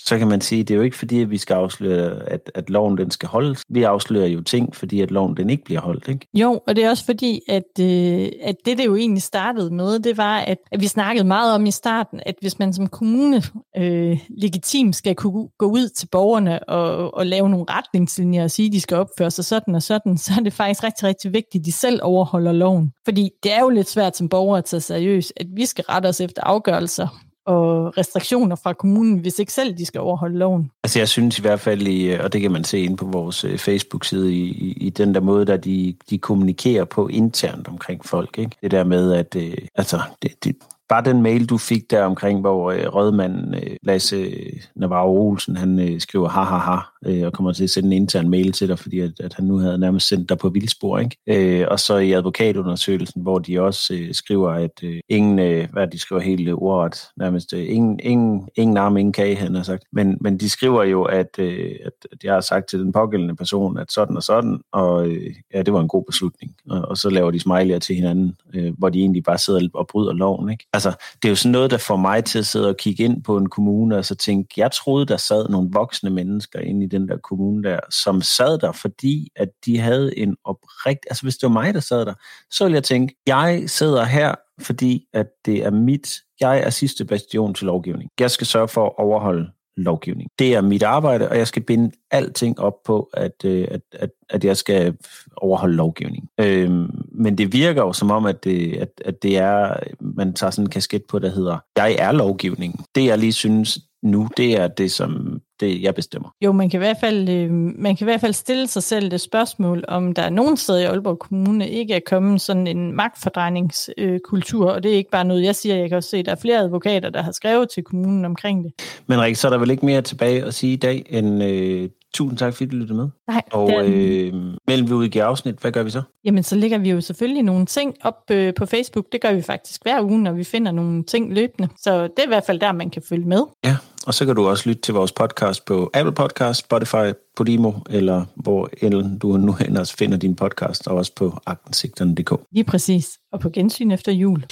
så 0.05 0.19
kan 0.19 0.29
man 0.29 0.41
sige, 0.41 0.65
det 0.65 0.75
er 0.75 0.77
jo 0.77 0.83
ikke 0.83 0.97
fordi, 0.97 1.23
at 1.23 1.31
vi 1.31 1.39
skal 1.39 1.55
afsløre, 1.55 2.29
at, 2.29 2.51
at 2.55 2.71
loven 2.71 2.99
den 2.99 3.11
skal 3.11 3.29
holdes. 3.29 3.63
Vi 3.69 3.83
afslører 3.83 4.27
jo 4.27 4.41
ting, 4.41 4.77
fordi 4.77 5.01
at 5.01 5.11
loven 5.11 5.37
den 5.37 5.51
ikke 5.51 5.65
bliver 5.65 5.81
holdt, 5.81 6.09
ikke? 6.09 6.27
Jo, 6.35 6.61
og 6.67 6.77
det 6.77 6.85
er 6.85 6.91
også 6.91 7.05
fordi, 7.05 7.41
at, 7.49 7.81
øh, 7.81 8.29
at 8.43 8.57
det, 8.65 8.79
det 8.79 8.85
jo 8.85 8.97
egentlig 8.97 9.23
startede 9.23 9.75
med, 9.75 9.99
det 9.99 10.17
var, 10.17 10.39
at, 10.39 10.59
at 10.73 10.81
vi 10.81 10.87
snakkede 10.87 11.27
meget 11.27 11.55
om 11.55 11.67
i 11.67 11.71
starten, 11.71 12.21
at 12.27 12.35
hvis 12.41 12.59
man 12.59 12.73
som 12.73 12.87
kommune 12.87 13.43
øh, 13.77 14.19
legitimt 14.29 14.97
skal 14.97 15.15
kunne 15.15 15.49
gå 15.59 15.67
ud 15.67 15.89
til 15.89 16.07
borgerne 16.07 16.69
og, 16.69 17.15
og 17.15 17.27
lave 17.27 17.49
nogle 17.49 17.67
retningslinjer 17.69 18.45
og 18.45 18.51
sige, 18.51 18.67
at 18.67 18.73
de 18.73 18.81
skal 18.81 18.97
opføre 18.97 19.31
sig 19.31 19.45
sådan 19.45 19.75
og 19.75 19.83
sådan, 19.83 20.19
så 20.19 20.33
er 20.39 20.43
det 20.43 20.53
faktisk 20.53 20.85
rigtig, 20.85 21.05
rigtig 21.09 21.33
vigtigt, 21.33 21.63
at 21.63 21.67
de 21.67 21.73
selv 21.73 22.01
overholder 22.03 22.53
loven. 22.53 22.93
Fordi 23.05 23.31
det 23.43 23.53
er 23.53 23.61
jo 23.61 23.69
lidt 23.69 23.89
svært 23.89 24.17
som 24.17 24.29
borger 24.29 24.57
at 24.57 24.65
tage 24.65 24.81
seriøst, 24.81 25.33
at 25.37 25.47
vi 25.57 25.67
skal 25.67 25.85
rette 25.89 26.07
os 26.07 26.21
efter 26.21 26.43
afgørelser 26.43 27.09
og 27.47 27.99
restriktioner 27.99 28.57
fra 28.57 28.73
kommunen, 28.73 29.19
hvis 29.19 29.39
ikke 29.39 29.53
selv 29.53 29.79
de 29.79 29.87
skal 29.87 30.01
overholde 30.01 30.39
loven. 30.39 30.71
Altså 30.85 30.99
jeg 30.99 31.09
synes 31.09 31.39
i 31.39 31.43
hvert 31.43 31.61
fald, 31.61 31.83
i, 31.83 32.13
øh, 32.13 32.25
og 32.25 32.33
det 32.33 32.41
kan 32.41 32.53
man 32.53 32.65
se 32.65 32.81
inde 32.81 32.97
på 32.97 33.05
vores 33.05 33.45
øh, 33.45 33.59
Facebook-side, 33.59 34.35
i, 34.35 34.43
i, 34.43 34.73
i 34.73 34.91
den 34.91 35.15
der 35.15 35.21
måde, 35.21 35.47
der 35.47 35.57
de, 35.57 35.95
de 36.11 36.19
kommunikerer 36.19 36.85
på 36.85 37.09
internt 37.09 37.69
omkring 37.69 38.05
folk. 38.05 38.39
Ikke? 38.39 38.57
Det 38.63 38.71
der 38.71 38.85
med, 38.85 39.13
at 39.13 39.37
øh, 39.37 39.57
altså, 39.75 40.01
det, 40.23 40.45
det, 40.45 40.57
bare 40.91 41.05
den 41.05 41.23
mail, 41.23 41.47
du 41.47 41.59
fik 41.59 41.91
der 41.91 42.03
omkring, 42.05 42.41
hvor 42.41 42.71
øh, 42.71 42.87
rødmanden 42.87 43.55
øh, 43.55 43.77
Lasse 43.83 44.33
Navarro 44.77 45.29
Olsen, 45.29 45.57
han 45.57 45.79
øh, 45.81 46.01
skriver 46.01 46.29
ha 46.29 46.43
ha 46.43 46.57
ha, 46.57 46.79
øh, 47.07 47.27
og 47.27 47.33
kommer 47.33 47.53
til 47.53 47.65
at 47.65 47.71
sende 47.71 47.87
en 47.87 48.03
intern 48.03 48.29
mail 48.29 48.53
til 48.53 48.69
dig, 48.69 48.79
fordi 48.79 49.01
at, 49.01 49.21
at 49.21 49.35
han 49.35 49.45
nu 49.45 49.59
havde 49.59 49.79
nærmest 49.79 50.09
sendt 50.09 50.29
dig 50.29 50.39
på 50.39 50.49
vildspor, 50.49 50.99
ikke? 50.99 51.17
Øh, 51.27 51.67
og 51.71 51.81
så 51.81 51.97
i 51.97 52.13
advokatundersøgelsen, 52.13 53.23
hvor 53.23 53.39
de 53.39 53.61
også 53.61 53.95
øh, 53.95 54.15
skriver, 54.15 54.51
at 54.51 54.71
øh, 54.83 55.01
ingen, 55.09 55.39
øh, 55.39 55.69
hvad 55.73 55.87
de 55.87 55.99
skriver 55.99 56.23
helt 56.23 56.49
øh, 56.49 56.55
ordret, 56.55 56.99
nærmest 57.17 57.53
øh, 57.55 57.67
ingen, 57.69 58.01
ingen, 58.03 58.49
ingen 58.57 58.77
arm, 58.77 58.97
ingen 58.97 59.13
kage, 59.13 59.37
han 59.37 59.55
har 59.55 59.63
sagt. 59.63 59.85
Men, 59.93 60.19
men 60.21 60.39
de 60.39 60.51
skriver 60.51 60.85
jo, 60.85 61.03
at, 61.03 61.39
øh, 61.39 61.75
at 62.13 62.25
jeg 62.25 62.35
har 62.35 62.41
sagt 62.41 62.69
til 62.69 62.79
den 62.79 62.93
pågældende 62.93 63.37
person, 63.37 63.79
at 63.79 63.93
sådan 63.93 64.17
og 64.17 64.23
sådan, 64.23 64.61
og 64.73 65.09
øh, 65.09 65.35
ja, 65.55 65.63
det 65.63 65.73
var 65.73 65.81
en 65.81 65.89
god 65.89 66.05
beslutning. 66.05 66.55
Og, 66.71 66.81
og 66.81 66.97
så 66.97 67.11
laver 67.11 67.31
de 67.31 67.39
smiley'er 67.39 67.79
til 67.79 67.97
hinanden, 67.97 68.37
øh, 68.55 68.73
hvor 68.79 68.89
de 68.89 68.99
egentlig 68.99 69.25
bare 69.25 69.39
sidder 69.39 69.69
og 69.75 69.87
bryder 69.87 70.13
loven, 70.13 70.51
ikke? 70.51 70.67
Altså, 70.87 71.05
det 71.23 71.29
er 71.29 71.31
jo 71.31 71.37
sådan 71.37 71.53
noget, 71.53 71.71
der 71.71 71.79
får 71.79 71.97
mig 71.97 72.25
til 72.25 72.39
at 72.39 72.47
sidde 72.47 72.69
og 72.69 72.77
kigge 72.77 73.05
ind 73.05 73.23
på 73.25 73.37
en 73.37 73.49
kommune, 73.49 73.97
og 73.97 74.05
så 74.05 74.15
tænke, 74.15 74.55
jeg 74.57 74.73
troede, 74.73 75.07
der 75.07 75.17
sad 75.17 75.49
nogle 75.49 75.71
voksne 75.73 76.11
mennesker 76.11 76.59
inde 76.59 76.85
i 76.85 76.89
den 76.89 77.09
der 77.09 77.17
kommune 77.17 77.63
der, 77.63 77.81
som 77.91 78.23
sad 78.23 78.59
der, 78.59 78.73
fordi 78.73 79.29
at 79.37 79.49
de 79.65 79.79
havde 79.79 80.19
en 80.19 80.37
oprigt... 80.45 81.07
Altså, 81.11 81.23
hvis 81.23 81.37
det 81.37 81.47
var 81.47 81.53
mig, 81.53 81.75
der 81.75 81.81
sad 81.81 82.07
der, 82.07 82.15
så 82.51 82.65
ville 82.65 82.75
jeg 82.75 82.85
tænke, 82.85 83.15
jeg 83.27 83.65
sidder 83.67 84.05
her, 84.05 84.35
fordi 84.61 85.07
at 85.13 85.27
det 85.45 85.65
er 85.65 85.71
mit... 85.71 86.09
Jeg 86.41 86.61
er 86.61 86.71
sidste 86.71 87.05
bastion 87.05 87.55
til 87.55 87.67
lovgivning. 87.67 88.11
Jeg 88.21 88.31
skal 88.31 88.47
sørge 88.47 88.69
for 88.69 88.87
at 88.87 88.93
overholde 88.99 89.51
lovgivning. 89.77 90.31
Det 90.39 90.55
er 90.55 90.61
mit 90.61 90.83
arbejde, 90.83 91.29
og 91.29 91.39
jeg 91.39 91.47
skal 91.47 91.63
binde 91.63 91.91
alting 92.11 92.61
op 92.61 92.83
på, 92.85 93.11
at, 93.15 93.45
øh, 93.45 93.69
at, 93.71 93.81
at, 93.93 94.11
at 94.31 94.45
jeg 94.45 94.57
skal 94.57 94.97
overholde 95.37 95.77
lovgivning. 95.77 96.29
Øhm, 96.41 96.91
men 97.13 97.39
det 97.39 97.53
virker 97.53 97.83
jo 97.83 97.93
som 97.93 98.11
om, 98.11 98.27
at 98.27 98.45
det, 98.45 98.77
at, 98.77 99.03
at 99.05 99.23
det 99.23 99.39
er, 99.39 99.77
man 100.01 100.35
tager 100.35 100.51
sådan 100.51 100.65
en 100.65 100.71
kasket 100.71 101.03
på, 101.09 101.19
der 101.19 101.29
hedder, 101.31 101.59
jeg 101.77 101.97
er 101.99 102.13
lovgivningen. 102.13 102.85
Det 102.95 103.05
jeg 103.05 103.19
lige 103.19 103.33
synes 103.33 103.79
nu, 104.03 104.29
det 104.37 104.61
er 104.61 104.69
det, 104.69 104.93
som 104.93 105.41
det, 105.61 105.83
jeg 105.83 105.95
bestemmer. 105.95 106.35
Jo, 106.41 106.53
man 106.53 106.71
kan, 106.71 106.79
i 106.79 106.83
hvert 106.83 106.97
fald, 107.01 107.29
øh, 107.29 107.51
man 107.51 107.97
kan 107.97 108.05
i 108.05 108.09
hvert 108.11 108.21
fald 108.21 108.33
stille 108.33 108.67
sig 108.67 108.83
selv 108.83 109.11
det 109.11 109.21
spørgsmål, 109.21 109.85
om 109.89 110.15
der 110.15 110.23
er 110.23 110.31
nogen 110.31 110.57
steder 110.57 110.79
i 110.79 110.85
Aalborg 110.85 111.19
Kommune 111.19 111.69
ikke 111.69 111.95
er 111.95 112.01
kommet 112.07 112.41
sådan 112.41 112.67
en 112.67 112.97
magtfordrejningskultur, 112.97 114.69
øh, 114.69 114.75
og 114.75 114.83
det 114.83 114.93
er 114.93 114.97
ikke 114.97 115.11
bare 115.11 115.25
noget, 115.25 115.45
jeg 115.45 115.55
siger. 115.55 115.77
Jeg 115.77 115.89
kan 115.89 115.97
også 115.97 116.11
se, 116.11 116.17
at 116.17 116.27
der 116.27 116.33
er 116.33 116.37
flere 116.37 116.59
advokater, 116.59 117.11
der 117.11 117.23
har 117.23 117.33
skrevet 117.33 117.71
til 117.71 117.83
kommunen 117.83 118.25
omkring 118.25 118.65
det. 118.65 118.73
Men 119.07 119.21
Rik, 119.21 119.37
så 119.37 119.49
er 119.49 119.51
der 119.51 119.59
vel 119.59 119.71
ikke 119.71 119.87
mere 119.87 120.03
tilbage 120.03 120.45
at 120.45 120.55
sige 120.55 120.73
i 120.73 120.77
dag, 120.77 121.07
end 121.09 121.43
øh, 121.43 121.89
tusind 122.15 122.39
tak, 122.39 122.55
fordi 122.55 122.71
du 122.71 122.77
lyttede 122.77 122.99
med. 122.99 123.09
Nej, 123.29 123.43
og 123.53 123.89
øh, 123.89 124.35
mellem 124.67 124.89
vi 124.89 124.93
udgiver 124.93 125.25
afsnit, 125.25 125.55
hvad 125.61 125.73
gør 125.73 125.83
vi 125.83 125.91
så? 125.91 126.03
Jamen, 126.25 126.43
så 126.43 126.57
lægger 126.57 126.79
vi 126.79 126.91
jo 126.91 127.01
selvfølgelig 127.01 127.43
nogle 127.43 127.67
ting 127.67 127.95
op 128.03 128.31
øh, 128.31 128.55
på 128.55 128.67
Facebook. 128.67 129.07
Det 129.13 129.21
gør 129.21 129.33
vi 129.33 129.43
faktisk 129.43 129.83
hver 129.83 130.03
uge, 130.03 130.23
når 130.23 130.33
vi 130.33 130.45
finder 130.45 130.73
nogle 130.73 131.03
ting 131.05 131.35
løbende. 131.35 131.69
Så 131.79 132.03
det 132.03 132.19
er 132.19 132.25
i 132.25 132.29
hvert 132.29 132.45
fald 132.47 132.61
der, 132.61 132.73
man 132.73 132.91
kan 132.91 133.03
følge 133.09 133.25
med. 133.25 133.43
Ja, 133.65 133.77
og 134.07 134.15
så 134.15 134.27
kan 134.27 134.37
du 134.37 134.49
også 134.49 134.69
lytte 134.69 134.83
til 134.83 134.95
vores 134.95 135.13
podcast 135.13 135.65
på 135.65 135.91
Apple 135.95 136.15
Podcast, 136.15 136.61
Spotify, 136.61 137.13
Podimo, 137.37 137.73
eller 137.91 138.25
hvor 138.37 138.69
end 138.83 139.21
du 139.21 139.37
nu 139.37 139.57
ellers 139.61 139.93
finder 139.93 140.17
din 140.19 140.37
podcast, 140.37 140.89
og 140.89 140.97
også 140.97 141.13
på 141.17 141.39
agtensigterne.dk. 141.47 142.41
Lige 142.53 142.65
præcis. 142.65 143.19
Og 143.33 143.41
på 143.41 143.51
gensyn 143.51 143.91
efter 143.91 144.13
jul. 144.13 144.45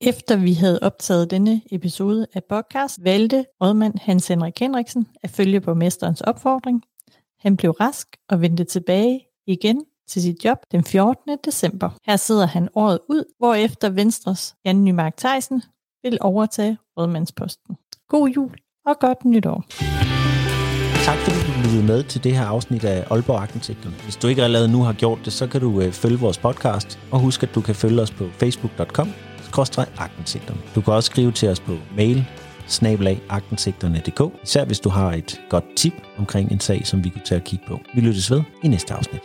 Efter 0.00 0.36
vi 0.36 0.52
havde 0.52 0.78
optaget 0.82 1.30
denne 1.30 1.60
episode 1.70 2.26
af 2.34 2.42
podcast, 2.48 2.98
valgte 3.04 3.44
rådmand 3.62 3.94
Hans 4.00 4.28
Henrik 4.28 4.58
Henriksen 4.58 5.06
at 5.22 5.30
følge 5.30 5.60
borgmesterens 5.60 6.20
opfordring. 6.20 6.82
Han 7.40 7.56
blev 7.56 7.70
rask 7.70 8.06
og 8.28 8.40
vendte 8.40 8.64
tilbage 8.64 9.20
igen 9.46 9.84
til 10.08 10.22
sit 10.22 10.44
job 10.44 10.58
den 10.72 10.84
14. 10.84 11.38
december. 11.44 11.90
Her 12.06 12.16
sidder 12.16 12.46
han 12.46 12.68
året 12.74 12.98
ud, 13.08 13.24
hvor 13.38 13.54
efter 13.54 13.90
Venstres 13.90 14.54
Jan 14.64 14.84
Nymark 14.84 15.16
Theisen 15.16 15.62
vil 16.02 16.18
overtage 16.20 16.78
rådmandsposten. 16.98 17.76
God 18.08 18.28
jul 18.28 18.50
og 18.86 18.98
godt 18.98 19.24
nytår. 19.24 19.64
Tak 21.04 21.18
fordi 21.18 21.52
du 21.52 21.58
lyttede 21.62 21.86
med 21.86 22.02
til 22.04 22.24
det 22.24 22.36
her 22.36 22.46
afsnit 22.46 22.84
af 22.84 23.04
Aalborg 23.10 23.40
Arkitekten. 23.40 23.94
Hvis 24.04 24.16
du 24.16 24.28
ikke 24.28 24.44
allerede 24.44 24.72
nu 24.72 24.82
har 24.82 24.92
gjort 24.92 25.18
det, 25.24 25.32
så 25.32 25.46
kan 25.46 25.60
du 25.60 25.80
øh, 25.80 25.92
følge 25.92 26.18
vores 26.18 26.38
podcast, 26.38 26.98
og 27.10 27.20
husk 27.20 27.42
at 27.42 27.54
du 27.54 27.60
kan 27.60 27.74
følge 27.74 28.02
os 28.02 28.10
på 28.10 28.24
facebook.com 28.28 29.08
arkitekten. 29.98 30.56
Du 30.74 30.80
kan 30.80 30.94
også 30.94 31.06
skrive 31.06 31.32
til 31.32 31.48
os 31.48 31.60
på 31.60 31.72
mail 31.96 32.24
snabelagagtindsigterne.dk, 32.66 34.42
især 34.42 34.64
hvis 34.64 34.80
du 34.80 34.88
har 34.88 35.12
et 35.12 35.40
godt 35.50 35.64
tip 35.76 35.94
omkring 36.18 36.52
en 36.52 36.60
sag, 36.60 36.86
som 36.86 37.04
vi 37.04 37.08
kunne 37.08 37.24
tage 37.24 37.40
at 37.40 37.44
kigge 37.44 37.64
på. 37.68 37.80
Vi 37.94 38.00
lyttes 38.00 38.30
ved 38.30 38.42
i 38.64 38.68
næste 38.68 38.94
afsnit. 38.94 39.22